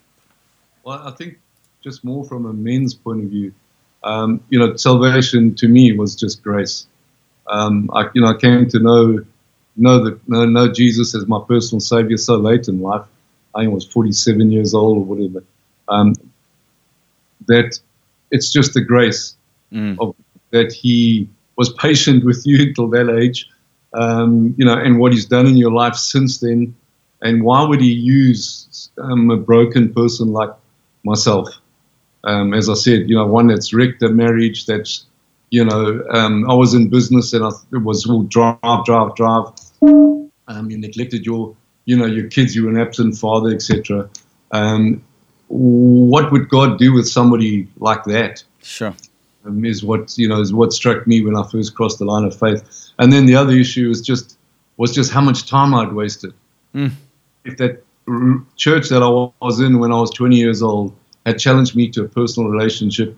Well, 0.85 1.01
I 1.05 1.11
think 1.11 1.39
just 1.83 2.05
more 2.05 2.25
from 2.25 2.47
a 2.47 2.53
men's 2.53 2.95
point 2.95 3.25
of 3.25 3.31
view. 3.31 3.53
Um, 4.05 4.41
you 4.51 4.59
know, 4.59 4.77
salvation 4.77 5.55
to 5.57 5.69
me 5.69 5.93
was 5.93 6.15
just 6.15 6.43
grace. 6.43 6.87
Um, 7.49 7.91
I, 7.93 8.09
you 8.15 8.21
know, 8.21 8.29
I 8.29 8.37
came 8.37 8.69
to 8.69 8.79
know 8.79 9.25
know 9.77 10.05
that 10.05 10.29
know, 10.29 10.45
know 10.45 10.73
Jesus 10.73 11.15
as 11.15 11.27
my 11.27 11.41
personal 11.47 11.81
savior 11.81 12.17
so 12.17 12.37
late 12.37 12.69
in 12.69 12.81
life. 12.81 13.05
I 13.57 13.61
think 13.61 13.71
I 13.71 13.75
was 13.75 13.87
47 13.87 14.53
years 14.53 14.75
old 14.75 14.99
or 14.99 15.05
whatever. 15.05 15.43
Um, 15.89 16.15
that 17.47 17.79
it's 18.31 18.53
just 18.53 18.75
the 18.75 18.81
grace 18.81 19.37
mm. 19.73 19.97
of 20.01 20.15
that 20.51 20.73
He 20.73 21.29
was 21.57 21.73
patient 21.73 22.25
with 22.25 22.43
you 22.45 22.69
until 22.69 22.89
that 22.91 23.09
age. 23.19 23.49
Um, 23.95 24.55
you 24.59 24.65
know, 24.65 24.75
and 24.75 24.99
what 24.99 25.13
He's 25.13 25.27
done 25.27 25.47
in 25.47 25.57
your 25.57 25.73
life 25.73 25.97
since 25.97 26.39
then. 26.39 26.75
And 27.23 27.43
why 27.43 27.63
would 27.65 27.81
He 27.81 27.93
use 27.93 28.91
um, 28.99 29.31
a 29.31 29.37
broken 29.37 29.93
person 29.93 30.33
like 30.33 30.51
myself? 31.03 31.49
um, 32.27 32.53
as 32.53 32.69
I 32.69 32.75
said, 32.75 33.09
you 33.09 33.17
know, 33.17 33.27
one 33.27 33.47
that's 33.47 33.73
wrecked 33.73 34.03
a 34.03 34.09
marriage. 34.09 34.67
That's, 34.67 35.07
you 35.51 35.65
know, 35.65 36.05
um, 36.11 36.49
I 36.51 36.55
was 36.55 36.75
in 36.75 36.91
business 36.91 37.33
and 37.33 37.45
I, 37.45 37.51
it 37.73 37.83
was 37.83 38.05
all 38.07 38.25
drive, 38.25 38.85
drive, 38.85 39.15
drive. 39.15 39.47
Um, 40.49 40.71
you 40.71 40.77
neglected 40.77 41.25
your, 41.25 41.57
you 41.87 41.97
know, 41.97 42.05
your 42.05 42.29
kids. 42.29 42.55
You 42.55 42.65
were 42.65 42.71
an 42.71 42.79
absent 42.79 43.17
father, 43.17 43.51
etc. 43.51 44.11
Um, 44.53 45.03
what 45.49 46.31
would 46.33 46.49
God 46.49 46.79
do 46.79 46.93
with 46.93 47.09
somebody 47.09 47.69
like 47.79 48.05
that? 48.05 48.45
Sure. 48.63 48.95
Um, 49.45 49.65
is 49.65 49.83
what 49.83 50.19
you 50.19 50.29
know 50.29 50.41
is 50.41 50.53
what 50.53 50.73
struck 50.73 51.07
me 51.07 51.25
when 51.25 51.37
I 51.37 51.49
first 51.49 51.75
crossed 51.75 51.99
the 51.99 52.05
line 52.05 52.25
of 52.25 52.39
faith. 52.39 52.91
And 52.99 53.13
then 53.13 53.27
the 53.27 53.37
other 53.37 53.53
issue 53.53 53.89
is 53.89 54.03
just 54.03 54.37
was 54.77 54.93
just 54.93 55.13
how 55.13 55.21
much 55.21 55.49
time 55.49 55.75
I'd 55.75 55.93
wasted. 55.93 56.35
Mm. 56.75 56.93
If 57.45 57.57
that 57.59 57.83
r- 58.09 58.43
church 58.57 58.89
that 58.89 59.03
I 59.03 59.45
was 59.45 59.61
in 59.61 59.79
when 59.79 59.93
I 59.93 60.01
was 60.01 60.11
20 60.11 60.37
years 60.37 60.63
old 60.63 60.95
had 61.25 61.39
challenged 61.39 61.75
me 61.75 61.89
to 61.91 62.05
a 62.05 62.09
personal 62.09 62.51
relationship, 62.51 63.17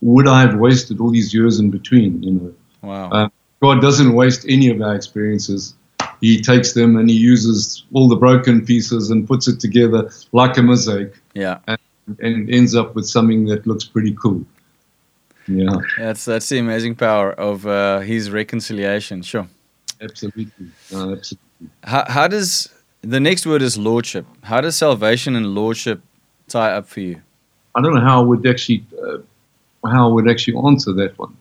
would 0.00 0.28
I 0.28 0.42
have 0.42 0.56
wasted 0.56 1.00
all 1.00 1.10
these 1.10 1.32
years 1.32 1.58
in 1.58 1.70
between? 1.70 2.22
You 2.22 2.32
know, 2.32 2.54
wow. 2.82 3.10
Uh, 3.10 3.28
God 3.60 3.80
doesn't 3.80 4.12
waste 4.12 4.44
any 4.48 4.70
of 4.70 4.80
our 4.80 4.94
experiences. 4.94 5.74
He 6.20 6.40
takes 6.40 6.72
them 6.72 6.96
and 6.96 7.08
he 7.08 7.16
uses 7.16 7.84
all 7.92 8.08
the 8.08 8.16
broken 8.16 8.64
pieces 8.64 9.10
and 9.10 9.26
puts 9.26 9.48
it 9.48 9.60
together 9.60 10.10
like 10.32 10.56
a 10.56 10.62
mosaic. 10.62 11.14
Yeah. 11.34 11.58
And, 11.66 11.78
and 12.20 12.50
ends 12.50 12.74
up 12.74 12.94
with 12.94 13.06
something 13.06 13.46
that 13.46 13.66
looks 13.66 13.84
pretty 13.84 14.14
cool. 14.14 14.44
Yeah. 15.46 15.76
That's 15.98 16.24
that's 16.24 16.48
the 16.48 16.58
amazing 16.58 16.96
power 16.96 17.32
of 17.32 17.66
uh, 17.66 18.00
his 18.00 18.30
reconciliation. 18.30 19.22
Sure. 19.22 19.48
Absolutely. 20.00 20.68
Uh, 20.92 21.12
absolutely. 21.12 21.70
How, 21.84 22.04
how 22.08 22.28
does 22.28 22.68
the 23.02 23.20
next 23.20 23.46
word 23.46 23.62
is 23.62 23.78
lordship? 23.78 24.26
How 24.42 24.60
does 24.60 24.76
salvation 24.76 25.36
and 25.36 25.54
lordship 25.54 26.02
tie 26.48 26.72
up 26.72 26.86
for 26.86 27.00
you? 27.00 27.22
I 27.74 27.80
don't 27.80 27.94
know 27.94 28.00
how 28.00 28.20
I 28.20 28.24
would 28.24 28.46
actually 28.46 28.84
uh, 29.02 29.18
how 29.88 30.08
I 30.08 30.12
would 30.12 30.28
actually 30.30 30.58
answer 30.66 30.92
that 30.92 31.18
one. 31.18 31.36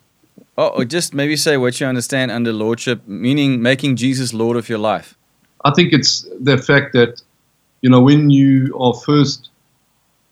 Oh, 0.58 0.70
or 0.70 0.86
just 0.86 1.14
maybe 1.14 1.36
say 1.36 1.56
what 1.58 1.80
you 1.80 1.86
understand 1.86 2.32
under 2.32 2.52
lordship, 2.52 3.08
meaning 3.08 3.62
making 3.62 3.96
Jesus 3.96 4.34
Lord 4.34 4.58
of 4.58 4.70
your 4.70 4.80
life. 4.80 5.16
I 5.64 5.72
think 5.72 5.94
it's 5.94 6.28
the 6.40 6.58
fact 6.58 6.94
that 6.94 7.22
you 7.82 7.90
know 7.90 8.02
when 8.02 8.30
you 8.30 8.76
are 8.80 8.94
first 8.94 9.50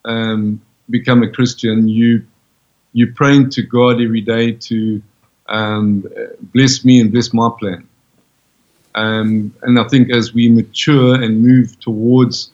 um, 0.05 0.61
become 0.89 1.21
a 1.21 1.29
Christian, 1.29 1.87
you 1.87 2.25
you're 2.93 3.13
praying 3.13 3.49
to 3.51 3.61
God 3.61 4.01
every 4.01 4.21
day 4.21 4.53
to 4.53 5.01
um, 5.47 6.05
bless 6.53 6.83
me 6.83 7.01
and 7.01 7.11
bless 7.11 7.33
my 7.33 7.49
plan. 7.59 7.87
Um, 8.95 9.53
and 9.61 9.77
I 9.77 9.83
think 9.89 10.09
as 10.09 10.33
we 10.33 10.49
mature 10.49 11.21
and 11.21 11.41
move 11.41 11.77
towards 11.81 12.51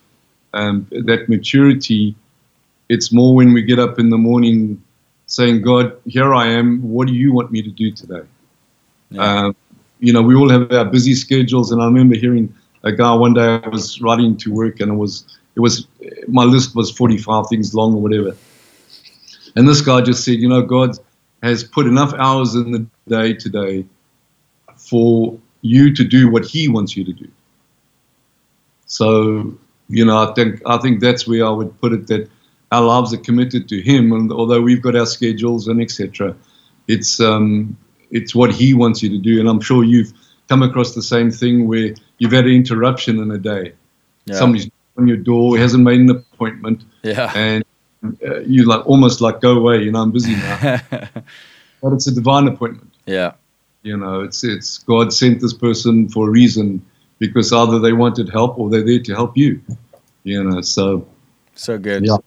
um, 0.54 0.88
that 0.90 1.30
maturity, 1.30 2.16
it's 2.90 3.14
more 3.14 3.36
when 3.36 3.54
we 3.54 3.62
get 3.62 3.80
up 3.80 4.00
in 4.00 4.10
the 4.10 4.18
morning 4.18 4.84
saying, 5.32 5.62
God, 5.62 5.98
here 6.06 6.36
I 6.36 6.48
am. 6.48 6.82
What 6.84 7.08
do 7.08 7.14
you 7.14 7.32
want 7.32 7.52
me 7.52 7.62
to 7.62 7.70
do 7.70 7.90
today? 7.90 8.28
Yeah. 9.12 9.24
Um, 9.24 9.56
you 10.00 10.12
know, 10.12 10.22
we 10.22 10.36
all 10.36 10.50
have 10.50 10.70
our 10.74 10.84
busy 10.84 11.14
schedules. 11.16 11.72
And 11.72 11.82
I 11.82 11.86
remember 11.86 12.16
hearing 12.16 12.54
a 12.84 12.92
guy 12.92 13.14
one 13.14 13.34
day 13.34 13.62
I 13.64 13.70
was 13.70 14.02
riding 14.02 14.36
to 14.38 14.54
work 14.54 14.82
and 14.82 14.92
it 14.92 14.96
was, 14.96 15.24
it 15.56 15.62
was, 15.62 15.88
my 16.28 16.44
list 16.44 16.76
was 16.76 16.92
45 16.92 17.48
things 17.48 17.74
long 17.74 17.94
or 17.94 18.02
whatever. 18.02 18.36
And 19.56 19.70
this 19.70 19.80
guy 19.80 20.02
just 20.02 20.26
said, 20.26 20.40
you 20.40 20.50
know, 20.50 20.64
God 20.64 20.98
has 21.42 21.64
put 21.64 21.88
enough 21.88 22.14
hours 22.16 22.54
in 22.56 22.72
the 22.72 22.86
day 23.08 23.34
today 23.34 23.86
for 24.76 25.40
you 25.62 25.96
to 25.96 26.04
do 26.04 26.30
what 26.30 26.44
He 26.44 26.68
wants 26.68 26.98
you 26.98 27.06
to 27.06 27.14
do. 27.14 27.30
So, 28.86 29.58
you 29.88 30.04
know, 30.04 30.18
I 30.18 30.34
think 30.34 30.62
I 30.66 30.78
think 30.78 31.00
that's 31.00 31.26
where 31.26 31.46
I 31.46 31.50
would 31.50 31.80
put 31.80 31.94
it 31.94 32.08
that 32.08 32.30
our 32.72 32.82
lives 32.82 33.14
are 33.14 33.18
committed 33.18 33.68
to 33.70 33.82
Him, 33.82 34.12
and 34.14 34.32
although 34.32 34.62
we've 34.62 34.82
got 34.82 34.96
our 34.96 35.06
schedules 35.06 35.68
and 35.68 35.82
etc., 35.82 36.36
it's 36.88 37.20
um, 37.20 37.78
it's 38.12 38.34
what 38.36 38.52
He 38.54 38.74
wants 38.74 39.02
you 39.04 39.10
to 39.10 39.18
do. 39.18 39.40
And 39.40 39.48
I'm 39.50 39.62
sure 39.62 39.84
you've 39.84 40.14
come 40.48 40.64
across 40.64 40.96
the 40.96 41.02
same 41.02 41.32
thing 41.32 41.68
where 41.68 41.94
you've 42.18 42.32
had 42.32 42.46
an 42.46 42.52
interruption 42.52 43.20
in 43.20 43.32
a 43.32 43.38
day. 43.38 43.74
Yeah. 44.26 44.36
Somebody's 44.36 44.70
on 44.98 45.08
your 45.08 45.18
door, 45.18 45.58
hasn't 45.58 45.84
made 45.84 46.00
an 46.02 46.10
appointment, 46.10 46.84
Yeah. 47.04 47.32
and 47.36 47.64
uh, 48.26 48.40
you 48.42 48.66
like 48.66 48.86
almost 48.88 49.22
like 49.22 49.42
go 49.42 49.58
away. 49.58 49.84
You 49.84 49.92
know, 49.92 50.02
I'm 50.02 50.12
busy 50.12 50.36
now. 50.36 50.80
but 51.82 51.94
it's 51.94 52.08
a 52.08 52.12
divine 52.14 52.48
appointment. 52.48 52.92
yeah. 53.06 53.34
You 53.84 53.98
know, 53.98 54.22
it's 54.22 54.44
it's 54.44 54.78
God 54.78 55.12
sent 55.12 55.42
this 55.42 55.54
person 55.54 56.08
for 56.08 56.28
a 56.28 56.32
reason 56.32 56.86
because 57.18 57.52
either 57.52 57.80
they 57.80 57.94
wanted 57.94 58.30
help 58.30 58.60
or 58.60 58.70
they're 58.70 58.84
there 58.86 59.00
to 59.00 59.14
help 59.16 59.36
you. 59.36 59.60
You 60.24 60.44
know, 60.44 60.62
so 60.62 61.08
So 61.56 61.80
good. 61.80 62.06
Yeah. 62.06 62.18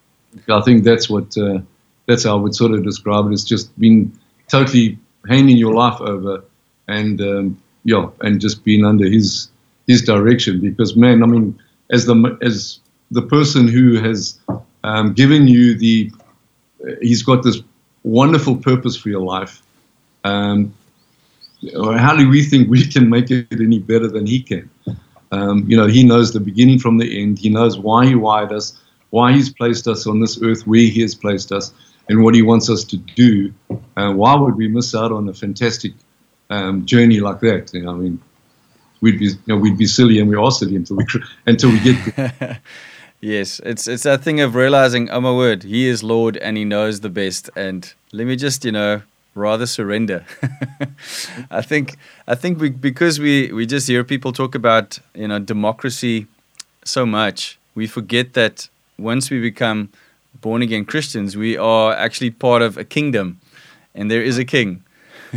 I 0.49 0.61
think 0.61 0.83
that's 0.83 1.09
what 1.09 1.37
uh, 1.37 1.59
that's 2.07 2.23
how 2.23 2.37
I 2.37 2.41
would 2.41 2.55
sort 2.55 2.71
of 2.71 2.83
describe 2.83 3.25
it. 3.27 3.33
It's 3.33 3.43
just 3.43 3.77
being 3.79 4.11
totally 4.47 4.97
handing 5.27 5.57
your 5.57 5.73
life 5.73 5.99
over, 6.01 6.43
and 6.87 7.19
um, 7.21 7.61
yeah, 7.83 8.09
and 8.21 8.39
just 8.39 8.63
being 8.63 8.85
under 8.85 9.07
His 9.07 9.49
His 9.87 10.01
direction. 10.01 10.61
Because 10.61 10.95
man, 10.95 11.23
I 11.23 11.25
mean, 11.25 11.59
as 11.91 12.05
the 12.05 12.37
as 12.41 12.79
the 13.11 13.21
person 13.21 13.67
who 13.67 13.99
has 13.99 14.39
um, 14.83 15.13
given 15.13 15.47
you 15.47 15.77
the, 15.77 16.11
He's 17.01 17.23
got 17.23 17.43
this 17.43 17.61
wonderful 18.03 18.57
purpose 18.57 18.95
for 18.95 19.09
your 19.09 19.21
life. 19.21 19.61
Um, 20.23 20.73
how 21.73 22.15
do 22.15 22.29
we 22.29 22.43
think 22.43 22.69
we 22.69 22.85
can 22.85 23.09
make 23.09 23.31
it 23.31 23.47
any 23.51 23.79
better 23.79 24.07
than 24.07 24.25
He 24.25 24.41
can? 24.41 24.69
Um, 25.31 25.65
you 25.67 25.75
know, 25.75 25.87
He 25.87 26.03
knows 26.03 26.33
the 26.33 26.39
beginning 26.39 26.79
from 26.79 26.97
the 26.97 27.21
end. 27.21 27.39
He 27.39 27.49
knows 27.49 27.77
why 27.79 28.05
He 28.05 28.15
wired 28.15 28.51
us 28.51 28.79
why 29.15 29.31
he's 29.31 29.49
placed 29.49 29.87
us 29.87 30.05
on 30.07 30.19
this 30.19 30.41
earth, 30.43 30.67
where 30.67 30.81
he 30.95 31.01
has 31.01 31.15
placed 31.15 31.53
us, 31.53 31.71
and 32.09 32.21
what 32.21 32.35
he 32.35 32.41
wants 32.41 32.69
us 32.69 32.83
to 32.83 32.97
do. 32.97 33.53
Uh, 33.95 34.11
why 34.11 34.35
would 34.35 34.55
we 34.57 34.67
miss 34.67 34.93
out 34.93 35.11
on 35.13 35.29
a 35.29 35.33
fantastic 35.33 35.93
um, 36.49 36.85
journey 36.85 37.21
like 37.21 37.39
that? 37.39 37.73
You 37.73 37.83
know, 37.83 37.91
I 37.91 37.95
mean, 37.95 38.21
we'd 38.99 39.17
be 39.17 39.27
you 39.27 39.37
know, 39.47 39.55
we'd 39.55 39.77
be 39.77 39.85
silly, 39.85 40.19
and 40.19 40.29
we 40.29 40.35
are 40.35 40.51
silly 40.51 40.75
until 40.75 40.97
we 40.97 41.05
until 41.47 41.71
we 41.71 41.79
get 41.79 42.15
there. 42.15 42.59
Yes, 43.21 43.59
it's 43.63 43.87
it's 43.87 44.03
that 44.03 44.21
thing 44.21 44.41
of 44.41 44.53
realizing, 44.53 45.09
oh 45.09 45.21
my 45.21 45.31
word, 45.31 45.63
He 45.63 45.87
is 45.87 46.03
Lord 46.03 46.37
and 46.37 46.57
He 46.57 46.65
knows 46.65 46.99
the 46.99 47.09
best, 47.09 47.49
and 47.55 47.81
let 48.11 48.27
me 48.27 48.35
just 48.35 48.65
you 48.65 48.73
know 48.73 49.01
rather 49.33 49.65
surrender. 49.65 50.25
I 51.59 51.61
think 51.61 51.95
I 52.27 52.35
think 52.35 52.59
we 52.59 52.69
because 52.69 53.19
we 53.19 53.51
we 53.53 53.65
just 53.65 53.87
hear 53.87 54.03
people 54.03 54.31
talk 54.33 54.53
about 54.53 54.99
you 55.15 55.27
know 55.29 55.39
democracy 55.39 56.27
so 56.83 57.05
much, 57.05 57.57
we 57.73 57.87
forget 57.87 58.33
that 58.33 58.69
once 58.97 59.29
we 59.29 59.39
become 59.41 59.89
born 60.41 60.61
again 60.61 60.85
Christians, 60.85 61.35
we 61.35 61.57
are 61.57 61.93
actually 61.93 62.31
part 62.31 62.61
of 62.61 62.77
a 62.77 62.83
kingdom, 62.83 63.39
and 63.93 64.09
there 64.09 64.21
is 64.21 64.37
a 64.37 64.45
king. 64.45 64.83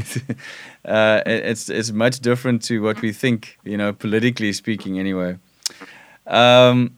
uh, 0.85 1.23
it's 1.27 1.69
it's 1.69 1.91
much 1.91 2.21
different 2.21 2.63
to 2.63 2.83
what 2.83 3.01
we 3.03 3.13
think, 3.13 3.59
you 3.65 3.77
know, 3.77 3.93
politically 3.93 4.53
speaking. 4.53 4.99
Anyway, 4.99 5.39
um, 6.27 6.97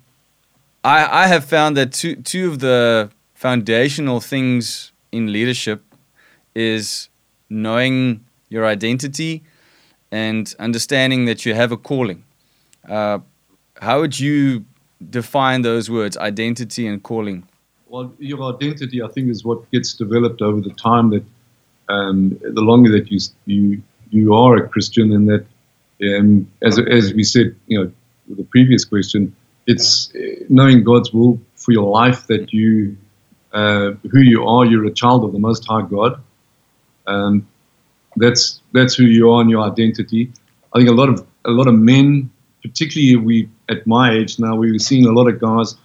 I 0.85 1.25
I 1.25 1.27
have 1.27 1.45
found 1.45 1.77
that 1.77 1.93
two 1.93 2.17
two 2.17 2.51
of 2.51 2.59
the 2.59 3.11
foundational 3.35 4.21
things 4.21 4.93
in 5.13 5.33
leadership 5.33 5.83
is 6.55 7.09
knowing 7.49 8.25
your 8.49 8.67
identity 8.67 9.43
and 10.11 10.55
understanding 10.59 11.25
that 11.25 11.47
you 11.47 11.55
have 11.55 11.73
a 11.73 11.77
calling. 11.77 12.25
Uh, 12.89 13.19
how 13.81 14.01
would 14.01 14.19
you 14.19 14.65
define 15.09 15.63
those 15.63 15.91
words, 15.91 16.17
identity 16.17 16.87
and 16.87 17.03
calling? 17.03 17.47
Well, 17.89 18.13
your 18.19 18.55
identity, 18.55 19.03
I 19.03 19.09
think, 19.09 19.31
is 19.31 19.45
what 19.45 19.69
gets 19.71 19.95
developed 19.95 20.43
over 20.43 20.61
the 20.61 20.75
time 20.75 21.11
that 21.11 21.25
um, 21.89 22.39
the 22.41 22.61
longer 22.61 22.91
that 22.93 23.11
you 23.11 23.19
you 23.47 23.83
you 24.11 24.35
are 24.35 24.57
a 24.57 24.69
Christian, 24.69 25.13
and 25.13 25.29
that, 25.29 25.47
um, 26.09 26.51
as 26.63 26.79
as 26.79 27.13
we 27.15 27.25
said, 27.25 27.57
you 27.67 27.79
know, 27.79 27.93
the 28.29 28.45
previous 28.45 28.85
question, 28.85 29.35
it's 29.67 30.13
uh, 30.15 30.45
knowing 30.49 30.85
God's 30.85 31.13
will 31.13 31.41
for 31.55 31.73
your 31.73 31.91
life. 31.91 32.27
That 32.29 32.53
you, 32.53 32.97
uh, 33.53 33.93
who 34.11 34.21
you 34.21 34.47
are, 34.47 34.65
you're 34.65 34.87
a 34.87 34.93
child 34.93 35.25
of 35.25 35.33
the 35.33 35.39
Most 35.39 35.67
High 35.67 35.83
God. 35.83 36.23
Um, 37.07 37.49
that's 38.17 38.61
that's 38.73 38.95
who 38.95 39.05
you 39.05 39.31
are 39.31 39.41
and 39.41 39.51
your 39.51 39.63
identity. 39.63 40.31
I 40.73 40.79
think 40.79 40.91
a 40.91 40.95
lot 40.95 41.09
of 41.09 41.27
a 41.45 41.51
lot 41.51 41.67
of 41.67 41.75
men, 41.75 42.31
particularly 42.63 43.17
we 43.17 43.49
at 43.69 43.87
my 43.87 44.13
age 44.13 44.39
now, 44.39 44.57
we're 44.57 44.79
seeing 44.79 45.07
a 45.07 45.13
lot 45.13 45.29
of 45.29 45.41
guys 45.41 45.77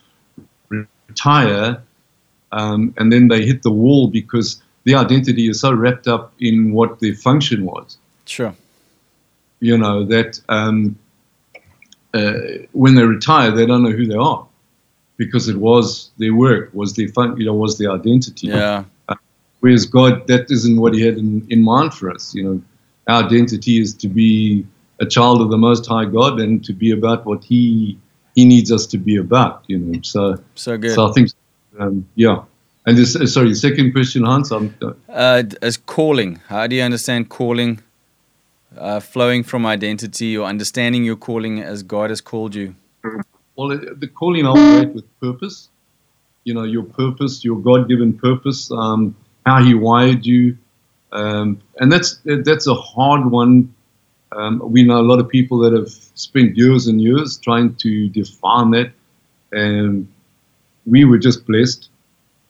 retire 0.70 1.82
um, 2.56 2.94
and 2.98 3.12
then 3.12 3.28
they 3.28 3.46
hit 3.46 3.64
the 3.64 3.72
wall 3.72 4.08
because 4.08 4.62
their 4.86 4.98
identity 4.98 5.50
is 5.50 5.60
so 5.60 5.74
wrapped 5.74 6.08
up 6.08 6.34
in 6.40 6.72
what 6.72 7.00
their 7.02 7.14
function 7.14 7.66
was. 7.66 7.98
Sure. 8.26 8.56
You 9.60 9.78
know 9.78 10.06
that 10.06 10.40
um, 10.48 10.98
uh, 12.14 12.34
when 12.72 12.96
they 12.96 13.04
retire, 13.04 13.52
they 13.52 13.66
don't 13.66 13.84
know 13.84 13.92
who 13.92 14.06
they 14.06 14.16
are 14.16 14.48
because 15.18 15.48
it 15.48 15.58
was 15.58 16.12
their 16.18 16.34
work, 16.34 16.70
was 16.74 16.94
their 16.94 17.08
fun, 17.10 17.38
you 17.38 17.46
know, 17.46 17.54
was 17.54 17.78
their 17.78 17.92
identity. 17.92 18.48
Yeah. 18.48 18.86
Whereas 19.60 19.86
God, 19.86 20.28
that 20.28 20.52
isn't 20.52 20.80
what 20.80 20.94
He 20.94 21.02
had 21.02 21.18
in, 21.18 21.46
in 21.50 21.64
mind 21.64 21.94
for 21.94 22.12
us. 22.12 22.36
You 22.36 22.44
know, 22.44 22.62
our 23.08 23.24
identity 23.24 23.82
is 23.82 23.94
to 23.96 24.08
be 24.08 24.66
a 25.00 25.06
child 25.06 25.42
of 25.42 25.50
the 25.50 25.58
Most 25.58 25.86
High 25.88 26.06
God 26.06 26.40
and 26.40 26.64
to 26.66 26.74
be 26.74 26.92
about 26.92 27.26
what 27.26 27.44
He 27.44 27.98
He 28.36 28.46
needs 28.46 28.72
us 28.72 28.86
to 28.88 28.98
be 28.98 29.18
about. 29.18 29.64
You 29.68 29.78
know, 29.80 30.00
so 30.04 30.38
So 30.56 30.78
good. 30.78 30.94
so 30.96 31.08
I 31.10 31.12
think, 31.14 31.32
um, 31.80 32.08
yeah. 32.16 32.44
And 32.88 32.98
this, 32.98 33.16
uh, 33.16 33.26
sorry, 33.26 33.54
second 33.56 33.94
question, 33.94 34.24
Hans. 34.24 34.52
I'm, 34.52 34.76
uh, 34.82 34.94
Uh, 35.10 35.44
as 35.62 35.78
calling, 35.78 36.40
how 36.48 36.68
do 36.68 36.76
you 36.76 36.84
understand 36.84 37.30
calling? 37.30 37.80
Uh, 38.78 39.00
flowing 39.00 39.42
from 39.42 39.66
identity 39.66 40.38
or 40.38 40.46
understanding 40.46 41.06
your 41.06 41.16
calling 41.16 41.62
as 41.62 41.82
God 41.82 42.10
has 42.10 42.20
called 42.20 42.54
you. 42.56 42.76
well, 43.56 43.70
the 43.70 44.08
calling 44.08 44.46
operate 44.46 44.94
with 44.94 45.06
purpose. 45.22 45.70
You 46.44 46.54
know, 46.54 46.64
your 46.64 46.84
purpose, 46.84 47.44
your 47.46 47.58
God-given 47.58 48.20
purpose, 48.20 48.70
um, 48.72 49.16
how 49.46 49.64
He 49.64 49.74
wired 49.74 50.26
you, 50.26 50.58
um, 51.14 51.60
and 51.80 51.92
that's 51.92 52.20
that's 52.26 52.68
a 52.68 52.76
hard 52.76 53.32
one. 53.32 53.74
Um, 54.32 54.62
we 54.64 54.84
know 54.84 55.00
a 55.00 55.04
lot 55.04 55.20
of 55.20 55.30
people 55.30 55.60
that 55.60 55.74
have 55.74 55.90
spent 55.90 56.58
years 56.58 56.88
and 56.88 57.02
years 57.02 57.38
trying 57.38 57.76
to 57.76 58.10
define 58.10 58.72
that, 58.72 58.92
and 59.52 60.08
we 60.86 61.06
were 61.06 61.18
just 61.18 61.46
blessed 61.46 61.90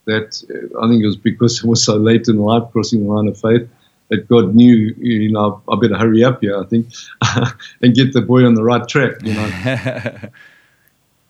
that 0.05 0.43
uh, 0.49 0.83
I 0.83 0.87
think 0.87 1.03
it 1.03 1.07
was 1.07 1.17
because 1.17 1.59
it 1.63 1.67
was 1.67 1.83
so 1.83 1.95
late 1.95 2.27
in 2.27 2.39
life, 2.39 2.63
crossing 2.71 3.05
the 3.05 3.11
line 3.11 3.27
of 3.27 3.39
faith, 3.39 3.69
that 4.09 4.27
God 4.27 4.53
knew, 4.53 4.93
you 4.97 5.31
know, 5.31 5.61
I 5.67 5.75
better 5.81 5.97
hurry 5.97 6.23
up 6.23 6.41
here, 6.41 6.59
I 6.59 6.65
think, 6.65 6.87
and 7.81 7.95
get 7.95 8.13
the 8.13 8.21
boy 8.21 8.45
on 8.45 8.53
the 8.53 8.63
right 8.63 8.87
track, 8.87 9.15
you 9.23 9.33
know. 9.33 10.19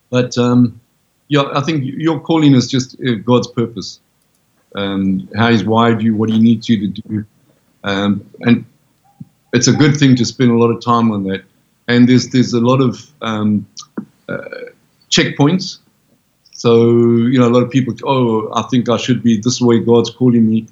but 0.10 0.38
um, 0.38 0.80
yeah, 1.28 1.43
I 1.54 1.62
think 1.62 1.84
your 1.86 2.20
calling 2.20 2.54
is 2.54 2.68
just 2.68 2.96
uh, 3.02 3.16
God's 3.16 3.48
purpose, 3.48 4.00
and 4.74 5.30
how 5.36 5.52
He's 5.52 5.64
wired 5.64 6.02
you, 6.02 6.16
what 6.16 6.30
He 6.30 6.39
needs 6.39 6.68
you 6.68 6.91
to 6.91 7.02
do, 7.02 7.26
um, 7.84 8.30
and 8.41 8.66
it's 9.56 9.68
a 9.68 9.74
good 9.74 9.97
thing 9.97 10.16
to 10.18 10.26
spend 10.26 10.51
a 10.51 10.58
lot 10.58 10.70
of 10.70 10.84
time 10.84 11.12
on 11.12 11.24
that. 11.26 11.43
And 11.88 12.08
there's 12.08 12.30
there's 12.30 12.53
a 12.53 12.60
lot 12.62 12.82
of 12.82 13.10
um, 13.22 13.68
uh, 14.30 14.38
checkpoints. 15.10 15.80
So 16.51 16.88
you 17.34 17.39
know, 17.39 17.47
a 17.47 17.53
lot 17.56 17.64
of 17.64 17.70
people, 17.70 17.93
oh, 18.03 18.51
I 18.53 18.64
think 18.70 18.89
I 18.89 18.97
should 18.97 19.22
be 19.24 19.39
this 19.39 19.60
way. 19.62 19.80
God's 19.80 20.10
calling 20.10 20.47
me 20.47 20.68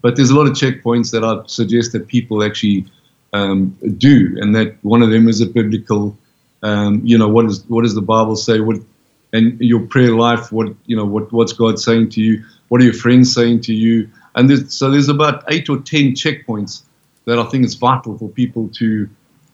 but 0.00 0.16
there's 0.16 0.30
a 0.30 0.36
lot 0.36 0.46
of 0.46 0.52
checkpoints 0.52 1.10
that 1.12 1.24
I 1.24 1.46
suggest 1.46 1.92
that 1.92 2.06
people 2.06 2.44
actually 2.44 2.86
um, 3.32 3.76
do, 3.98 4.36
and 4.40 4.54
that 4.54 4.76
one 4.82 5.02
of 5.02 5.10
them 5.10 5.28
is 5.28 5.40
a 5.40 5.46
biblical. 5.46 6.16
Um, 6.62 7.00
you 7.04 7.18
know, 7.18 7.28
what 7.28 7.46
is 7.46 7.64
what 7.68 7.82
does 7.82 7.94
the 7.94 8.02
Bible 8.02 8.36
say? 8.36 8.60
What 8.60 8.78
and 9.32 9.60
your 9.60 9.80
prayer 9.80 10.14
life? 10.14 10.52
What 10.52 10.74
you 10.86 10.96
know? 10.96 11.04
What 11.04 11.32
what's 11.32 11.52
God 11.52 11.78
saying 11.78 12.10
to 12.10 12.22
you? 12.22 12.44
What 12.68 12.80
are 12.80 12.84
your 12.84 12.94
friends 12.94 13.32
saying 13.32 13.62
to 13.62 13.74
you? 13.74 14.08
And 14.34 14.48
there's, 14.48 14.72
so 14.72 14.90
there's 14.90 15.08
about 15.08 15.44
eight 15.48 15.68
or 15.68 15.78
ten 15.78 16.12
checkpoints 16.12 16.82
that 17.28 17.38
I 17.38 17.44
think 17.44 17.64
is 17.64 17.74
vital 17.74 18.18
for 18.18 18.28
people 18.28 18.68
to 18.74 19.08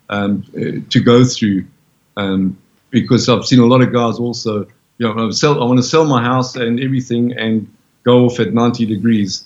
um, 0.09 0.45
uh, 0.57 0.81
to 0.91 1.01
go 1.01 1.25
through, 1.25 1.66
um, 2.16 2.57
because 2.91 3.29
I've 3.29 3.45
seen 3.45 3.61
a 3.61 3.66
lot 3.66 3.83
of 3.83 3.93
guys 3.93 4.18
also. 4.18 4.66
You 4.99 5.12
know, 5.12 5.29
I, 5.29 5.31
sell, 5.31 5.61
I 5.61 5.66
want 5.66 5.79
to 5.79 5.83
sell 5.83 6.05
my 6.05 6.22
house 6.22 6.55
and 6.55 6.79
everything 6.79 7.33
and 7.37 7.66
go 8.05 8.27
off 8.27 8.39
at 8.39 8.55
90 8.55 8.87
degrees 8.87 9.45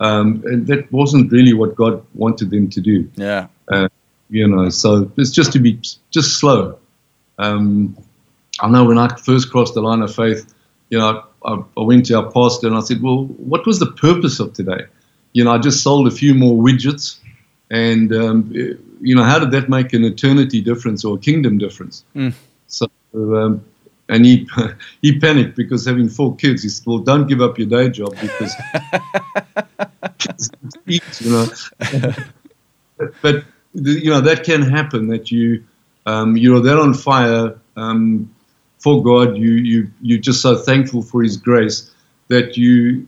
um, 0.00 0.42
and 0.46 0.66
that 0.66 0.90
wasn't 0.90 1.30
really 1.30 1.52
what 1.52 1.76
God 1.76 2.04
wanted 2.14 2.50
them 2.50 2.70
to 2.70 2.80
do. 2.80 3.08
Yeah. 3.16 3.48
Uh, 3.68 3.88
you 4.30 4.48
know, 4.48 4.70
so 4.70 5.10
it's 5.16 5.30
just 5.30 5.52
to 5.52 5.58
be 5.58 5.78
just 6.10 6.38
slow. 6.38 6.78
Um, 7.38 7.96
I 8.60 8.68
know 8.68 8.84
when 8.84 8.98
I 8.98 9.14
first 9.16 9.50
crossed 9.50 9.74
the 9.74 9.82
line 9.82 10.00
of 10.02 10.14
faith, 10.14 10.52
you 10.88 10.98
know, 10.98 11.24
I, 11.44 11.62
I, 11.76 11.82
went 11.82 12.06
to 12.06 12.14
our 12.14 12.30
pastor 12.30 12.66
and 12.66 12.76
I 12.76 12.80
said, 12.80 13.02
"Well, 13.02 13.24
what 13.24 13.66
was 13.66 13.78
the 13.78 13.92
purpose 13.92 14.40
of 14.40 14.52
today?" 14.52 14.86
You 15.32 15.44
know, 15.44 15.52
I 15.52 15.58
just 15.58 15.82
sold 15.82 16.06
a 16.06 16.10
few 16.10 16.34
more 16.34 16.56
widgets, 16.62 17.18
and 17.70 18.12
um, 18.12 18.52
you 19.00 19.14
know, 19.14 19.22
how 19.24 19.38
did 19.38 19.52
that 19.52 19.68
make 19.68 19.92
an 19.92 20.04
eternity 20.04 20.60
difference 20.60 21.04
or 21.04 21.16
a 21.16 21.18
kingdom 21.18 21.58
difference? 21.58 22.04
Mm. 22.14 22.34
So 22.66 22.88
um, 23.14 23.64
and 24.08 24.26
he 24.26 24.48
he 25.02 25.18
panicked 25.18 25.56
because 25.56 25.86
having 25.86 26.08
four 26.08 26.36
kids, 26.36 26.62
he 26.62 26.68
said, 26.68 26.86
"Well, 26.86 26.98
don't 26.98 27.26
give 27.26 27.40
up 27.40 27.58
your 27.58 27.68
day 27.68 27.88
job 27.88 28.14
because 28.20 28.54
you 30.86 31.00
know." 31.30 31.46
but 33.22 33.44
you 33.72 34.10
know 34.10 34.20
that 34.20 34.44
can 34.44 34.62
happen. 34.62 35.08
That 35.08 35.30
you 35.30 35.64
um, 36.06 36.36
you're 36.36 36.60
that 36.60 36.78
on 36.78 36.92
fire 36.92 37.58
um, 37.76 38.34
for 38.78 39.02
God. 39.02 39.36
You 39.36 39.52
you 39.52 39.90
you're 40.02 40.18
just 40.18 40.42
so 40.42 40.56
thankful 40.56 41.02
for 41.02 41.22
His 41.22 41.36
grace 41.36 41.90
that 42.28 42.56
you 42.56 43.06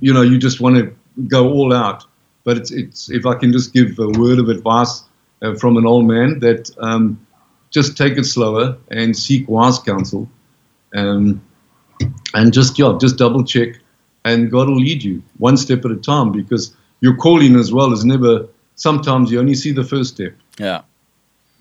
you 0.00 0.12
know 0.12 0.22
you 0.22 0.38
just 0.38 0.60
want 0.60 0.76
to 0.76 0.94
go 1.26 1.50
all 1.50 1.72
out. 1.72 2.04
But 2.44 2.58
it's 2.58 2.70
it's 2.70 3.10
if 3.10 3.26
I 3.26 3.34
can 3.34 3.52
just 3.52 3.72
give 3.72 3.98
a 3.98 4.08
word 4.08 4.38
of 4.38 4.48
advice 4.48 5.02
uh, 5.42 5.54
from 5.54 5.76
an 5.76 5.86
old 5.86 6.06
man 6.06 6.38
that. 6.40 6.70
Um, 6.78 7.18
just 7.74 7.96
take 7.96 8.16
it 8.16 8.24
slower 8.24 8.78
and 8.90 9.16
seek 9.16 9.48
wise 9.48 9.80
counsel, 9.80 10.30
um, 10.94 11.42
and 12.32 12.52
just 12.52 12.78
yeah, 12.78 12.96
just 13.00 13.18
double 13.18 13.44
check, 13.44 13.80
and 14.24 14.50
God 14.50 14.68
will 14.68 14.78
lead 14.78 15.02
you 15.02 15.22
one 15.38 15.56
step 15.56 15.84
at 15.84 15.90
a 15.90 15.96
time 15.96 16.30
because 16.30 16.74
your 17.00 17.16
calling 17.16 17.56
as 17.56 17.72
well 17.72 17.92
is 17.92 18.04
never. 18.04 18.46
Sometimes 18.76 19.30
you 19.30 19.38
only 19.40 19.54
see 19.54 19.72
the 19.72 19.84
first 19.84 20.14
step. 20.14 20.34
Yeah. 20.58 20.82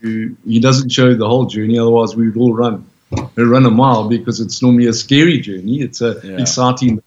You, 0.01 0.35
he 0.45 0.59
doesn't 0.59 0.89
show 0.89 1.09
you 1.09 1.15
the 1.15 1.27
whole 1.27 1.45
journey, 1.45 1.79
otherwise 1.79 2.15
we 2.15 2.29
would 2.29 2.37
all 2.37 2.53
run. 2.53 2.85
Run 3.35 3.65
a 3.65 3.71
mile 3.71 4.07
because 4.09 4.39
it's 4.39 4.61
normally 4.61 4.87
a 4.87 4.93
scary 4.93 5.39
journey. 5.39 5.81
It's 5.81 6.01
a 6.01 6.19
yeah. 6.23 6.41
exciting, 6.41 7.01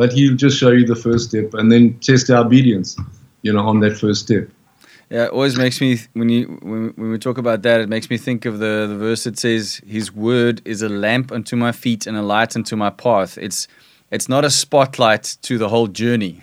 but 0.00 0.14
he'll 0.14 0.34
just 0.34 0.56
show 0.56 0.70
you 0.70 0.86
the 0.86 0.96
first 0.96 1.28
step 1.28 1.52
and 1.52 1.70
then 1.70 1.92
test 1.98 2.30
our 2.30 2.42
obedience, 2.46 2.96
you 3.42 3.52
know, 3.52 3.60
on 3.68 3.80
that 3.80 3.98
first 3.98 4.22
step. 4.22 4.48
Yeah, 5.10 5.24
it 5.26 5.32
always 5.32 5.58
makes 5.58 5.78
me 5.78 5.98
when 6.14 6.30
you 6.30 6.58
when, 6.62 6.94
when 6.96 7.10
we 7.10 7.18
talk 7.18 7.36
about 7.36 7.60
that, 7.64 7.82
it 7.82 7.88
makes 7.90 8.08
me 8.08 8.16
think 8.16 8.46
of 8.46 8.60
the 8.60 8.86
the 8.88 8.96
verse 8.96 9.24
that 9.24 9.38
says, 9.38 9.82
"His 9.86 10.10
word 10.10 10.62
is 10.64 10.80
a 10.80 10.88
lamp 10.88 11.30
unto 11.30 11.54
my 11.54 11.72
feet 11.72 12.06
and 12.06 12.16
a 12.16 12.22
light 12.22 12.56
unto 12.56 12.76
my 12.76 12.88
path." 12.88 13.36
It's 13.36 13.68
it's 14.10 14.26
not 14.26 14.42
a 14.42 14.50
spotlight 14.50 15.36
to 15.42 15.58
the 15.58 15.68
whole 15.68 15.88
journey. 15.88 16.40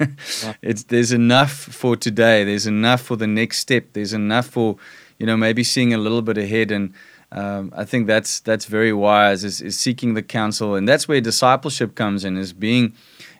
it's 0.60 0.82
there's 0.84 1.12
enough 1.12 1.52
for 1.52 1.94
today. 1.94 2.42
There's 2.42 2.66
enough 2.66 3.02
for 3.02 3.16
the 3.16 3.28
next 3.28 3.58
step. 3.58 3.84
There's 3.92 4.14
enough 4.14 4.48
for 4.48 4.78
you 5.20 5.26
know 5.26 5.36
maybe 5.36 5.62
seeing 5.62 5.94
a 5.94 5.98
little 5.98 6.22
bit 6.22 6.38
ahead 6.38 6.72
and. 6.72 6.92
Um, 7.32 7.72
I 7.76 7.84
think 7.84 8.06
that's 8.06 8.40
that's 8.40 8.66
very 8.66 8.92
wise. 8.92 9.44
Is, 9.44 9.60
is 9.60 9.78
seeking 9.78 10.14
the 10.14 10.22
counsel, 10.22 10.74
and 10.74 10.88
that's 10.88 11.08
where 11.08 11.20
discipleship 11.20 11.94
comes 11.94 12.24
in. 12.24 12.36
Is 12.36 12.52
being, 12.52 12.94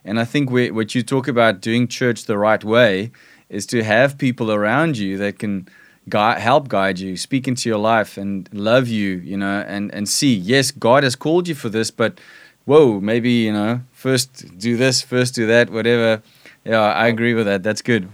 and 0.04 0.18
I 0.18 0.24
think 0.24 0.50
what 0.50 0.94
you 0.94 1.02
talk 1.02 1.28
about 1.28 1.60
doing 1.60 1.88
church 1.88 2.24
the 2.24 2.36
right 2.36 2.62
way 2.62 3.12
is 3.48 3.64
to 3.66 3.84
have 3.84 4.18
people 4.18 4.50
around 4.50 4.98
you 4.98 5.16
that 5.18 5.38
can 5.38 5.68
guide, 6.08 6.38
help 6.38 6.68
guide 6.68 6.98
you, 6.98 7.16
speak 7.16 7.46
into 7.46 7.68
your 7.68 7.78
life, 7.78 8.18
and 8.18 8.48
love 8.52 8.88
you. 8.88 9.18
You 9.18 9.36
know, 9.36 9.64
and 9.66 9.92
and 9.94 10.08
see, 10.08 10.34
yes, 10.34 10.70
God 10.72 11.04
has 11.04 11.14
called 11.14 11.46
you 11.46 11.54
for 11.54 11.68
this, 11.68 11.90
but 11.90 12.20
whoa, 12.64 13.00
maybe 13.00 13.30
you 13.30 13.52
know, 13.52 13.80
first 13.92 14.58
do 14.58 14.76
this, 14.76 15.00
first 15.00 15.34
do 15.34 15.46
that, 15.46 15.70
whatever. 15.70 16.22
Yeah, 16.64 16.80
I 16.80 17.06
agree 17.06 17.34
with 17.34 17.46
that. 17.46 17.62
That's 17.62 17.82
good. 17.82 18.08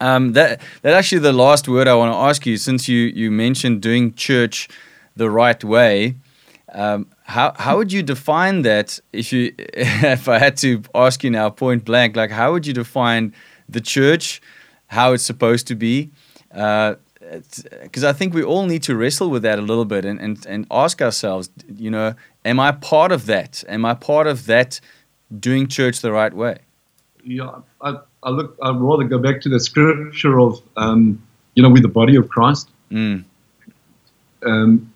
Um, 0.00 0.32
that 0.34 0.60
that 0.82 0.94
actually 0.94 1.20
the 1.20 1.32
last 1.32 1.68
word 1.68 1.88
I 1.88 1.94
want 1.94 2.12
to 2.12 2.16
ask 2.16 2.46
you, 2.46 2.56
since 2.56 2.88
you 2.88 3.00
you 3.14 3.30
mentioned 3.30 3.82
doing 3.82 4.14
church 4.14 4.68
the 5.16 5.30
right 5.30 5.62
way. 5.62 6.16
Um, 6.72 7.06
how 7.22 7.54
how 7.56 7.76
would 7.78 7.92
you 7.92 8.02
define 8.02 8.62
that? 8.62 9.00
If 9.12 9.32
you 9.32 9.54
if 9.58 10.28
I 10.28 10.38
had 10.38 10.56
to 10.58 10.82
ask 10.94 11.24
you 11.24 11.30
now 11.30 11.50
point 11.50 11.84
blank, 11.84 12.16
like 12.16 12.30
how 12.30 12.52
would 12.52 12.66
you 12.66 12.74
define 12.74 13.32
the 13.68 13.80
church, 13.80 14.40
how 14.88 15.12
it's 15.12 15.24
supposed 15.24 15.66
to 15.68 15.74
be. 15.74 16.10
Because 16.50 18.04
uh, 18.04 18.08
I 18.08 18.12
think 18.12 18.34
we 18.34 18.42
all 18.42 18.66
need 18.66 18.82
to 18.84 18.96
wrestle 18.96 19.30
with 19.30 19.42
that 19.42 19.58
a 19.58 19.62
little 19.62 19.84
bit 19.84 20.04
and, 20.04 20.20
and, 20.20 20.44
and 20.46 20.66
ask 20.70 21.02
ourselves, 21.02 21.50
you 21.68 21.90
know, 21.90 22.14
am 22.44 22.60
I 22.60 22.72
part 22.72 23.12
of 23.12 23.26
that? 23.26 23.64
Am 23.68 23.84
I 23.84 23.94
part 23.94 24.26
of 24.26 24.46
that 24.46 24.80
doing 25.38 25.66
church 25.66 26.00
the 26.00 26.12
right 26.12 26.32
way? 26.32 26.58
Yeah, 27.24 27.60
I, 27.80 27.96
I 28.26 28.30
look. 28.30 28.56
I'd 28.60 28.76
rather 28.76 29.04
go 29.04 29.18
back 29.18 29.40
to 29.42 29.48
the 29.48 29.60
scripture 29.60 30.40
of, 30.40 30.60
um, 30.76 31.22
you 31.54 31.62
know, 31.62 31.70
with 31.70 31.82
the 31.82 31.88
body 31.88 32.16
of 32.16 32.28
Christ. 32.28 32.68
Mm. 32.90 33.24
Um, 34.44 34.92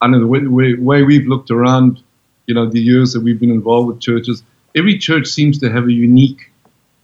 I 0.00 0.08
know 0.08 0.18
the 0.18 0.26
way, 0.26 0.40
way, 0.40 0.74
way, 0.74 1.02
we've 1.04 1.28
looked 1.28 1.52
around, 1.52 2.02
you 2.46 2.54
know, 2.54 2.68
the 2.68 2.80
years 2.80 3.12
that 3.12 3.20
we've 3.20 3.38
been 3.38 3.52
involved 3.52 3.86
with 3.86 4.00
churches. 4.00 4.42
Every 4.74 4.98
church 4.98 5.28
seems 5.28 5.60
to 5.60 5.70
have 5.70 5.84
a 5.84 5.92
unique 5.92 6.50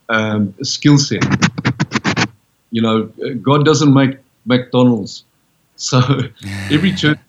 um, 0.09 0.53
skill 0.64 0.99
set. 0.99 1.24
You 2.72 2.83
know, 2.83 3.05
God 3.41 3.64
doesn't 3.64 3.95
make 3.95 4.18
McDonald's. 4.47 5.24
So 5.76 6.01
every 6.72 6.93
church, 7.03 7.20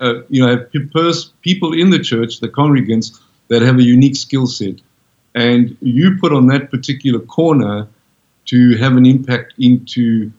uh, 0.00 0.22
you 0.28 0.44
know, 0.44 0.48
have 0.48 0.72
people 1.42 1.72
in 1.74 1.90
the 1.90 2.00
church, 2.00 2.40
the 2.40 2.48
congregants, 2.48 3.20
that 3.46 3.62
have 3.62 3.78
a 3.78 3.84
unique 3.84 4.16
skill 4.16 4.48
set. 4.48 4.80
And 5.34 5.76
you 5.80 6.16
put 6.20 6.32
on 6.32 6.46
that 6.48 6.70
particular 6.70 7.20
corner 7.20 7.88
to 8.46 8.76
have 8.76 8.96
an 8.96 9.06
impact 9.06 9.54
into, 9.58 10.30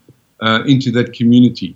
uh, 0.42 0.64
into 0.68 0.92
that 0.92 1.14
community. 1.14 1.76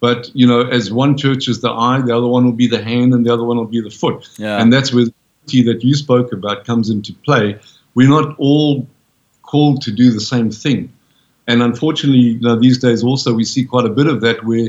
But, 0.00 0.30
you 0.34 0.46
know, 0.46 0.62
as 0.62 0.92
one 0.92 1.16
church 1.16 1.48
is 1.48 1.60
the 1.60 1.70
eye, 1.70 2.00
the 2.00 2.16
other 2.16 2.26
one 2.26 2.44
will 2.44 2.52
be 2.52 2.68
the 2.68 2.82
hand, 2.82 3.12
and 3.14 3.24
the 3.26 3.32
other 3.32 3.44
one 3.44 3.56
will 3.56 3.64
be 3.66 3.80
the 3.80 3.90
foot. 3.90 4.28
Yeah. 4.38 4.60
And 4.60 4.72
that's 4.72 4.92
where 4.92 5.04
the 5.04 5.12
that 5.46 5.84
you 5.84 5.94
spoke 5.94 6.32
about 6.32 6.64
comes 6.64 6.90
into 6.90 7.12
play. 7.24 7.58
We're 7.94 8.08
not 8.08 8.34
all 8.38 8.86
called 9.42 9.80
to 9.82 9.92
do 9.92 10.10
the 10.10 10.20
same 10.20 10.50
thing. 10.50 10.92
And 11.46 11.62
unfortunately, 11.62 12.20
you 12.20 12.40
know, 12.40 12.56
these 12.58 12.78
days 12.78 13.04
also 13.04 13.32
we 13.32 13.44
see 13.44 13.64
quite 13.64 13.86
a 13.86 13.90
bit 13.90 14.08
of 14.08 14.20
that 14.22 14.44
where, 14.44 14.68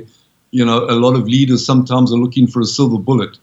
you 0.52 0.64
know, 0.64 0.86
a 0.86 0.94
lot 0.94 1.16
of 1.16 1.28
leaders 1.28 1.66
sometimes 1.66 2.14
are 2.14 2.18
looking 2.18 2.48
for 2.48 2.62
a 2.62 2.66
silver 2.66 3.00
bullet. 3.00 3.38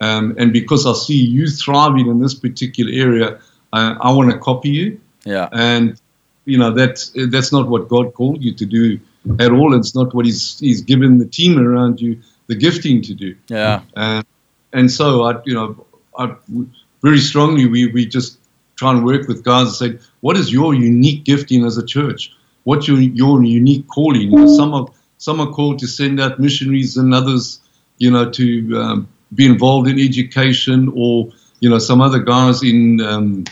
Um, 0.00 0.36
and 0.38 0.52
because 0.52 0.86
I 0.86 0.92
see 0.92 1.16
you 1.16 1.48
thriving 1.48 2.06
in 2.06 2.20
this 2.20 2.34
particular 2.34 2.92
area, 2.92 3.40
uh, 3.72 3.94
I 4.00 4.12
want 4.12 4.30
to 4.30 4.38
copy 4.38 4.70
you. 4.70 5.00
Yeah. 5.24 5.48
And, 5.52 6.00
you 6.44 6.58
know, 6.58 6.72
that's, 6.72 7.12
that's 7.30 7.52
not 7.52 7.68
what 7.68 7.88
God 7.88 8.14
called 8.14 8.42
you 8.42 8.54
to 8.54 8.66
do 8.66 9.00
at 9.38 9.52
all. 9.52 9.74
It's 9.74 9.94
not 9.94 10.14
what 10.14 10.24
he's, 10.26 10.58
he's 10.58 10.80
given 10.80 11.18
the 11.18 11.26
team 11.26 11.58
around 11.58 12.00
you 12.00 12.20
the 12.46 12.54
gifting 12.54 13.02
to 13.02 13.14
do. 13.14 13.36
Yeah. 13.48 13.82
Uh, 13.94 14.22
and 14.72 14.90
so 14.90 15.24
I, 15.24 15.40
you 15.44 15.54
know, 15.54 15.86
I 16.16 16.34
very 17.02 17.18
strongly, 17.18 17.66
we, 17.66 17.88
we 17.88 18.06
just 18.06 18.38
try 18.76 18.92
and 18.92 19.04
work 19.04 19.28
with 19.28 19.44
guys 19.44 19.66
and 19.66 19.74
say, 19.74 20.06
what 20.20 20.36
is 20.36 20.52
your 20.52 20.74
unique 20.74 21.24
gifting 21.24 21.64
as 21.64 21.76
a 21.76 21.84
church? 21.84 22.32
What's 22.64 22.88
your, 22.88 23.00
your 23.00 23.42
unique 23.44 23.86
calling? 23.88 24.30
You 24.30 24.36
know, 24.36 24.56
some 24.56 24.74
are 24.74 24.88
some 25.18 25.40
are 25.40 25.50
called 25.50 25.78
to 25.80 25.86
send 25.86 26.20
out 26.20 26.38
missionaries, 26.38 26.96
and 26.96 27.12
others, 27.14 27.60
you 27.98 28.10
know, 28.10 28.30
to 28.30 28.80
um, 28.80 29.08
be 29.34 29.46
involved 29.46 29.88
in 29.88 29.98
education, 29.98 30.92
or 30.94 31.32
you 31.60 31.70
know, 31.70 31.78
some 31.78 32.00
other 32.00 32.18
guys 32.18 32.62
in 32.62 33.00
um, 33.00 33.44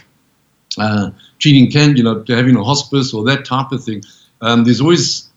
uh, 0.79 1.11
treating 1.39 1.71
can, 1.71 1.97
you 1.97 2.03
know, 2.03 2.23
to 2.23 2.35
having 2.37 2.57
a 2.57 2.65
hospice 2.65 3.13
or 3.15 3.25
that 3.25 3.45
type 3.45 3.73
of 3.73 3.83
thing. 3.85 4.03
Um, 4.41 4.65
there's 4.65 4.81
always 4.81 5.29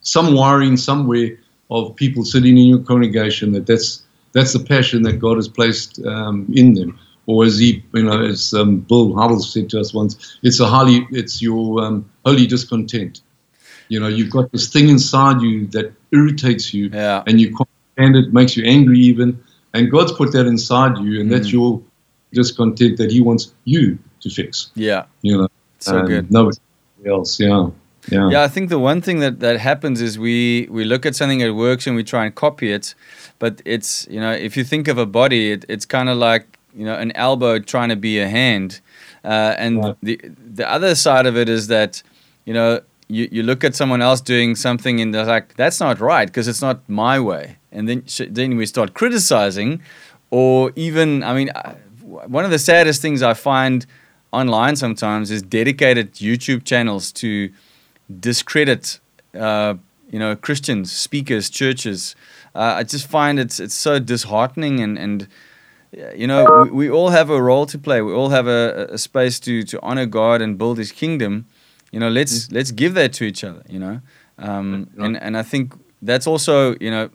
some 0.00 0.34
wiring 0.34 0.76
somewhere 0.76 1.38
of 1.70 1.96
people 1.96 2.24
sitting 2.24 2.58
in 2.58 2.66
your 2.66 2.80
congregation 2.80 3.52
that 3.52 3.66
that's 3.66 4.02
that's 4.32 4.52
the 4.52 4.60
passion 4.60 5.02
that 5.02 5.14
God 5.20 5.36
has 5.36 5.48
placed 5.48 6.04
um, 6.04 6.46
in 6.54 6.74
them. 6.74 6.98
Or 7.26 7.44
as 7.44 7.58
he, 7.58 7.82
you 7.94 8.02
know, 8.02 8.22
as 8.22 8.52
um, 8.52 8.80
Bill 8.80 9.12
Hybels 9.12 9.44
said 9.52 9.70
to 9.70 9.80
us 9.80 9.94
once, 9.94 10.38
it's 10.42 10.60
a 10.60 10.66
highly, 10.66 11.06
it's 11.10 11.40
your 11.40 11.82
um, 11.82 12.10
holy 12.26 12.46
discontent. 12.46 13.22
You 13.88 14.00
know, 14.00 14.08
you've 14.08 14.30
got 14.30 14.50
this 14.52 14.68
thing 14.68 14.88
inside 14.90 15.40
you 15.40 15.66
that 15.68 15.92
irritates 16.12 16.74
you, 16.74 16.90
Yeah. 16.92 17.22
and 17.26 17.40
you 17.40 17.54
can't 17.56 17.68
stand 17.94 18.16
it, 18.16 18.32
makes 18.34 18.56
you 18.56 18.64
angry 18.66 18.98
even. 18.98 19.42
And 19.72 19.90
God's 19.90 20.12
put 20.12 20.32
that 20.32 20.46
inside 20.46 20.98
you, 20.98 21.20
and 21.20 21.30
Mm. 21.30 21.32
that's 21.34 21.52
your 21.52 21.80
discontent 22.32 22.98
that 22.98 23.10
He 23.12 23.20
wants 23.20 23.54
you 23.64 23.98
to 24.24 24.30
fix. 24.30 24.70
Yeah. 24.74 25.04
You 25.22 25.38
know, 25.38 25.48
So 25.78 26.02
good. 26.02 26.30
Nobody 26.30 26.58
else. 27.06 27.38
Yeah. 27.38 27.68
Yeah. 28.10 28.28
Yeah, 28.30 28.42
I 28.42 28.48
think 28.48 28.68
the 28.68 28.78
one 28.78 29.00
thing 29.00 29.20
that, 29.20 29.40
that 29.40 29.58
happens 29.60 30.00
is 30.02 30.18
we, 30.18 30.66
we 30.70 30.84
look 30.84 31.06
at 31.06 31.14
something 31.16 31.38
that 31.38 31.54
works 31.54 31.86
and 31.86 31.96
we 31.96 32.04
try 32.04 32.26
and 32.26 32.34
copy 32.34 32.70
it. 32.72 32.94
But 33.38 33.62
it's, 33.64 34.06
you 34.10 34.20
know, 34.20 34.32
if 34.32 34.56
you 34.58 34.64
think 34.64 34.88
of 34.88 34.98
a 34.98 35.06
body, 35.06 35.52
it, 35.52 35.64
it's 35.68 35.86
kind 35.86 36.08
of 36.10 36.18
like, 36.18 36.58
you 36.76 36.84
know, 36.84 36.94
an 36.94 37.12
elbow 37.12 37.58
trying 37.60 37.88
to 37.90 37.96
be 37.96 38.18
a 38.20 38.28
hand. 38.28 38.80
Uh, 39.24 39.54
and 39.56 39.78
Right. 39.82 39.96
the, 40.02 40.20
the 40.54 40.70
other 40.70 40.94
side 40.94 41.24
of 41.26 41.36
it 41.36 41.48
is 41.48 41.68
that, 41.68 42.02
you 42.44 42.52
know, 42.52 42.80
you, 43.08 43.28
you 43.32 43.42
look 43.42 43.64
at 43.64 43.74
someone 43.74 44.02
else 44.02 44.20
doing 44.20 44.54
something 44.54 45.00
and 45.00 45.14
they're 45.14 45.24
like, 45.24 45.54
that's 45.56 45.80
not 45.80 45.98
right 46.00 46.26
because 46.26 46.46
it's 46.48 46.60
not 46.62 46.86
my 46.88 47.18
way. 47.20 47.56
And 47.72 47.88
then, 47.88 48.04
sh- 48.06 48.28
then 48.30 48.56
we 48.56 48.66
start 48.66 48.92
criticizing 48.94 49.80
or 50.30 50.72
even, 50.76 51.22
I 51.22 51.32
mean, 51.34 51.50
I- 51.54 51.76
one 52.04 52.44
of 52.44 52.50
the 52.50 52.58
saddest 52.58 53.00
things 53.02 53.22
I 53.22 53.34
find 53.34 53.86
online 54.34 54.76
sometimes 54.76 55.30
is 55.30 55.42
dedicated 55.42 56.14
YouTube 56.14 56.64
channels 56.64 57.12
to 57.12 57.50
discredit, 58.20 59.00
uh, 59.38 59.74
you 60.10 60.18
know, 60.18 60.36
Christians, 60.36 60.92
speakers, 60.92 61.48
churches. 61.50 62.14
Uh, 62.54 62.74
I 62.78 62.82
just 62.82 63.06
find 63.06 63.38
it's 63.38 63.58
it's 63.60 63.74
so 63.74 63.98
disheartening, 63.98 64.80
and 64.80 64.98
and 64.98 65.28
uh, 65.96 66.12
you 66.14 66.26
know, 66.26 66.64
we, 66.64 66.70
we 66.70 66.90
all 66.90 67.10
have 67.10 67.30
a 67.30 67.40
role 67.40 67.66
to 67.66 67.78
play. 67.78 68.02
We 68.02 68.12
all 68.12 68.30
have 68.30 68.46
a, 68.46 68.88
a 68.90 68.98
space 68.98 69.40
to 69.40 69.62
to 69.64 69.80
honor 69.82 70.06
God 70.06 70.42
and 70.42 70.58
build 70.58 70.78
His 70.78 70.92
kingdom. 70.92 71.46
You 71.92 72.00
know, 72.00 72.08
let's 72.08 72.50
let's 72.52 72.72
give 72.72 72.94
that 72.94 73.12
to 73.14 73.24
each 73.24 73.44
other. 73.44 73.62
You 73.68 73.78
know, 73.78 74.00
um, 74.38 74.90
and 74.98 75.16
and 75.16 75.36
I 75.36 75.42
think 75.42 75.74
that's 76.02 76.26
also 76.26 76.76
you 76.80 76.90
know 76.90 77.10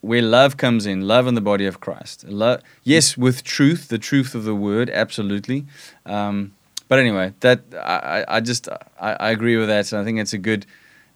where 0.00 0.22
love 0.22 0.56
comes 0.56 0.86
in, 0.86 1.06
love 1.06 1.26
in 1.26 1.34
the 1.34 1.40
body 1.40 1.66
of 1.66 1.80
Christ. 1.80 2.24
Love, 2.24 2.62
yes, 2.84 3.16
with 3.16 3.44
truth, 3.44 3.88
the 3.88 3.98
truth 3.98 4.34
of 4.34 4.44
the 4.44 4.54
word, 4.54 4.88
absolutely. 4.90 5.66
Um, 6.06 6.54
but 6.90 6.98
anyway, 6.98 7.32
that 7.38 7.62
I, 7.72 8.24
I 8.26 8.40
just 8.40 8.68
I, 9.00 9.12
I 9.20 9.30
agree 9.30 9.56
with 9.56 9.68
that. 9.68 9.86
So 9.86 10.00
I 10.00 10.04
think 10.04 10.18
it's 10.18 10.32
a 10.32 10.38
good 10.38 10.66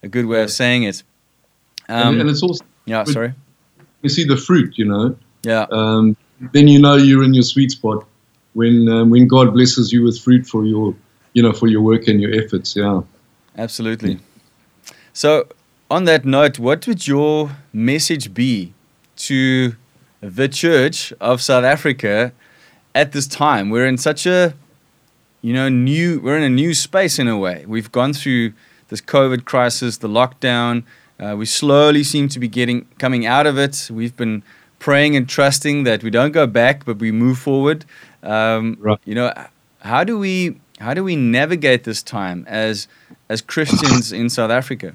a 0.04 0.08
good 0.08 0.26
way 0.26 0.40
of 0.40 0.52
saying 0.52 0.84
it. 0.84 1.02
Um, 1.88 2.20
and 2.20 2.30
it's 2.30 2.44
also 2.44 2.64
yeah, 2.86 3.02
sorry. 3.02 3.34
you 4.02 4.08
see 4.08 4.24
the 4.24 4.36
fruit. 4.36 4.78
You 4.78 4.84
know, 4.84 5.16
Yeah, 5.42 5.66
um, 5.72 6.16
then 6.52 6.68
you 6.68 6.78
know 6.78 6.94
you're 6.94 7.24
in 7.24 7.34
your 7.34 7.42
sweet 7.42 7.72
spot 7.72 8.06
when 8.52 8.88
um, 8.88 9.10
when 9.10 9.26
God 9.26 9.52
blesses 9.52 9.92
you 9.92 10.04
with 10.04 10.16
fruit 10.16 10.46
for 10.46 10.64
your 10.64 10.94
you 11.32 11.42
know 11.42 11.52
for 11.52 11.66
your 11.66 11.82
work 11.82 12.06
and 12.06 12.20
your 12.20 12.32
efforts. 12.40 12.76
Yeah. 12.76 13.02
absolutely. 13.58 14.20
So 15.12 15.48
on 15.90 16.04
that 16.04 16.24
note, 16.24 16.60
what 16.60 16.86
would 16.86 17.08
your 17.08 17.56
message 17.72 18.32
be 18.32 18.74
to 19.16 19.74
the 20.20 20.48
Church 20.48 21.12
of 21.20 21.42
South 21.42 21.64
Africa 21.64 22.32
at 22.94 23.10
this 23.10 23.26
time? 23.26 23.70
We're 23.70 23.86
in 23.86 23.98
such 23.98 24.24
a 24.24 24.54
you 25.44 25.52
know 25.52 25.68
new 25.68 26.20
we're 26.20 26.38
in 26.38 26.42
a 26.42 26.48
new 26.48 26.72
space 26.72 27.18
in 27.18 27.28
a 27.28 27.36
way. 27.36 27.66
We've 27.68 27.92
gone 27.92 28.14
through 28.14 28.54
this 28.88 29.02
COVID 29.02 29.44
crisis, 29.44 29.98
the 29.98 30.08
lockdown. 30.08 30.84
Uh, 31.20 31.34
we 31.36 31.44
slowly 31.44 32.02
seem 32.02 32.30
to 32.30 32.38
be 32.38 32.48
getting 32.48 32.86
coming 32.98 33.26
out 33.26 33.46
of 33.46 33.58
it. 33.58 33.90
We've 33.92 34.16
been 34.16 34.42
praying 34.78 35.16
and 35.16 35.28
trusting 35.28 35.84
that 35.84 36.02
we 36.02 36.08
don't 36.08 36.32
go 36.32 36.46
back, 36.46 36.86
but 36.86 36.98
we 36.98 37.12
move 37.12 37.38
forward. 37.38 37.84
Um, 38.22 38.78
Right. 38.80 38.98
You 39.04 39.14
know, 39.14 39.34
how 39.80 40.02
do 40.02 40.18
we 40.18 40.60
how 40.80 40.94
do 40.94 41.04
we 41.04 41.14
navigate 41.14 41.84
this 41.84 42.02
time 42.02 42.46
as 42.48 42.88
as 43.28 43.42
Christians 43.42 44.12
in 44.12 44.30
South 44.30 44.50
Africa? 44.50 44.94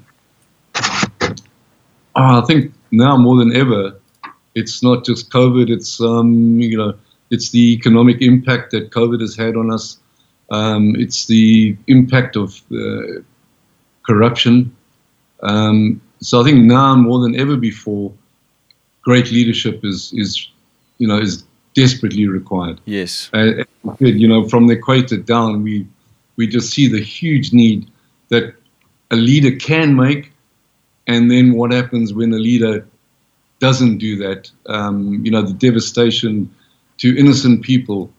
Oh, 2.16 2.42
I 2.42 2.44
think 2.48 2.74
now 2.90 3.18
more 3.18 3.38
than 3.38 3.56
ever, 3.56 4.00
it's 4.56 4.82
not 4.82 5.06
just 5.06 5.30
COVID. 5.30 5.70
It's 5.70 6.02
um, 6.02 6.60
you 6.60 6.76
know, 6.76 6.96
it's 7.30 7.52
the 7.52 7.72
economic 7.74 8.20
impact 8.24 8.72
that 8.72 8.90
COVID 8.90 9.22
has 9.22 9.36
had 9.36 9.56
on 9.56 9.72
us. 9.72 10.00
Um, 10.52 10.96
it's 10.98 11.28
the 11.28 11.78
impact 11.88 12.36
of 12.36 12.62
uh, 12.72 13.22
corruption. 14.04 14.76
Um, 15.44 16.02
so 16.22 16.42
I 16.42 16.44
think 16.44 16.66
now 16.66 16.96
more 16.96 17.20
than 17.20 17.40
ever 17.40 17.56
before, 17.56 18.12
great 19.02 19.32
leadership 19.32 19.84
is 19.84 20.12
is 20.14 20.48
you 20.98 21.08
know 21.08 21.18
is 21.18 21.44
desperately 21.74 22.28
required. 22.28 22.82
Yes. 22.86 23.30
Uh, 23.34 23.64
you 24.00 24.28
know, 24.28 24.48
from 24.50 24.68
the 24.68 24.74
equator 24.74 25.18
down, 25.18 25.64
we 25.64 25.88
we 26.36 26.48
just 26.48 26.74
see 26.74 26.88
the 26.88 27.02
huge 27.02 27.54
need 27.54 27.90
that 28.30 28.54
a 29.12 29.16
leader 29.16 29.56
can 29.56 29.96
make, 29.96 30.32
and 31.08 31.30
then 31.32 31.54
what 31.54 31.72
happens 31.72 32.14
when 32.14 32.34
a 32.34 32.38
leader 32.38 32.88
doesn't 33.60 33.98
do 33.98 34.16
that? 34.18 34.52
Um, 34.68 35.24
you 35.26 35.32
know, 35.32 35.42
the 35.42 35.54
devastation 35.54 36.50
to 36.98 37.18
innocent 37.18 37.62
people. 37.62 38.12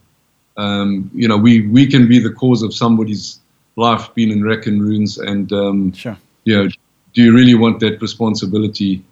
Um, 0.57 1.11
you 1.15 1.29
know, 1.29 1.37
we 1.37 1.67
we 1.69 1.87
can 1.87 2.09
be 2.09 2.19
the 2.19 2.31
cause 2.31 2.63
of 2.63 2.75
somebody's 2.75 3.41
life 3.77 4.13
being 4.15 4.31
in 4.31 4.45
wreck 4.45 4.67
and 4.67 4.83
ruins, 4.83 5.19
and 5.19 5.53
um, 5.53 5.93
Sure. 5.93 6.17
you 6.45 6.57
know, 6.57 6.69
do 7.15 7.23
you 7.23 7.33
really 7.35 7.55
want 7.55 7.81
that 7.81 8.01
responsibility 8.01 9.03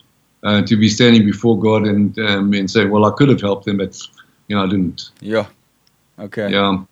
uh, 0.42 0.62
to 0.62 0.76
be 0.76 0.88
standing 0.88 1.24
before 1.24 1.58
God 1.58 1.86
and 1.86 2.18
um, 2.18 2.52
and 2.52 2.70
say, 2.70 2.84
well, 2.86 3.04
I 3.04 3.10
could 3.16 3.28
have 3.28 3.40
helped 3.40 3.64
them, 3.64 3.78
but 3.78 3.96
you 4.48 4.56
know, 4.56 4.64
I 4.64 4.66
didn't. 4.66 5.10
Yeah. 5.20 5.46
Okay. 6.18 6.50
Yeah. 6.50 6.84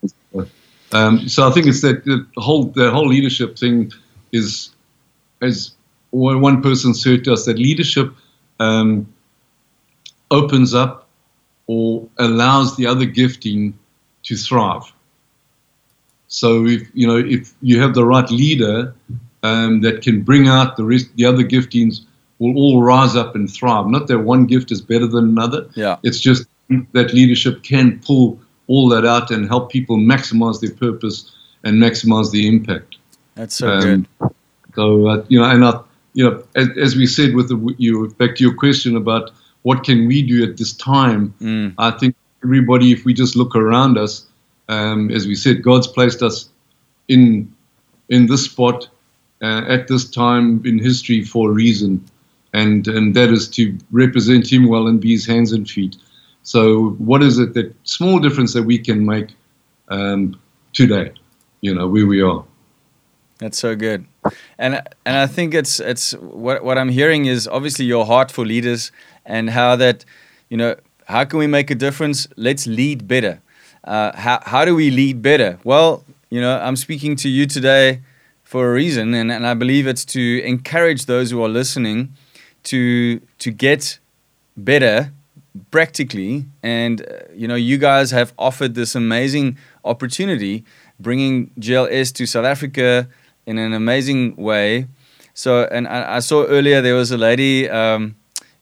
Um, 0.92 1.28
so 1.28 1.48
I 1.48 1.50
think 1.50 1.66
it's 1.66 1.82
that 1.82 2.04
the 2.04 2.26
whole 2.36 2.64
the 2.64 2.90
whole 2.90 3.08
leadership 3.08 3.58
thing 3.58 3.92
is, 4.32 4.70
as 5.42 5.72
one 6.10 6.40
one 6.40 6.62
person 6.62 6.94
said 6.94 7.24
to 7.24 7.32
us, 7.32 7.44
that 7.46 7.58
leadership 7.58 8.12
um, 8.60 9.12
opens 10.30 10.74
up 10.74 11.08
or 11.66 12.08
allows 12.18 12.76
the 12.76 12.86
other 12.86 13.04
gifting 13.04 13.76
to 14.26 14.36
thrive. 14.36 14.92
So 16.28 16.66
if 16.66 16.88
you 16.94 17.06
know 17.06 17.16
if 17.16 17.54
you 17.62 17.80
have 17.80 17.94
the 17.94 18.04
right 18.04 18.28
leader 18.30 18.94
um, 19.42 19.80
that 19.82 20.02
can 20.02 20.22
bring 20.22 20.48
out 20.48 20.76
the 20.76 20.84
rest, 20.84 21.06
the 21.16 21.24
other 21.24 21.44
giftings 21.44 22.00
will 22.38 22.56
all 22.56 22.82
rise 22.82 23.16
up 23.16 23.34
and 23.34 23.50
thrive. 23.50 23.86
Not 23.86 24.08
that 24.08 24.18
one 24.18 24.46
gift 24.46 24.70
is 24.70 24.80
better 24.80 25.06
than 25.06 25.24
another. 25.28 25.68
Yeah. 25.74 25.96
It's 26.02 26.20
just 26.20 26.46
that 26.92 27.14
leadership 27.14 27.62
can 27.62 28.00
pull 28.00 28.38
all 28.66 28.88
that 28.88 29.06
out 29.06 29.30
and 29.30 29.48
help 29.48 29.70
people 29.70 29.96
maximize 29.96 30.60
their 30.60 30.74
purpose 30.74 31.32
and 31.64 31.80
maximize 31.80 32.30
the 32.32 32.46
impact. 32.48 32.96
That's 33.36 33.56
so 33.56 33.80
good. 33.80 34.06
Um, 34.20 34.34
So 34.74 35.08
uh, 35.08 35.24
you 35.28 35.38
know, 35.38 35.48
and 35.48 35.64
I, 35.64 35.80
you 36.12 36.24
know, 36.28 36.42
as, 36.54 36.68
as 36.76 36.96
we 36.96 37.06
said 37.06 37.34
with 37.34 37.48
the, 37.48 37.74
you 37.78 38.08
back 38.18 38.36
to 38.36 38.44
your 38.44 38.54
question 38.54 38.96
about 38.96 39.30
what 39.62 39.84
can 39.84 40.06
we 40.06 40.22
do 40.22 40.42
at 40.44 40.56
this 40.56 40.72
time, 40.72 41.34
Mm. 41.40 41.74
I 41.78 41.90
think 41.92 42.14
everybody, 42.46 42.92
if 42.92 43.04
we 43.04 43.12
just 43.12 43.34
look 43.34 43.56
around 43.56 43.98
us, 43.98 44.24
um, 44.68 45.10
as 45.10 45.26
we 45.26 45.34
said, 45.34 45.62
God's 45.62 45.88
placed 45.88 46.22
us 46.22 46.48
in 47.08 47.52
in 48.08 48.26
this 48.26 48.44
spot 48.44 48.88
uh, 49.42 49.62
at 49.68 49.88
this 49.88 50.08
time 50.08 50.62
in 50.64 50.78
history 50.78 51.24
for 51.24 51.50
a 51.50 51.52
reason, 51.52 52.04
and 52.52 52.86
and 52.86 53.14
that 53.14 53.30
is 53.30 53.48
to 53.50 53.76
represent 53.90 54.52
Him 54.52 54.68
well 54.68 54.86
and 54.86 55.00
be 55.00 55.10
His 55.10 55.26
hands 55.26 55.52
and 55.52 55.68
feet. 55.68 55.96
So, 56.42 56.90
what 57.10 57.22
is 57.22 57.38
it 57.38 57.54
that 57.54 57.74
small 57.82 58.20
difference 58.20 58.52
that 58.54 58.62
we 58.62 58.78
can 58.78 59.04
make 59.04 59.34
um, 59.88 60.38
today? 60.72 61.12
You 61.60 61.74
know, 61.74 61.88
where 61.88 62.06
we 62.06 62.22
are. 62.22 62.44
That's 63.38 63.58
so 63.58 63.74
good, 63.76 64.06
and 64.58 64.82
and 65.04 65.16
I 65.16 65.26
think 65.26 65.54
it's 65.54 65.80
it's 65.80 66.12
what 66.12 66.62
what 66.64 66.78
I'm 66.78 66.90
hearing 66.90 67.26
is 67.26 67.48
obviously 67.48 67.86
your 67.86 68.06
heart 68.06 68.30
for 68.30 68.46
leaders 68.46 68.92
and 69.24 69.50
how 69.50 69.76
that, 69.76 70.04
you 70.48 70.56
know, 70.56 70.76
how 71.06 71.24
can 71.24 71.38
we 71.38 71.46
make 71.46 71.70
a 71.70 71.74
difference? 71.74 72.28
Let's 72.36 72.66
lead 72.66 73.08
better. 73.08 73.40
Uh, 73.84 74.14
how 74.16 74.40
how 74.44 74.64
do 74.64 74.74
we 74.74 74.90
lead 74.90 75.22
better? 75.22 75.58
Well, 75.64 76.04
you 76.30 76.40
know, 76.40 76.58
I'm 76.58 76.76
speaking 76.76 77.16
to 77.16 77.28
you 77.28 77.46
today 77.46 78.02
for 78.42 78.68
a 78.68 78.72
reason, 78.72 79.14
and, 79.14 79.30
and 79.30 79.46
I 79.46 79.54
believe 79.54 79.86
it's 79.86 80.04
to 80.06 80.42
encourage 80.44 81.06
those 81.06 81.30
who 81.30 81.42
are 81.42 81.48
listening 81.48 82.12
to 82.64 83.20
to 83.38 83.50
get 83.50 83.98
better 84.56 85.12
practically 85.70 86.44
and 86.62 87.02
uh, 87.02 87.20
you 87.34 87.48
know 87.48 87.54
you 87.54 87.78
guys 87.78 88.10
have 88.10 88.32
offered 88.38 88.74
this 88.74 88.94
amazing 88.94 89.56
opportunity 89.84 90.64
bringing 91.00 91.50
GLS 91.60 92.12
to 92.14 92.26
South 92.26 92.44
Africa 92.44 93.08
in 93.46 93.58
an 93.58 93.72
amazing 93.72 94.36
way 94.36 94.86
so 95.34 95.64
and 95.70 95.86
I, 95.88 96.16
I 96.16 96.18
saw 96.18 96.44
earlier 96.44 96.82
there 96.82 96.94
was 96.94 97.10
a 97.10 97.16
lady 97.18 97.70
um, 97.70 98.16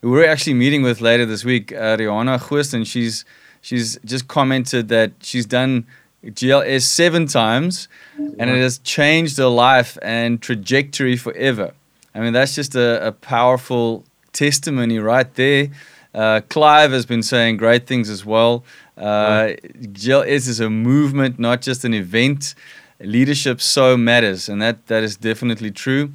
we're 0.04 0.28
actually 0.28 0.54
meeting 0.54 0.82
with 0.82 1.00
later 1.00 1.26
this 1.26 1.44
week 1.44 1.72
uh, 1.72 1.96
Rihanna 1.96 2.74
and 2.74 2.86
she's 2.86 3.24
she's 3.62 3.98
just 4.04 4.28
commented 4.28 4.88
that 4.88 5.12
she's 5.20 5.46
done 5.46 5.86
GLS 6.24 6.82
seven 6.82 7.26
times, 7.26 7.88
and 8.16 8.50
it 8.50 8.60
has 8.60 8.78
changed 8.78 9.36
her 9.38 9.46
life 9.46 9.98
and 10.02 10.40
trajectory 10.40 11.16
forever. 11.16 11.74
I 12.14 12.20
mean, 12.20 12.32
that's 12.32 12.54
just 12.54 12.74
a, 12.74 13.08
a 13.08 13.12
powerful 13.12 14.04
testimony 14.32 14.98
right 14.98 15.32
there. 15.34 15.68
Uh, 16.14 16.40
Clive 16.48 16.92
has 16.92 17.06
been 17.06 17.22
saying 17.22 17.56
great 17.56 17.86
things 17.86 18.08
as 18.08 18.24
well. 18.24 18.64
Uh, 18.96 19.54
GLS 19.92 20.48
is 20.48 20.60
a 20.60 20.70
movement, 20.70 21.38
not 21.38 21.60
just 21.60 21.84
an 21.84 21.92
event. 21.92 22.54
Leadership 23.00 23.60
so 23.60 23.96
matters, 23.96 24.48
and 24.48 24.62
that, 24.62 24.86
that 24.86 25.02
is 25.02 25.16
definitely 25.16 25.70
true. 25.70 26.10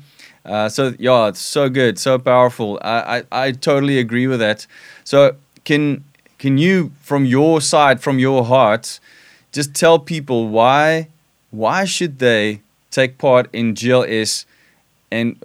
Uh, 0.49 0.67
so 0.67 0.93
yeah, 0.97 1.27
it's 1.27 1.39
so 1.39 1.69
good, 1.69 1.99
so 1.99 2.17
powerful. 2.17 2.79
I, 2.81 3.23
I, 3.31 3.45
I 3.47 3.51
totally 3.51 3.99
agree 3.99 4.25
with 4.25 4.39
that. 4.39 4.65
So 5.03 5.35
can 5.63 6.03
can 6.39 6.57
you, 6.57 6.91
from 7.01 7.25
your 7.25 7.61
side, 7.61 8.01
from 8.01 8.17
your 8.17 8.45
heart, 8.45 8.99
just 9.51 9.75
tell 9.75 9.99
people 9.99 10.47
why 10.49 11.09
why 11.51 11.85
should 11.85 12.19
they 12.19 12.61
take 12.89 13.17
part 13.19 13.47
in 13.53 13.75
GLS 13.75 14.45
and 15.11 15.35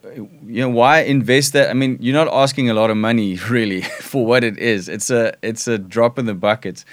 you 0.46 0.62
know 0.62 0.70
why 0.70 1.00
invest 1.00 1.52
that? 1.52 1.68
I 1.68 1.74
mean 1.74 1.98
you're 2.00 2.14
not 2.24 2.32
asking 2.32 2.70
a 2.70 2.74
lot 2.74 2.90
of 2.90 2.96
money 2.96 3.36
really 3.50 3.82
for 3.82 4.24
what 4.24 4.42
it 4.42 4.58
is. 4.58 4.88
It's 4.88 5.10
a 5.10 5.34
it's 5.42 5.68
a 5.68 5.76
drop 5.76 6.18
in 6.18 6.24
the 6.24 6.34
bucket. 6.34 6.84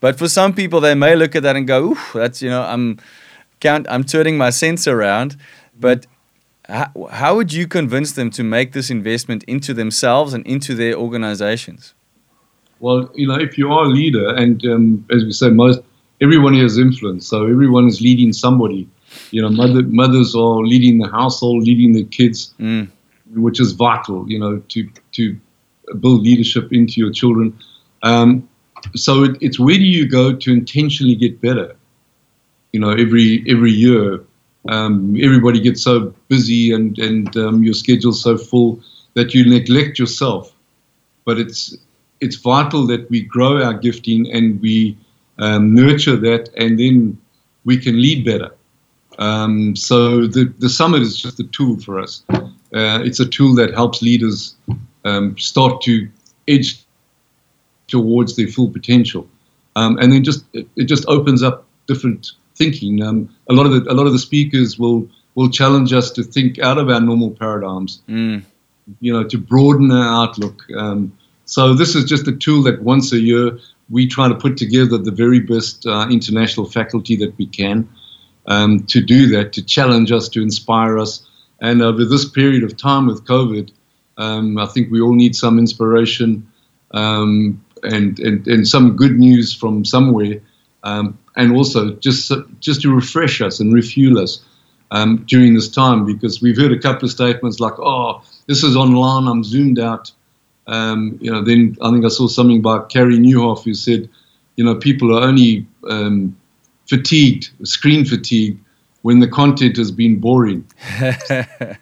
But 0.00 0.18
for 0.18 0.28
some 0.28 0.52
people 0.52 0.80
they 0.80 0.96
may 0.96 1.14
look 1.14 1.36
at 1.36 1.44
that 1.44 1.54
and 1.54 1.66
go 1.66 1.92
Ooh, 1.92 1.98
that's 2.12 2.42
you 2.42 2.50
know 2.50 2.62
i'm 2.62 2.98
count 3.60 3.86
i'm 3.88 4.02
turning 4.02 4.36
my 4.36 4.50
sense 4.50 4.88
around. 4.88 5.36
But 5.78 6.06
how, 6.68 6.90
how 7.10 7.36
would 7.36 7.52
you 7.52 7.66
convince 7.66 8.12
them 8.12 8.30
to 8.30 8.42
make 8.42 8.72
this 8.72 8.90
investment 8.90 9.42
into 9.44 9.74
themselves 9.74 10.32
and 10.34 10.46
into 10.46 10.74
their 10.74 10.94
organizations 10.94 11.94
well 12.80 13.10
you 13.14 13.26
know 13.26 13.34
if 13.34 13.58
you 13.58 13.70
are 13.72 13.84
a 13.84 13.88
leader 13.88 14.34
and 14.34 14.64
um, 14.66 15.06
as 15.10 15.24
we 15.24 15.32
say 15.32 15.50
most 15.50 15.80
everyone 16.20 16.54
has 16.54 16.78
influence 16.78 17.26
so 17.26 17.46
everyone 17.46 17.86
is 17.86 18.00
leading 18.00 18.32
somebody 18.32 18.88
you 19.30 19.42
know, 19.42 19.48
mother, 19.48 19.82
mothers 19.82 20.34
are 20.34 20.64
leading 20.64 20.98
the 20.98 21.08
household, 21.08 21.64
leading 21.64 21.92
the 21.92 22.04
kids, 22.04 22.54
mm. 22.58 22.88
which 23.34 23.60
is 23.60 23.72
vital, 23.72 24.28
you 24.28 24.38
know, 24.38 24.58
to, 24.68 24.88
to 25.12 25.38
build 26.00 26.22
leadership 26.22 26.72
into 26.72 27.00
your 27.00 27.12
children. 27.12 27.58
Um, 28.02 28.48
so 28.94 29.24
it, 29.24 29.36
it's 29.40 29.58
where 29.58 29.76
do 29.76 29.84
you 29.84 30.08
go 30.08 30.34
to 30.34 30.52
intentionally 30.52 31.14
get 31.14 31.40
better? 31.40 31.76
You 32.72 32.80
know, 32.80 32.90
every 32.90 33.44
every 33.48 33.70
year, 33.70 34.24
um, 34.68 35.16
everybody 35.20 35.60
gets 35.60 35.82
so 35.82 36.14
busy 36.28 36.72
and 36.72 36.98
and 36.98 37.36
um, 37.36 37.62
your 37.62 37.74
schedule's 37.74 38.22
so 38.22 38.36
full 38.36 38.80
that 39.14 39.34
you 39.34 39.48
neglect 39.48 39.98
yourself. 39.98 40.52
But 41.24 41.38
it's 41.38 41.76
it's 42.20 42.36
vital 42.36 42.86
that 42.86 43.10
we 43.10 43.22
grow 43.22 43.62
our 43.62 43.74
gifting 43.74 44.30
and 44.32 44.60
we 44.60 44.96
um, 45.38 45.74
nurture 45.74 46.16
that, 46.16 46.50
and 46.56 46.78
then 46.78 47.18
we 47.64 47.76
can 47.76 48.00
lead 48.00 48.24
better. 48.24 48.54
Um, 49.18 49.76
so 49.76 50.26
the, 50.26 50.52
the 50.58 50.68
summit 50.68 51.02
is 51.02 51.20
just 51.20 51.38
a 51.40 51.44
tool 51.44 51.78
for 51.80 51.98
us. 51.98 52.22
Uh, 52.32 52.48
it's 53.04 53.20
a 53.20 53.26
tool 53.26 53.54
that 53.56 53.74
helps 53.74 54.00
leaders 54.02 54.54
um, 55.04 55.36
start 55.36 55.82
to 55.82 56.08
edge 56.48 56.82
towards 57.88 58.36
their 58.36 58.46
full 58.46 58.70
potential, 58.70 59.28
um, 59.76 59.98
and 59.98 60.12
then 60.12 60.24
just 60.24 60.44
it, 60.54 60.66
it, 60.76 60.84
just 60.84 61.04
opens 61.08 61.42
up 61.42 61.66
different 61.86 62.32
thinking. 62.56 63.02
Um, 63.02 63.34
a 63.48 63.52
lot 63.52 63.66
of 63.66 63.72
the 63.72 63.90
a 63.90 63.94
lot 63.94 64.06
of 64.06 64.12
the 64.12 64.18
speakers 64.18 64.78
will 64.78 65.08
will 65.34 65.50
challenge 65.50 65.92
us 65.92 66.10
to 66.12 66.22
think 66.22 66.58
out 66.58 66.78
of 66.78 66.88
our 66.88 67.00
normal 67.00 67.30
paradigms. 67.30 68.02
Mm. 68.08 68.44
You 69.00 69.12
know, 69.12 69.24
to 69.24 69.38
broaden 69.38 69.92
our 69.92 70.24
outlook. 70.24 70.64
Um, 70.76 71.16
so 71.44 71.74
this 71.74 71.94
is 71.94 72.04
just 72.04 72.26
a 72.26 72.32
tool 72.32 72.62
that 72.64 72.82
once 72.82 73.12
a 73.12 73.20
year 73.20 73.58
we 73.90 74.06
try 74.06 74.28
to 74.28 74.34
put 74.34 74.56
together 74.56 74.98
the 74.98 75.10
very 75.10 75.40
best 75.40 75.86
uh, 75.86 76.08
international 76.10 76.66
faculty 76.66 77.14
that 77.16 77.36
we 77.38 77.46
can 77.46 77.88
um, 78.46 78.84
to 78.84 79.00
do 79.00 79.28
that, 79.28 79.52
to 79.52 79.62
challenge 79.62 80.12
us, 80.12 80.28
to 80.30 80.42
inspire 80.42 80.98
us. 80.98 81.26
And 81.60 81.82
over 81.82 82.04
this 82.04 82.28
period 82.28 82.64
of 82.64 82.76
time 82.76 83.06
with 83.06 83.24
COVID, 83.24 83.70
um, 84.18 84.58
I 84.58 84.66
think 84.66 84.90
we 84.90 85.00
all 85.00 85.14
need 85.14 85.36
some 85.36 85.58
inspiration 85.58 86.50
um, 86.92 87.64
and, 87.82 88.18
and, 88.18 88.46
and 88.46 88.66
some 88.66 88.96
good 88.96 89.18
news 89.18 89.54
from 89.54 89.84
somewhere, 89.84 90.40
um, 90.84 91.18
and 91.36 91.52
also 91.52 91.94
just 91.94 92.32
just 92.60 92.82
to 92.82 92.94
refresh 92.94 93.40
us 93.40 93.60
and 93.60 93.72
refuel 93.72 94.18
us 94.18 94.44
um, 94.90 95.24
during 95.26 95.54
this 95.54 95.68
time, 95.68 96.04
because 96.04 96.42
we've 96.42 96.56
heard 96.56 96.72
a 96.72 96.78
couple 96.78 97.06
of 97.06 97.10
statements 97.10 97.60
like, 97.60 97.78
"Oh, 97.78 98.22
this 98.46 98.62
is 98.62 98.76
online. 98.76 99.28
I'm 99.28 99.44
zoomed 99.44 99.78
out." 99.78 100.10
Um, 100.66 101.18
you 101.20 101.30
know, 101.30 101.42
then 101.42 101.76
I 101.82 101.90
think 101.90 102.04
I 102.04 102.08
saw 102.08 102.28
something 102.28 102.62
by 102.62 102.80
Carey 102.84 103.18
Nieuwhof 103.18 103.64
who 103.64 103.74
said, 103.74 104.08
"You 104.56 104.64
know, 104.64 104.74
people 104.76 105.16
are 105.16 105.22
only 105.22 105.66
um, 105.88 106.36
fatigued, 106.86 107.50
screen 107.64 108.04
fatigue, 108.04 108.58
when 109.02 109.18
the 109.20 109.28
content 109.28 109.76
has 109.76 109.90
been 109.90 110.18
boring. 110.18 110.64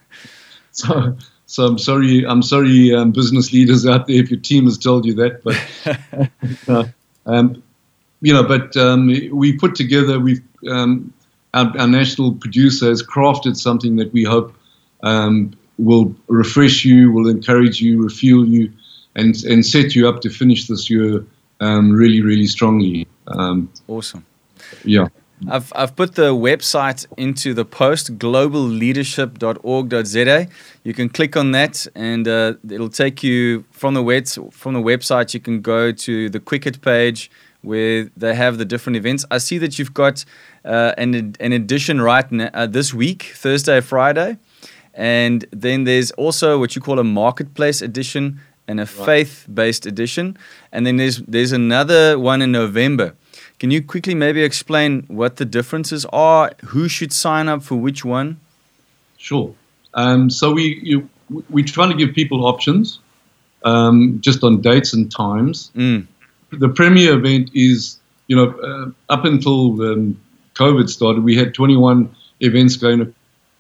so, 0.73 1.17
so 1.47 1.67
I'm 1.67 1.79
sorry, 1.79 2.27
I'm 2.27 2.43
sorry, 2.43 2.95
um, 2.95 3.13
business 3.13 3.53
leaders 3.53 3.87
out 3.87 4.07
there, 4.07 4.17
if 4.17 4.31
your 4.31 4.41
team 4.41 4.65
has 4.65 4.77
told 4.79 5.05
you 5.07 5.15
that, 5.15 5.45
but 5.45 6.69
uh, 6.69 6.85
um, 7.27 7.63
you 8.21 8.33
know, 8.33 8.43
but 8.43 8.77
um, 8.77 9.07
we 9.33 9.57
put 9.57 9.75
together, 9.75 10.21
we've 10.21 10.43
um, 10.69 11.13
our, 11.55 11.73
our, 11.79 11.89
national 11.89 12.35
producer 12.35 12.89
has 12.89 13.03
crafted 13.03 13.57
something 13.57 13.97
that 13.97 14.13
we 14.13 14.25
hope 14.25 14.55
um, 15.03 15.53
will 15.79 16.15
refresh 16.29 16.85
you, 16.85 17.11
will 17.11 17.29
encourage 17.29 17.81
you, 17.81 18.03
refuel 18.03 18.47
you, 18.47 18.71
and 19.17 19.43
and 19.45 19.65
set 19.65 19.95
you 19.95 20.09
up 20.09 20.21
to 20.21 20.31
finish 20.31 20.67
this 20.67 20.91
year 20.91 21.25
um, 21.61 21.93
really, 21.93 22.21
really 22.21 22.47
strongly. 22.47 23.09
awesome. 23.89 24.27
Yeah. 24.85 25.09
I've, 25.49 25.73
I've 25.75 25.97
put 25.97 26.17
the 26.17 26.35
website 26.35 27.07
into 27.17 27.55
the 27.55 27.65
post 27.65 28.19
globalleadership.org.za. 28.19 30.49
You 30.85 30.93
can 30.93 31.09
click 31.09 31.35
on 31.35 31.53
that 31.53 31.87
and 31.95 32.29
uh, 32.29 32.53
it'll 32.69 32.91
take 32.91 33.23
you 33.23 33.65
from 33.71 33.95
the 33.95 34.03
web, 34.03 34.27
from 34.27 34.75
the 34.75 34.83
website. 34.83 35.33
You 35.33 35.41
can 35.41 35.63
go 35.63 35.93
to 35.93 36.29
the 36.29 36.41
Quicket 36.41 36.83
page 36.83 37.31
where 37.63 38.11
they 38.17 38.35
have 38.35 38.59
the 38.59 38.65
different 38.65 38.97
events. 38.97 39.25
I 39.31 39.39
see 39.39 39.59
that 39.59 39.79
you've 39.79 39.95
got 39.95 40.25
uh, 40.65 40.93
an, 40.97 41.37
an 41.41 41.53
edition 41.53 42.01
right 42.01 42.31
now, 42.31 42.51
uh, 42.55 42.67
this 42.67 42.95
week, 42.95 43.33
Thursday, 43.35 43.81
Friday. 43.81 44.39
And 44.95 45.47
then 45.53 45.85
there's 45.85 46.11
also 46.13 46.59
what 46.59 46.75
you 46.75 46.83
call 46.83 46.99
a 46.99 47.05
marketplace 47.05 47.81
edition 47.83 48.41
and 48.67 48.81
a 48.81 48.85
right. 48.85 49.07
faith 49.07 49.47
based 49.53 49.87
edition. 49.87 50.37
And 50.73 50.87
then 50.87 50.97
there's, 50.97 51.19
there's 51.19 51.53
another 51.53 52.19
one 52.19 52.43
in 52.43 52.53
November. 52.53 53.15
Can 53.59 53.71
you 53.71 53.83
quickly 53.83 54.15
maybe 54.15 54.43
explain 54.43 55.05
what 55.09 55.37
the 55.37 55.45
differences 55.45 56.07
are? 56.07 56.51
Who 56.67 56.89
should 56.89 57.13
sign 57.13 57.47
up 57.47 57.63
for 57.63 57.77
which 57.77 58.05
one? 58.05 58.41
Sure. 59.19 59.55
Um, 59.93 60.31
so 60.31 60.53
we 60.53 60.81
you, 60.83 61.09
we 61.51 61.63
try 61.63 61.87
to 61.87 61.95
give 61.95 62.15
people 62.15 62.47
options, 62.47 63.01
um, 63.65 64.19
just 64.21 64.43
on 64.43 64.63
dates 64.63 64.95
and 64.95 65.11
times. 65.11 65.71
Mm. 65.77 66.07
The 66.53 66.69
premier 66.69 67.17
event 67.17 67.51
is 67.55 67.99
you 68.27 68.37
know 68.37 68.51
uh, 68.51 69.13
up 69.13 69.25
until 69.25 69.81
um, 69.83 70.21
COVID 70.55 70.89
started, 70.89 71.25
we 71.25 71.37
had 71.37 71.55
21 71.55 72.15
events 72.41 72.77
going 72.77 73.15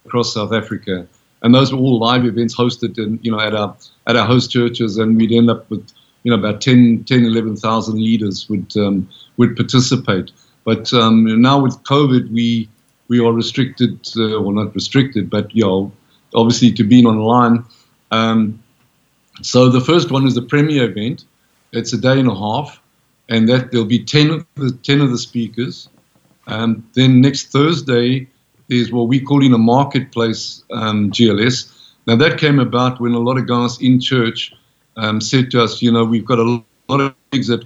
across 0.05 0.35
South 0.35 0.53
Africa, 0.53 1.07
and 1.43 1.55
those 1.55 1.73
were 1.73 1.79
all 1.79 1.99
live 1.99 2.25
events 2.25 2.57
hosted 2.57 2.99
in 2.99 3.19
you 3.23 3.31
know 3.31 3.41
at 3.41 3.55
our 3.55 3.77
at 4.07 4.17
our 4.17 4.27
host 4.27 4.51
churches, 4.51 4.99
and 4.99 5.17
we'd 5.17 5.33
end 5.33 5.51
up 5.51 5.71
with 5.71 5.87
you 6.25 6.31
know 6.31 6.39
about 6.39 6.61
10, 6.61 7.05
10 7.05 7.25
11,000 7.25 7.95
leaders 7.97 8.49
would 8.49 8.77
um, 8.77 9.09
would 9.37 9.57
participate. 9.57 10.33
But 10.65 10.93
um, 10.93 11.41
now 11.41 11.61
with 11.61 11.83
COVID, 11.85 12.31
we 12.31 12.69
we 13.09 13.19
are 13.19 13.33
restricted, 13.33 13.99
uh, 14.17 14.41
well 14.41 14.53
not 14.53 14.75
restricted, 14.75 15.31
but 15.31 15.55
you 15.55 15.65
know, 15.65 15.93
obviously 16.35 16.73
to 16.73 16.85
being 16.85 17.07
online. 17.07 17.65
Um, 18.11 18.63
so 19.43 19.69
the 19.69 19.81
first 19.81 20.11
one 20.11 20.27
is 20.27 20.35
the 20.35 20.43
premier 20.43 20.85
event. 20.91 21.25
It's 21.73 21.93
a 21.93 21.99
day 21.99 22.19
and 22.19 22.29
a 22.29 22.35
half, 22.35 22.80
and 23.31 23.49
that 23.49 23.71
there'll 23.71 23.87
be 23.87 24.05
ten 24.05 24.31
of 24.31 24.47
the 24.57 24.73
ten 24.83 25.01
of 25.01 25.11
the 25.11 25.19
speakers. 25.19 25.89
Um, 26.47 26.89
then 26.95 27.21
next 27.21 27.53
Thursday 27.53 28.29
is 28.69 28.93
what 28.93 29.09
we 29.09 29.21
call 29.21 29.45
in 29.45 29.55
a 29.55 29.59
marketplace 29.59 30.65
um, 30.73 31.11
GLS. 31.11 31.73
Now 32.07 32.17
that 32.17 32.39
came 32.39 32.59
about 32.59 33.01
when 33.01 33.13
a 33.13 33.19
lot 33.19 33.39
of 33.39 33.47
guys 33.47 33.81
in 33.81 34.01
church 34.01 34.53
um, 34.97 35.21
said 35.21 35.51
to 35.53 35.63
us, 35.63 35.81
you 35.81 35.93
know, 35.93 36.05
we've 36.05 36.25
got 36.25 36.39
a 36.39 36.63
lot 36.89 37.01
of 37.01 37.15
things 37.31 37.47
that 37.47 37.65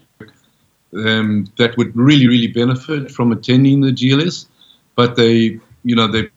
um, 0.94 1.46
that 1.58 1.76
would 1.76 1.96
really, 1.96 2.28
really 2.28 2.46
benefit 2.46 3.10
from 3.10 3.32
attending 3.32 3.80
the 3.80 3.90
GLS, 3.90 4.46
but 4.94 5.16
they, 5.16 5.58
you 5.82 5.96
know, 5.96 6.06
they 6.06 6.30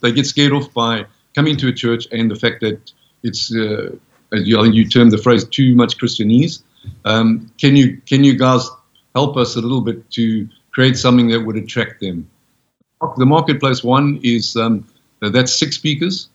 they 0.00 0.12
get 0.12 0.24
scared 0.24 0.52
off 0.52 0.72
by 0.72 1.04
coming 1.34 1.56
to 1.58 1.68
a 1.68 1.72
church 1.72 2.06
and 2.10 2.30
the 2.30 2.36
fact 2.36 2.60
that 2.60 2.92
it's, 3.22 3.54
uh, 3.54 3.90
as 4.32 4.48
you, 4.48 4.64
you 4.64 4.88
termed 4.88 5.12
the 5.12 5.18
phrase, 5.18 5.44
too 5.44 5.74
much 5.74 5.98
Christianese. 5.98 6.62
Um, 7.04 7.52
can 7.58 7.76
you 7.76 8.00
can 8.06 8.24
you 8.24 8.36
guys 8.36 8.68
help 9.14 9.36
us 9.36 9.56
a 9.56 9.60
little 9.60 9.80
bit 9.80 10.10
to 10.12 10.48
create 10.70 10.96
something 10.96 11.28
that 11.28 11.40
would 11.40 11.56
attract 11.56 12.00
them? 12.00 12.28
The 13.16 13.26
marketplace 13.26 13.84
one 13.84 14.20
is 14.22 14.56
um, 14.56 14.86
that's 15.20 15.52
six 15.52 15.76
speakers, 15.76 16.28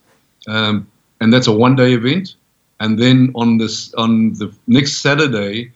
um, 0.47 0.87
and 1.19 1.31
that's 1.31 1.47
a 1.47 1.51
one-day 1.51 1.93
event. 1.93 2.35
And 2.79 2.99
then 2.99 3.31
on 3.35 3.57
this 3.57 3.93
on 3.95 4.33
the 4.33 4.53
next 4.67 5.01
Saturday, 5.01 5.71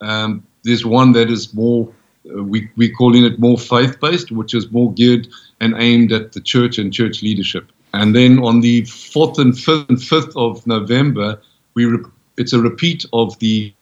um, 0.00 0.44
there's 0.64 0.84
one 0.84 1.12
that 1.12 1.30
is 1.30 1.54
more 1.54 1.92
uh, 2.28 2.42
we, 2.42 2.68
we 2.76 2.90
calling 2.90 3.24
it 3.24 3.38
more 3.38 3.58
faith-based, 3.58 4.30
which 4.30 4.54
is 4.54 4.70
more 4.70 4.92
geared 4.92 5.28
and 5.60 5.74
aimed 5.78 6.12
at 6.12 6.32
the 6.32 6.40
church 6.40 6.78
and 6.78 6.92
church 6.92 7.22
leadership. 7.22 7.70
And 7.92 8.14
then 8.14 8.38
on 8.38 8.60
the 8.60 8.82
4th 8.82 9.38
and 9.38 9.52
5th, 9.52 9.88
and 9.88 9.98
5th 9.98 10.36
of 10.36 10.66
November, 10.66 11.40
we 11.74 11.86
re- 11.86 12.04
it's 12.36 12.52
a 12.52 12.60
repeat 12.60 13.04
of 13.12 13.38
the 13.38 13.72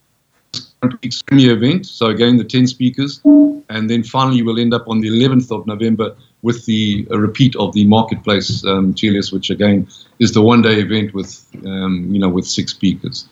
premier 1.27 1.53
event. 1.53 1.87
So 1.87 2.07
again, 2.07 2.37
the 2.37 2.45
10 2.45 2.67
speakers. 2.67 3.21
And 3.25 3.91
then 3.91 4.03
finally, 4.03 4.43
we'll 4.43 4.59
end 4.59 4.75
up 4.75 4.89
on 4.89 5.01
the 5.01 5.09
11th 5.09 5.51
of 5.51 5.67
November 5.67 6.17
with 6.43 6.65
the 6.67 7.07
repeat 7.11 7.57
of 7.57 7.73
the 7.75 7.85
marketplace 7.85 8.65
um, 8.65 8.95
which 9.33 9.51
again 9.51 9.89
is 10.19 10.33
the 10.33 10.43
one-day 10.43 10.81
event 10.81 11.13
with, 11.13 11.45
um, 11.67 12.09
you 12.11 12.19
know, 12.19 12.29
with 12.29 12.47
six 12.47 12.73
speakers. 12.73 13.29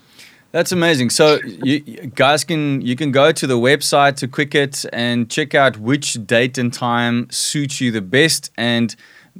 That's 0.52 0.72
amazing. 0.72 1.10
So 1.10 1.38
you, 1.44 1.80
guys 2.14 2.42
can 2.44 2.80
you 2.80 2.96
can 2.96 3.10
go 3.12 3.30
to 3.30 3.46
the 3.46 3.58
website 3.58 4.16
to 4.16 4.28
Quicket 4.28 4.86
and 4.92 5.28
check 5.28 5.54
out 5.54 5.76
which 5.76 6.26
date 6.26 6.56
and 6.56 6.72
time 6.72 7.28
suits 7.30 7.80
you 7.80 7.92
the 7.92 8.00
best 8.00 8.50
and 8.56 8.96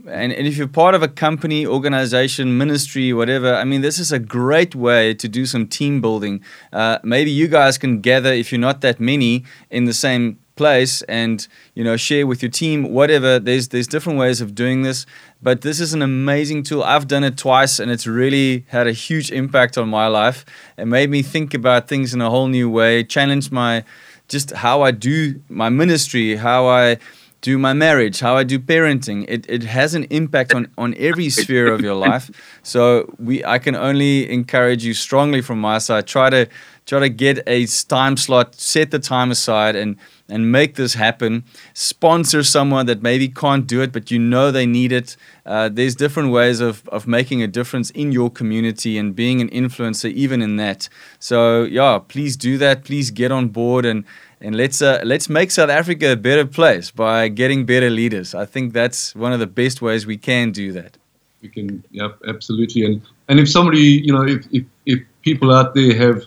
and, 0.09 0.33
and 0.33 0.47
if 0.47 0.57
you're 0.57 0.69
part 0.69 0.95
of 0.95 1.03
a 1.03 1.09
company, 1.09 1.67
organization, 1.67 2.59
ministry, 2.59 3.13
whatever, 3.13 3.55
I 3.55 3.65
mean, 3.65 3.81
this 3.81 3.99
is 3.99 4.13
a 4.13 4.19
great 4.19 4.75
way 4.75 5.15
to 5.15 5.29
do 5.29 5.47
some 5.47 5.67
team 5.67 6.01
building. 6.01 6.43
Uh, 6.73 6.99
maybe 7.03 7.31
you 7.31 7.49
guys 7.49 7.79
can 7.79 8.01
gather, 8.01 8.33
if 8.33 8.53
you're 8.53 8.61
not 8.61 8.81
that 8.83 9.01
many, 9.01 9.45
in 9.71 9.85
the 9.85 9.95
same 9.95 10.39
place 10.57 11.03
and 11.03 11.49
you 11.75 11.85
know 11.85 11.99
share 11.99 12.27
with 12.27 12.43
your 12.43 12.51
team 12.51 12.91
whatever. 12.91 13.39
There's 13.39 13.69
there's 13.69 13.87
different 13.87 14.19
ways 14.19 14.41
of 14.41 14.55
doing 14.55 14.83
this 14.83 15.05
but 15.43 15.61
this 15.61 15.81
is 15.81 15.93
an 15.93 16.01
amazing 16.01 16.63
tool. 16.63 16.83
I've 16.83 17.07
done 17.07 17.25
it 17.25 17.37
twice 17.37 17.79
and 17.79 17.91
it's 17.91 18.07
really 18.07 18.65
had 18.69 18.87
a 18.87 18.93
huge 18.93 19.31
impact 19.31 19.77
on 19.77 19.91
my 19.91 20.07
life. 20.07 20.47
It 20.79 20.87
made 20.87 21.11
me 21.11 21.21
think 21.21 21.53
about 21.53 21.89
things 21.89 22.15
in 22.15 22.23
a 22.23 22.31
whole 22.31 22.49
new 22.49 22.71
way 22.71 23.05
challenged 23.05 23.53
my 23.53 23.85
just 24.29 24.51
how 24.51 24.83
i 24.83 24.91
do 24.91 25.41
my 25.49 25.69
ministry 25.69 26.37
how 26.37 26.67
i 26.67 26.99
do 27.41 27.59
my 27.59 27.73
marriage, 27.73 28.21
how 28.21 28.37
I 28.37 28.45
do 28.45 28.59
parenting. 28.59 29.25
It, 29.29 29.47
it 29.49 29.63
has 29.65 29.95
an 29.95 30.05
impact 30.05 30.55
on, 30.55 30.69
on 30.77 30.95
every 30.97 31.31
sphere 31.31 31.73
of 31.73 31.81
your 31.81 31.95
life. 31.95 32.31
So 32.63 33.15
we 33.19 33.45
I 33.45 33.59
can 33.59 33.77
only 33.77 34.29
encourage 34.31 34.85
you 34.85 34.95
strongly 34.95 35.43
from 35.43 35.61
my 35.61 35.79
side. 35.79 36.07
Try 36.07 36.31
to 36.31 36.49
try 36.87 37.01
to 37.01 37.09
get 37.09 37.43
a 37.47 37.67
time 37.67 38.17
slot, 38.17 38.55
set 38.55 38.91
the 38.91 38.99
time 38.99 39.31
aside 39.31 39.77
and 39.77 39.97
and 40.29 40.51
make 40.51 40.75
this 40.75 40.95
happen. 40.95 41.45
Sponsor 41.73 42.43
someone 42.43 42.87
that 42.87 43.03
maybe 43.03 43.29
can't 43.29 43.67
do 43.67 43.81
it, 43.81 43.93
but 43.93 44.11
you 44.11 44.19
know 44.19 44.51
they 44.51 44.67
need 44.67 44.93
it. 44.93 45.17
Uh, 45.45 45.69
there's 45.69 45.95
different 45.95 46.33
ways 46.33 46.61
of, 46.61 46.89
of 46.89 47.07
making 47.07 47.43
a 47.43 47.47
difference 47.47 47.91
in 47.91 48.11
your 48.11 48.29
community 48.31 48.99
and 48.99 49.15
being 49.15 49.41
an 49.41 49.49
influencer, 49.51 50.11
even 50.11 50.43
in 50.43 50.57
that. 50.57 50.89
So, 51.21 51.63
yeah, 51.63 52.01
please 52.09 52.37
do 52.37 52.59
that. 52.59 52.83
Please 52.83 53.13
get 53.13 53.31
on 53.31 53.49
board 53.49 53.85
and, 53.85 54.05
and 54.47 54.57
let's, 54.57 54.81
uh, 54.81 55.01
let's 55.03 55.29
make 55.29 55.51
South 55.51 55.71
Africa 55.71 56.13
a 56.13 56.17
better 56.17 56.47
place 56.47 56.93
by 56.93 57.27
getting 57.27 57.67
better 57.67 57.91
leaders. 57.91 58.33
I 58.33 58.45
think 58.47 58.73
that's 58.73 59.13
one 59.17 59.33
of 59.33 59.41
the 59.41 59.47
best 59.49 59.83
ways 59.83 60.07
we 60.07 60.17
can 60.17 60.53
do 60.53 60.71
that. 60.71 60.97
We 61.43 61.49
can, 61.49 61.83
yeah, 61.91 62.11
absolutely. 62.29 62.85
And, 62.85 63.03
and 63.29 63.41
if 63.41 63.51
somebody, 63.51 63.81
you 64.07 64.13
know, 64.13 64.23
if, 64.23 64.47
if, 64.53 64.65
if 64.87 65.01
people 65.23 65.53
out 65.53 65.75
there 65.75 65.97
have 65.97 66.23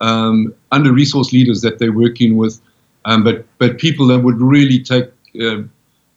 um, 0.00 0.52
under 0.72 0.90
resourced 0.90 1.32
leaders 1.32 1.60
that 1.60 1.78
they're 1.78 1.92
working 1.92 2.36
with, 2.36 2.60
um, 3.04 3.22
but 3.22 3.46
but 3.58 3.78
people 3.78 4.08
that 4.08 4.18
would 4.18 4.40
really 4.40 4.80
take, 4.82 5.06
uh, 5.40 5.62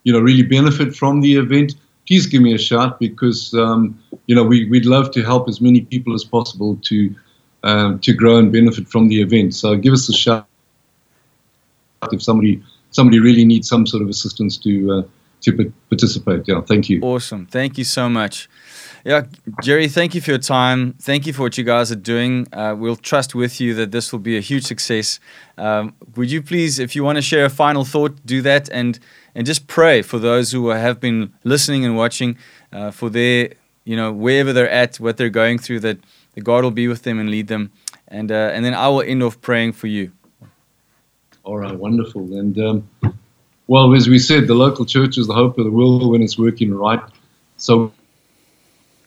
you 0.05 0.11
know, 0.11 0.19
really 0.19 0.43
benefit 0.43 0.95
from 0.95 1.21
the 1.21 1.35
event, 1.35 1.75
please 2.07 2.25
give 2.25 2.41
me 2.41 2.53
a 2.53 2.57
shout 2.57 2.99
because 2.99 3.53
um, 3.53 3.97
you 4.25 4.35
know 4.35 4.43
we 4.43 4.69
we'd 4.69 4.85
love 4.85 5.11
to 5.11 5.23
help 5.23 5.47
as 5.47 5.61
many 5.61 5.81
people 5.81 6.13
as 6.13 6.23
possible 6.23 6.77
to 6.83 7.15
um, 7.63 7.99
to 7.99 8.11
grow 8.11 8.37
and 8.37 8.51
benefit 8.51 8.89
from 8.89 9.07
the 9.07 9.21
event. 9.21 9.55
So 9.55 9.77
give 9.77 9.93
us 9.93 10.09
a 10.09 10.13
shout 10.13 10.47
if 12.11 12.21
somebody 12.21 12.61
somebody 12.91 13.19
really 13.19 13.45
needs 13.45 13.67
some 13.69 13.85
sort 13.87 14.03
of 14.03 14.09
assistance 14.09 14.57
to 14.57 14.91
uh, 14.91 15.03
to 15.41 15.73
participate. 15.89 16.47
Yeah, 16.47 16.61
thank 16.61 16.89
you. 16.89 17.01
Awesome, 17.01 17.45
thank 17.45 17.77
you 17.77 17.83
so 17.83 18.09
much. 18.09 18.49
Yeah, 19.05 19.23
Jerry, 19.61 19.89
thank 19.89 20.15
you 20.15 20.21
for 20.21 20.31
your 20.31 20.39
time. 20.39 20.93
Thank 20.93 21.27
you 21.27 21.33
for 21.33 21.41
what 21.41 21.57
you 21.57 21.65
guys 21.65 21.91
are 21.91 21.95
doing. 21.95 22.47
Uh, 22.53 22.73
we'll 22.77 22.95
trust 22.95 23.35
with 23.35 23.59
you 23.59 23.73
that 23.73 23.91
this 23.91 24.13
will 24.13 24.19
be 24.19 24.37
a 24.37 24.39
huge 24.39 24.63
success. 24.63 25.19
Um, 25.57 25.93
would 26.15 26.31
you 26.31 26.41
please, 26.41 26.79
if 26.79 26.95
you 26.95 27.03
want 27.03 27.17
to 27.17 27.21
share 27.21 27.43
a 27.43 27.49
final 27.49 27.83
thought, 27.83 28.25
do 28.25 28.41
that 28.43 28.69
and 28.69 28.99
and 29.35 29.45
just 29.45 29.67
pray 29.67 30.01
for 30.01 30.19
those 30.19 30.51
who 30.51 30.69
have 30.69 31.01
been 31.01 31.33
listening 31.43 31.83
and 31.83 31.97
watching, 31.97 32.37
uh, 32.71 32.91
for 32.91 33.09
their, 33.09 33.53
you 33.83 33.97
know, 33.97 34.11
wherever 34.11 34.53
they're 34.53 34.69
at, 34.69 34.97
what 34.97 35.17
they're 35.17 35.29
going 35.29 35.57
through, 35.57 35.81
that 35.81 35.97
the 36.35 36.41
God 36.41 36.63
will 36.63 36.71
be 36.71 36.87
with 36.87 37.03
them 37.03 37.19
and 37.19 37.29
lead 37.29 37.47
them. 37.47 37.71
And 38.07 38.31
uh, 38.31 38.51
and 38.53 38.63
then 38.63 38.73
I 38.73 38.87
will 38.87 39.01
end 39.01 39.21
off 39.21 39.41
praying 39.41 39.73
for 39.73 39.87
you. 39.87 40.11
All 41.43 41.57
right, 41.57 41.75
wonderful. 41.75 42.21
And 42.37 42.57
um, 42.57 42.89
well, 43.67 43.93
as 43.93 44.07
we 44.07 44.17
said, 44.17 44.47
the 44.47 44.53
local 44.53 44.85
church 44.85 45.17
is 45.17 45.27
the 45.27 45.33
hope 45.33 45.57
of 45.57 45.65
the 45.65 45.71
world 45.71 46.09
when 46.09 46.21
it's 46.21 46.37
working 46.37 46.73
right. 46.73 47.01
So 47.57 47.91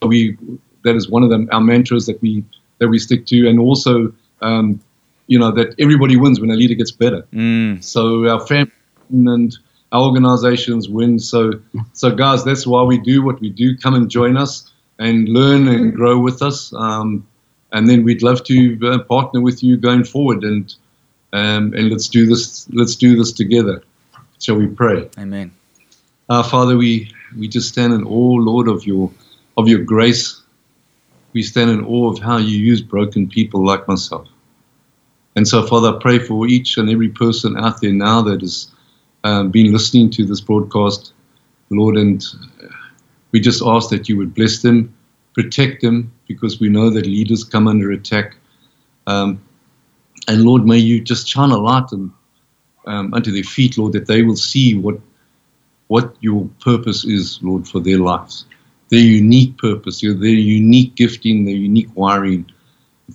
we 0.02 0.36
that 0.82 0.96
is 0.96 1.08
one 1.08 1.22
of 1.22 1.30
them 1.30 1.48
our 1.50 1.60
mantras 1.60 2.06
that 2.06 2.20
we 2.20 2.44
that 2.78 2.88
we 2.88 2.98
stick 2.98 3.26
to, 3.26 3.48
and 3.48 3.58
also 3.58 4.12
um, 4.42 4.80
you 5.26 5.38
know 5.38 5.50
that 5.52 5.74
everybody 5.78 6.16
wins 6.16 6.38
when 6.38 6.50
a 6.50 6.54
leader 6.54 6.74
gets 6.74 6.90
better. 6.90 7.26
Mm. 7.32 7.82
So 7.82 8.28
our 8.28 8.46
family 8.46 8.72
and 9.10 9.56
our 9.92 10.02
organizations 10.02 10.88
win. 10.88 11.18
So 11.18 11.52
so 11.94 12.14
guys, 12.14 12.44
that's 12.44 12.66
why 12.66 12.82
we 12.82 12.98
do 12.98 13.22
what 13.22 13.40
we 13.40 13.48
do. 13.48 13.76
Come 13.78 13.94
and 13.94 14.10
join 14.10 14.36
us 14.36 14.70
and 14.98 15.28
learn 15.28 15.68
and 15.68 15.94
grow 15.94 16.18
with 16.18 16.42
us. 16.42 16.72
Um, 16.74 17.26
and 17.72 17.88
then 17.88 18.04
we'd 18.04 18.22
love 18.22 18.44
to 18.44 18.78
uh, 18.84 18.98
partner 19.04 19.40
with 19.40 19.62
you 19.62 19.76
going 19.76 20.04
forward 20.04 20.44
and 20.44 20.74
um, 21.32 21.74
and 21.74 21.90
let's 21.90 22.08
do 22.08 22.26
this 22.26 22.68
let's 22.72 22.96
do 22.96 23.16
this 23.16 23.32
together. 23.32 23.82
Shall 24.40 24.56
we 24.56 24.66
pray? 24.66 25.08
Amen. 25.18 25.52
Our 26.28 26.44
Father, 26.44 26.76
we 26.76 27.12
we 27.38 27.48
just 27.48 27.68
stand 27.68 27.92
in 27.92 28.04
awe, 28.04 28.36
Lord, 28.36 28.68
of 28.68 28.86
your 28.86 29.10
of 29.56 29.68
your 29.68 29.80
grace. 29.80 30.42
We 31.32 31.42
stand 31.42 31.70
in 31.70 31.84
awe 31.84 32.10
of 32.10 32.18
how 32.18 32.38
you 32.38 32.56
use 32.58 32.80
broken 32.80 33.28
people 33.28 33.64
like 33.64 33.86
myself. 33.86 34.28
And 35.36 35.46
so, 35.46 35.66
Father, 35.66 35.94
I 35.94 35.98
pray 36.00 36.18
for 36.18 36.46
each 36.46 36.78
and 36.78 36.88
every 36.88 37.10
person 37.10 37.58
out 37.58 37.82
there 37.82 37.92
now 37.92 38.22
that 38.22 38.40
has 38.40 38.68
um, 39.22 39.50
been 39.50 39.70
listening 39.70 40.08
to 40.10 40.24
this 40.24 40.40
broadcast, 40.40 41.12
Lord, 41.68 41.98
and 41.98 42.24
we 43.32 43.40
just 43.40 43.62
ask 43.62 43.90
that 43.90 44.08
you 44.08 44.16
would 44.16 44.34
bless 44.34 44.62
them, 44.62 44.94
protect 45.34 45.82
them, 45.82 46.10
because 46.26 46.58
we 46.58 46.70
know 46.70 46.88
that 46.88 47.04
leaders 47.04 47.44
come 47.44 47.68
under 47.68 47.90
attack. 47.92 48.34
Um, 49.06 49.42
and 50.28 50.44
Lord, 50.44 50.66
may 50.66 50.78
you 50.78 51.00
just 51.00 51.28
shine 51.28 51.50
a 51.50 51.58
light 51.58 51.92
and, 51.92 52.10
um, 52.86 53.14
unto 53.14 53.32
their 53.32 53.44
feet, 53.44 53.78
Lord, 53.78 53.92
that 53.92 54.06
they 54.06 54.22
will 54.22 54.36
see 54.36 54.74
what 54.76 54.98
what 55.88 56.16
your 56.20 56.48
purpose 56.60 57.04
is, 57.04 57.38
Lord, 57.42 57.68
for 57.68 57.78
their 57.78 57.98
lives 57.98 58.44
their 58.88 59.00
unique 59.00 59.58
purpose, 59.58 60.00
their 60.00 60.12
unique 60.12 60.94
gifting, 60.94 61.44
their 61.44 61.54
unique 61.54 61.88
wiring, 61.94 62.50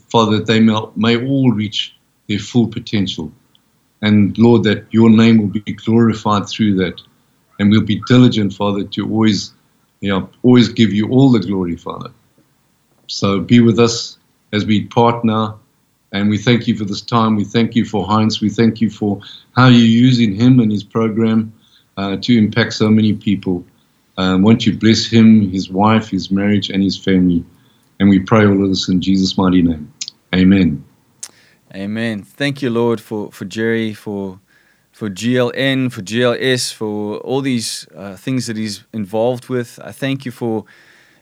Father, 0.09 0.38
that 0.38 0.47
they 0.47 0.59
may, 0.59 0.80
may 0.95 1.26
all 1.26 1.51
reach 1.51 1.95
their 2.28 2.39
full 2.39 2.68
potential. 2.68 3.32
And 4.01 4.38
Lord, 4.38 4.64
that 4.64 4.86
your 4.91 5.09
name 5.09 5.38
will 5.38 5.62
be 5.62 5.74
glorified 5.74 6.47
through 6.47 6.76
that. 6.76 6.99
And 7.59 7.70
we'll 7.70 7.86
be 7.86 8.01
diligent, 8.07 8.53
Father, 8.53 8.84
to 8.84 9.09
always, 9.09 9.53
you 9.99 10.09
know, 10.09 10.30
always 10.43 10.70
give 10.70 10.91
you 10.91 11.09
all 11.09 11.32
the 11.32 11.39
glory, 11.39 11.78
Father. 11.78 12.09
So 13.07 13.39
be 13.39 13.59
with 13.59 13.80
us 13.80 14.18
as 14.51 14.66
we 14.66 14.86
partner. 14.88 15.53
And 16.14 16.30
we 16.30 16.38
thank 16.38 16.68
you 16.68 16.76
for 16.76 16.84
this 16.84 17.01
time. 17.01 17.36
We 17.36 17.45
thank 17.45 17.76
you 17.76 17.86
for 17.86 18.05
Heinz. 18.05 18.41
We 18.41 18.49
thank 18.49 18.82
you 18.82 18.89
for 18.89 19.22
how 19.55 19.68
you're 19.68 19.80
using 19.80 20.36
him 20.36 20.59
and 20.59 20.72
his 20.72 20.84
program 20.84 21.53
uh, 21.97 22.18
to 22.18 22.38
impact 22.38 22.74
so 22.74 22.89
many 22.89 23.14
people. 23.14 23.64
Um, 24.18 24.41
won't 24.41 24.66
you 24.66 24.78
bless 24.78 25.05
him, 25.05 25.49
his 25.49 25.70
wife, 25.70 26.09
his 26.09 26.30
marriage, 26.30 26.70
and 26.70 26.84
his 26.84 26.97
family? 26.97 27.45
And 27.99 28.09
we 28.09 28.20
pray 28.20 28.45
all 28.45 28.62
of 28.64 28.70
this 28.70 28.89
in 28.89 29.01
Jesus' 29.01 29.38
mighty 29.38 29.62
name. 29.62 29.93
Amen. 30.36 30.84
Amen. 31.74 32.24
Thank 32.24 32.62
you, 32.62 32.70
Lord, 32.70 32.99
for, 32.99 33.32
for 33.32 33.45
Jerry, 33.45 33.93
for 33.93 34.39
for 34.91 35.09
GLN, 35.09 35.89
for 35.91 36.01
GLS, 36.01 36.74
for 36.74 37.18
all 37.20 37.41
these 37.41 37.88
uh, 37.95 38.16
things 38.18 38.45
that 38.47 38.57
he's 38.57 38.84
involved 38.93 39.47
with. 39.47 39.80
I 39.82 39.93
thank 39.93 40.26
you 40.26 40.32
for 40.32 40.66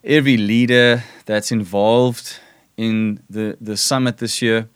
every 0.04 0.38
leader 0.38 1.04
that's 1.26 1.52
involved 1.52 2.40
in 2.78 3.22
the, 3.30 3.58
the 3.62 3.78
summit 3.78 4.18
this 4.18 4.42
year 4.42 4.68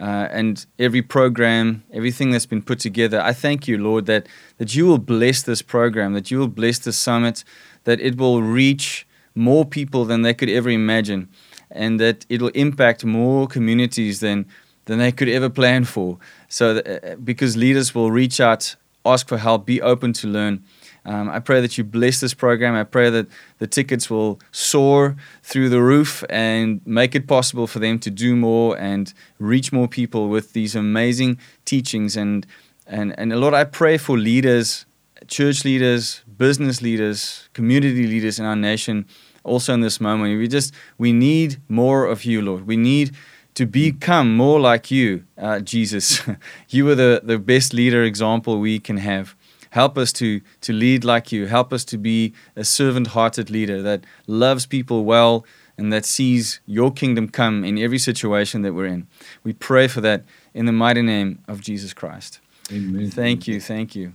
uh, 0.00 0.28
and 0.30 0.66
every 0.78 1.02
program, 1.02 1.84
everything 1.92 2.30
that's 2.30 2.46
been 2.46 2.62
put 2.62 2.80
together. 2.80 3.20
I 3.20 3.32
thank 3.32 3.68
you, 3.68 3.78
Lord, 3.78 4.06
that, 4.06 4.26
that 4.58 4.74
you 4.74 4.86
will 4.86 4.98
bless 4.98 5.42
this 5.42 5.62
program, 5.62 6.14
that 6.14 6.30
you 6.30 6.38
will 6.38 6.48
bless 6.48 6.78
this 6.78 6.98
summit, 6.98 7.44
that 7.84 8.00
it 8.00 8.16
will 8.16 8.42
reach 8.42 9.06
more 9.34 9.64
people 9.64 10.04
than 10.04 10.22
they 10.22 10.34
could 10.34 10.48
ever 10.48 10.70
imagine, 10.70 11.28
and 11.70 12.00
that 12.00 12.26
it'll 12.28 12.48
impact 12.48 13.04
more 13.04 13.46
communities 13.46 14.20
than, 14.20 14.46
than 14.86 14.98
they 14.98 15.12
could 15.12 15.28
ever 15.28 15.48
plan 15.48 15.84
for. 15.84 16.18
So, 16.48 16.78
uh, 16.78 17.16
because 17.16 17.56
leaders 17.56 17.94
will 17.94 18.10
reach 18.10 18.40
out, 18.40 18.76
ask 19.04 19.28
for 19.28 19.38
help, 19.38 19.66
be 19.66 19.80
open 19.80 20.12
to 20.14 20.26
learn. 20.26 20.64
Um, 21.04 21.28
I 21.28 21.38
pray 21.38 21.60
that 21.60 21.76
you 21.76 21.84
bless 21.84 22.20
this 22.20 22.34
program. 22.34 22.74
I 22.74 22.84
pray 22.84 23.10
that 23.10 23.26
the 23.58 23.66
tickets 23.66 24.08
will 24.08 24.40
soar 24.52 25.16
through 25.42 25.68
the 25.68 25.82
roof 25.82 26.24
and 26.30 26.80
make 26.86 27.14
it 27.14 27.26
possible 27.26 27.66
for 27.66 27.78
them 27.78 27.98
to 28.00 28.10
do 28.10 28.34
more 28.34 28.78
and 28.78 29.12
reach 29.38 29.72
more 29.72 29.88
people 29.88 30.28
with 30.28 30.52
these 30.52 30.74
amazing 30.74 31.38
teachings 31.64 32.16
and 32.16 32.46
And, 32.86 33.14
and 33.18 33.32
Lord, 33.40 33.54
I 33.54 33.64
pray 33.64 33.98
for 33.98 34.18
leaders, 34.18 34.86
church 35.26 35.64
leaders, 35.64 36.22
business 36.36 36.82
leaders, 36.82 37.48
community 37.54 38.06
leaders 38.06 38.38
in 38.38 38.44
our 38.44 38.56
nation, 38.56 39.06
also 39.42 39.72
in 39.72 39.80
this 39.80 40.00
moment. 40.00 40.38
We 40.38 40.48
just, 40.48 40.74
we 40.98 41.12
need 41.12 41.56
more 41.68 42.06
of 42.06 42.24
you, 42.24 42.42
Lord. 42.42 42.66
We 42.66 42.76
need 42.76 43.12
to 43.54 43.66
become 43.66 44.36
more 44.36 44.60
like 44.60 44.90
you, 44.90 45.24
uh, 45.38 45.60
Jesus. 45.60 46.22
you 46.68 46.88
are 46.90 46.94
the, 46.94 47.20
the 47.24 47.38
best 47.38 47.72
leader 47.72 48.02
example 48.02 48.58
we 48.58 48.78
can 48.78 48.98
have. 48.98 49.34
Help 49.74 49.98
us 49.98 50.12
to, 50.12 50.40
to 50.60 50.72
lead 50.72 51.02
like 51.02 51.32
you. 51.32 51.46
Help 51.46 51.72
us 51.72 51.84
to 51.86 51.98
be 51.98 52.32
a 52.54 52.62
servant 52.62 53.08
hearted 53.08 53.50
leader 53.50 53.82
that 53.82 54.04
loves 54.28 54.66
people 54.66 55.04
well 55.04 55.44
and 55.76 55.92
that 55.92 56.04
sees 56.04 56.60
your 56.64 56.92
kingdom 56.92 57.28
come 57.28 57.64
in 57.64 57.76
every 57.76 57.98
situation 57.98 58.62
that 58.62 58.72
we're 58.72 58.86
in. 58.86 59.08
We 59.42 59.52
pray 59.52 59.88
for 59.88 60.00
that 60.00 60.22
in 60.54 60.66
the 60.66 60.72
mighty 60.72 61.02
name 61.02 61.40
of 61.48 61.60
Jesus 61.60 61.92
Christ. 61.92 62.38
Amen. 62.70 63.10
Thank 63.10 63.48
you. 63.48 63.60
Thank 63.60 63.96
you. 63.96 64.12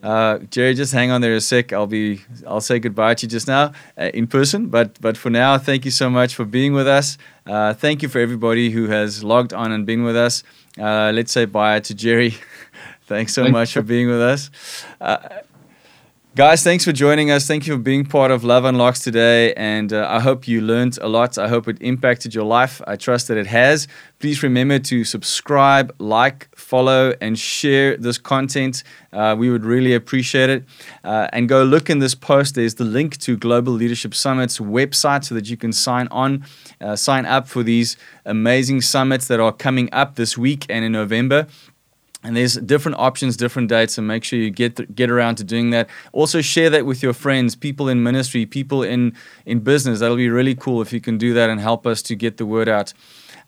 Uh, 0.00 0.38
Jerry, 0.48 0.74
just 0.74 0.92
hang 0.92 1.10
on 1.10 1.20
there 1.20 1.34
a 1.34 1.40
sec. 1.40 1.72
I'll 1.72 1.88
be 1.88 2.22
I'll 2.46 2.60
say 2.60 2.78
goodbye 2.78 3.14
to 3.14 3.26
you 3.26 3.30
just 3.30 3.48
now 3.48 3.72
uh, 3.98 4.10
in 4.14 4.28
person. 4.28 4.68
But 4.68 4.98
but 5.00 5.16
for 5.16 5.28
now, 5.28 5.58
thank 5.58 5.84
you 5.84 5.90
so 5.90 6.08
much 6.08 6.36
for 6.36 6.44
being 6.44 6.72
with 6.72 6.86
us. 6.86 7.18
Uh, 7.46 7.74
thank 7.74 8.02
you 8.02 8.08
for 8.08 8.20
everybody 8.20 8.70
who 8.70 8.86
has 8.86 9.22
logged 9.24 9.52
on 9.52 9.72
and 9.72 9.84
been 9.84 10.04
with 10.04 10.16
us. 10.16 10.42
Uh, 10.78 11.10
let's 11.12 11.32
say 11.32 11.44
bye 11.44 11.80
to 11.80 11.94
Jerry. 11.94 12.34
Thanks 13.10 13.34
so 13.34 13.48
much 13.48 13.72
for 13.72 13.82
being 13.82 14.06
with 14.06 14.22
us. 14.22 14.50
Uh, 15.00 15.18
Guys, 16.36 16.62
thanks 16.62 16.84
for 16.84 16.92
joining 16.92 17.32
us. 17.32 17.48
Thank 17.48 17.66
you 17.66 17.74
for 17.74 17.82
being 17.82 18.04
part 18.04 18.30
of 18.30 18.44
Love 18.44 18.64
Unlocks 18.64 19.00
today. 19.00 19.52
And 19.54 19.92
uh, 19.92 20.06
I 20.08 20.20
hope 20.20 20.46
you 20.46 20.60
learned 20.60 20.96
a 21.02 21.08
lot. 21.08 21.36
I 21.38 21.48
hope 21.48 21.66
it 21.66 21.78
impacted 21.82 22.36
your 22.36 22.44
life. 22.44 22.80
I 22.86 22.94
trust 22.94 23.26
that 23.26 23.36
it 23.36 23.48
has. 23.48 23.88
Please 24.20 24.40
remember 24.44 24.78
to 24.78 25.02
subscribe, 25.02 25.92
like, 25.98 26.48
follow, 26.54 27.14
and 27.20 27.36
share 27.36 27.96
this 27.96 28.16
content. 28.16 28.84
Uh, 29.12 29.34
we 29.36 29.50
would 29.50 29.64
really 29.64 29.92
appreciate 29.92 30.50
it. 30.50 30.64
Uh, 31.02 31.26
and 31.32 31.48
go 31.48 31.64
look 31.64 31.90
in 31.90 31.98
this 31.98 32.14
post. 32.14 32.54
There's 32.54 32.76
the 32.76 32.84
link 32.84 33.18
to 33.18 33.36
Global 33.36 33.72
Leadership 33.72 34.14
Summit's 34.14 34.60
website 34.60 35.24
so 35.24 35.34
that 35.34 35.50
you 35.50 35.56
can 35.56 35.72
sign 35.72 36.06
on, 36.12 36.44
uh, 36.80 36.94
sign 36.94 37.26
up 37.26 37.48
for 37.48 37.64
these 37.64 37.96
amazing 38.24 38.82
summits 38.82 39.26
that 39.26 39.40
are 39.40 39.52
coming 39.52 39.88
up 39.92 40.14
this 40.14 40.38
week 40.38 40.64
and 40.68 40.84
in 40.84 40.92
November 40.92 41.48
and 42.22 42.36
there's 42.36 42.54
different 42.54 42.98
options 42.98 43.36
different 43.36 43.68
dates 43.68 43.98
and 43.98 44.06
make 44.06 44.24
sure 44.24 44.38
you 44.38 44.50
get 44.50 44.76
th- 44.76 44.88
get 44.94 45.10
around 45.10 45.36
to 45.36 45.44
doing 45.44 45.70
that 45.70 45.88
also 46.12 46.40
share 46.40 46.70
that 46.70 46.84
with 46.86 47.02
your 47.02 47.12
friends 47.12 47.54
people 47.54 47.88
in 47.88 48.02
ministry 48.02 48.46
people 48.46 48.82
in 48.82 49.14
in 49.46 49.60
business 49.60 50.00
that'll 50.00 50.16
be 50.16 50.28
really 50.28 50.54
cool 50.54 50.82
if 50.82 50.92
you 50.92 51.00
can 51.00 51.18
do 51.18 51.32
that 51.34 51.50
and 51.50 51.60
help 51.60 51.86
us 51.86 52.02
to 52.02 52.14
get 52.14 52.36
the 52.36 52.46
word 52.46 52.68
out 52.68 52.92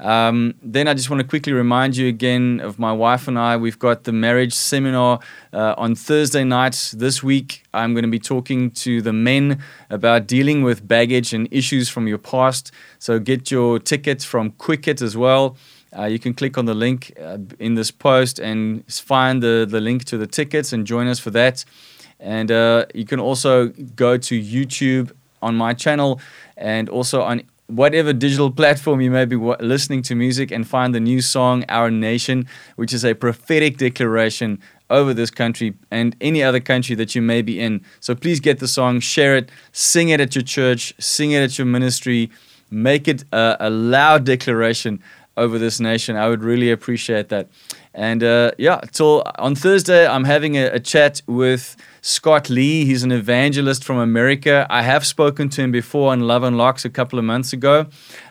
um, 0.03 0.55
then 0.63 0.89
I 0.89 0.95
just 0.95 1.11
want 1.11 1.23
to 1.23 1.27
quickly 1.27 1.53
remind 1.53 1.97
you 1.97 2.09
again 2.09 2.61
of 2.61 2.79
my 2.79 2.93
wife 2.93 3.29
and 3.29 3.39
I. 3.39 3.57
We've 3.57 3.79
got 3.79 4.03
the 4.03 4.13
marriage 4.13 4.53
seminar 4.53 5.21
uh, 5.53 5.75
on 5.79 5.95
Thursday 5.95 6.43
night 6.43 6.93
this 6.97 7.23
week. 7.23 7.63
I'm 7.73 7.95
going 7.95 8.05
to 8.05 8.11
be 8.11 8.19
talking 8.19 8.73
to 8.73 9.01
the 9.01 9.13
men 9.13 9.63
about 9.91 10.27
dealing 10.27 10.65
with 10.65 10.87
baggage 10.87 11.33
and 11.33 11.47
issues 11.53 11.89
from 11.89 12.09
your 12.09 12.19
past. 12.19 12.73
So 12.99 13.21
get 13.21 13.53
your 13.53 13.79
tickets 13.79 14.25
from 14.25 14.51
Quicket 14.53 15.01
as 15.01 15.17
well. 15.17 15.57
Uh, 15.97 16.05
you 16.05 16.19
can 16.19 16.33
click 16.33 16.57
on 16.57 16.65
the 16.65 16.75
link 16.75 17.13
uh, 17.21 17.39
in 17.59 17.75
this 17.75 17.91
post 17.91 18.39
and 18.39 18.85
find 18.93 19.43
the, 19.43 19.67
the 19.69 19.81
link 19.81 20.05
to 20.05 20.17
the 20.17 20.27
tickets 20.27 20.73
and 20.73 20.87
join 20.87 21.07
us 21.07 21.19
for 21.19 21.31
that. 21.31 21.65
And 22.19 22.51
uh, 22.51 22.87
you 22.95 23.05
can 23.05 23.21
also 23.21 23.69
go 23.69 24.17
to 24.17 24.41
YouTube 24.41 25.13
on 25.43 25.57
my 25.57 25.75
channel 25.75 26.21
and 26.57 26.89
also 26.89 27.23
on 27.23 27.43
whatever 27.67 28.13
digital 28.13 28.51
platform 28.51 29.01
you 29.01 29.11
may 29.11 29.25
be 29.25 29.37
w- 29.37 29.57
listening 29.61 30.03
to 30.03 30.15
music 30.15 30.51
and 30.51 30.67
find 30.67 30.95
the 30.95 31.01
new 31.01 31.21
song 31.21 31.65
Our 31.69 31.91
Nation, 31.91 32.47
which 32.77 32.93
is 32.93 33.05
a 33.05 33.15
prophetic 33.15 33.79
declaration 33.79 34.61
over 34.89 35.15
this 35.15 35.31
country 35.31 35.75
and 35.91 36.15
any 36.21 36.43
other 36.43 36.61
country 36.61 36.95
that 36.97 37.15
you 37.15 37.23
may 37.23 37.43
be 37.43 37.59
in. 37.59 37.85
So 38.01 38.15
please 38.15 38.41
get 38.41 38.59
the 38.59 38.69
song, 38.69 39.01
share 39.01 39.37
it, 39.37 39.51
sing 39.73 40.11
it 40.11 40.21
at 40.21 40.35
your 40.35 40.45
church, 40.45 40.95
sing 40.99 41.33
it 41.33 41.43
at 41.43 41.59
your 41.59 41.67
ministry, 41.67 42.31
make 42.71 43.09
it 43.09 43.25
a, 43.33 43.57
a 43.61 43.71
loud 43.71 44.25
declaration 44.25 45.03
over 45.37 45.59
this 45.59 45.81
nation. 45.81 46.17
I 46.17 46.29
would 46.29 46.43
really 46.43 46.71
appreciate 46.71 47.29
that. 47.31 47.49
And 47.95 48.23
uh, 48.23 48.53
yeah, 48.59 48.81
till 48.93 49.23
on 49.39 49.55
Thursday, 49.55 50.07
I'm 50.07 50.25
having 50.25 50.57
a, 50.57 50.67
a, 50.67 50.81
chat 50.81 51.21
with 51.27 51.77
Scott 52.01 52.49
Lee. 52.49 52.85
He's 52.85 53.03
an 53.03 53.13
evangelist 53.13 53.85
from 53.85 53.99
America. 53.99 54.67
I 54.71 54.83
have 54.83 55.05
spoken 55.07 55.49
to 55.51 55.63
him 55.63 55.73
before 55.73 56.13
on 56.13 56.21
Love 56.21 56.43
Unlocks 56.43 56.85
a 56.85 56.91
couple 56.91 57.19
of 57.19 57.25
months 57.25 57.53
ago, 57.53 57.87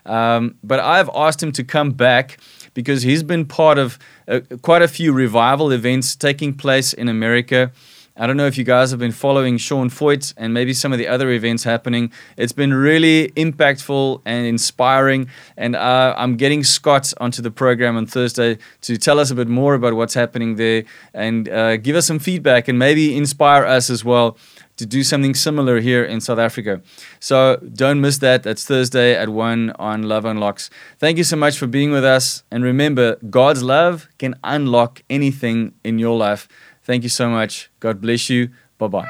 um, 0.06 0.56
but 0.64 0.80
I've 0.80 1.10
asked 1.14 1.44
him 1.44 1.52
to 1.54 1.64
come 1.64 1.92
back 1.92 2.40
because 2.74 3.04
he's 3.04 3.22
been 3.22 3.46
part 3.46 3.78
of 3.78 4.00
uh, 4.28 4.40
quite 4.62 4.82
a 4.82 4.88
few 4.88 5.14
revival 5.14 5.72
events 5.72 6.16
taking 6.16 6.54
place 6.54 6.94
in 6.94 7.08
America. 7.08 7.72
I 8.18 8.28
don't 8.28 8.36
know 8.38 8.46
if 8.46 8.58
you 8.58 8.64
guys 8.64 8.92
have 8.92 9.00
been 9.00 9.12
following 9.12 9.58
Sean 9.58 9.90
Feucht 9.90 10.34
and 10.38 10.54
maybe 10.54 10.74
some 10.74 10.92
of 10.92 11.00
the 11.00 11.08
other 11.08 11.32
events 11.32 11.64
happening. 11.64 12.12
It's 12.38 12.52
been 12.52 12.74
really 12.74 13.30
impactful 13.38 14.22
and 14.26 14.46
inspiring. 14.46 15.30
And 15.56 15.76
uh, 15.76 16.14
I'm 16.18 16.36
getting 16.36 16.64
Scott 16.64 17.14
onto 17.20 17.42
the 17.42 17.52
program 17.52 17.96
on 17.96 18.06
Thursday 18.06 18.58
to 18.82 18.98
tell 18.98 19.20
us 19.20 19.32
a 19.32 19.36
bit 19.36 19.48
more 19.48 19.76
about 19.76 19.94
what's 19.94 20.14
happening 20.14 20.56
there 20.56 20.84
and 21.14 21.48
uh, 21.48 21.78
give 21.78 21.96
us 21.96 22.06
some 22.06 22.20
feedback 22.20 22.68
and 22.68 22.78
maybe 22.78 23.16
inspire 23.16 23.66
us 23.66 23.90
as 23.90 24.04
well 24.04 24.38
to 24.82 24.86
do 24.88 25.04
something 25.04 25.36
similar 25.36 25.80
here 25.80 26.04
in 26.04 26.20
South 26.20 26.40
Africa. 26.40 26.82
So 27.20 27.58
don't 27.58 28.02
miss 28.02 28.18
that. 28.18 28.42
That's 28.42 28.66
Thursday 28.66 29.16
at 29.16 29.30
1 29.30 29.74
on 29.78 30.04
Love 30.04 30.26
Unlocks. 30.26 30.72
Thank 30.98 31.20
you 31.20 31.24
so 31.24 31.36
much 31.36 31.58
for 31.58 31.68
being 31.68 31.92
with 31.92 32.04
us. 32.04 32.44
And 32.50 32.64
remember, 32.64 33.18
God's 33.30 33.62
love 33.62 34.10
can 34.18 34.34
unlock 34.44 35.04
anything 35.08 35.74
in 35.84 36.00
your 36.00 36.18
life. 36.18 36.48
Thank 36.84 37.04
you 37.04 37.10
so 37.10 37.30
much. 37.30 37.70
God 37.80 38.02
bless 38.02 38.30
you. 38.30 38.50
Bye 38.78 38.88
bye. 38.88 39.08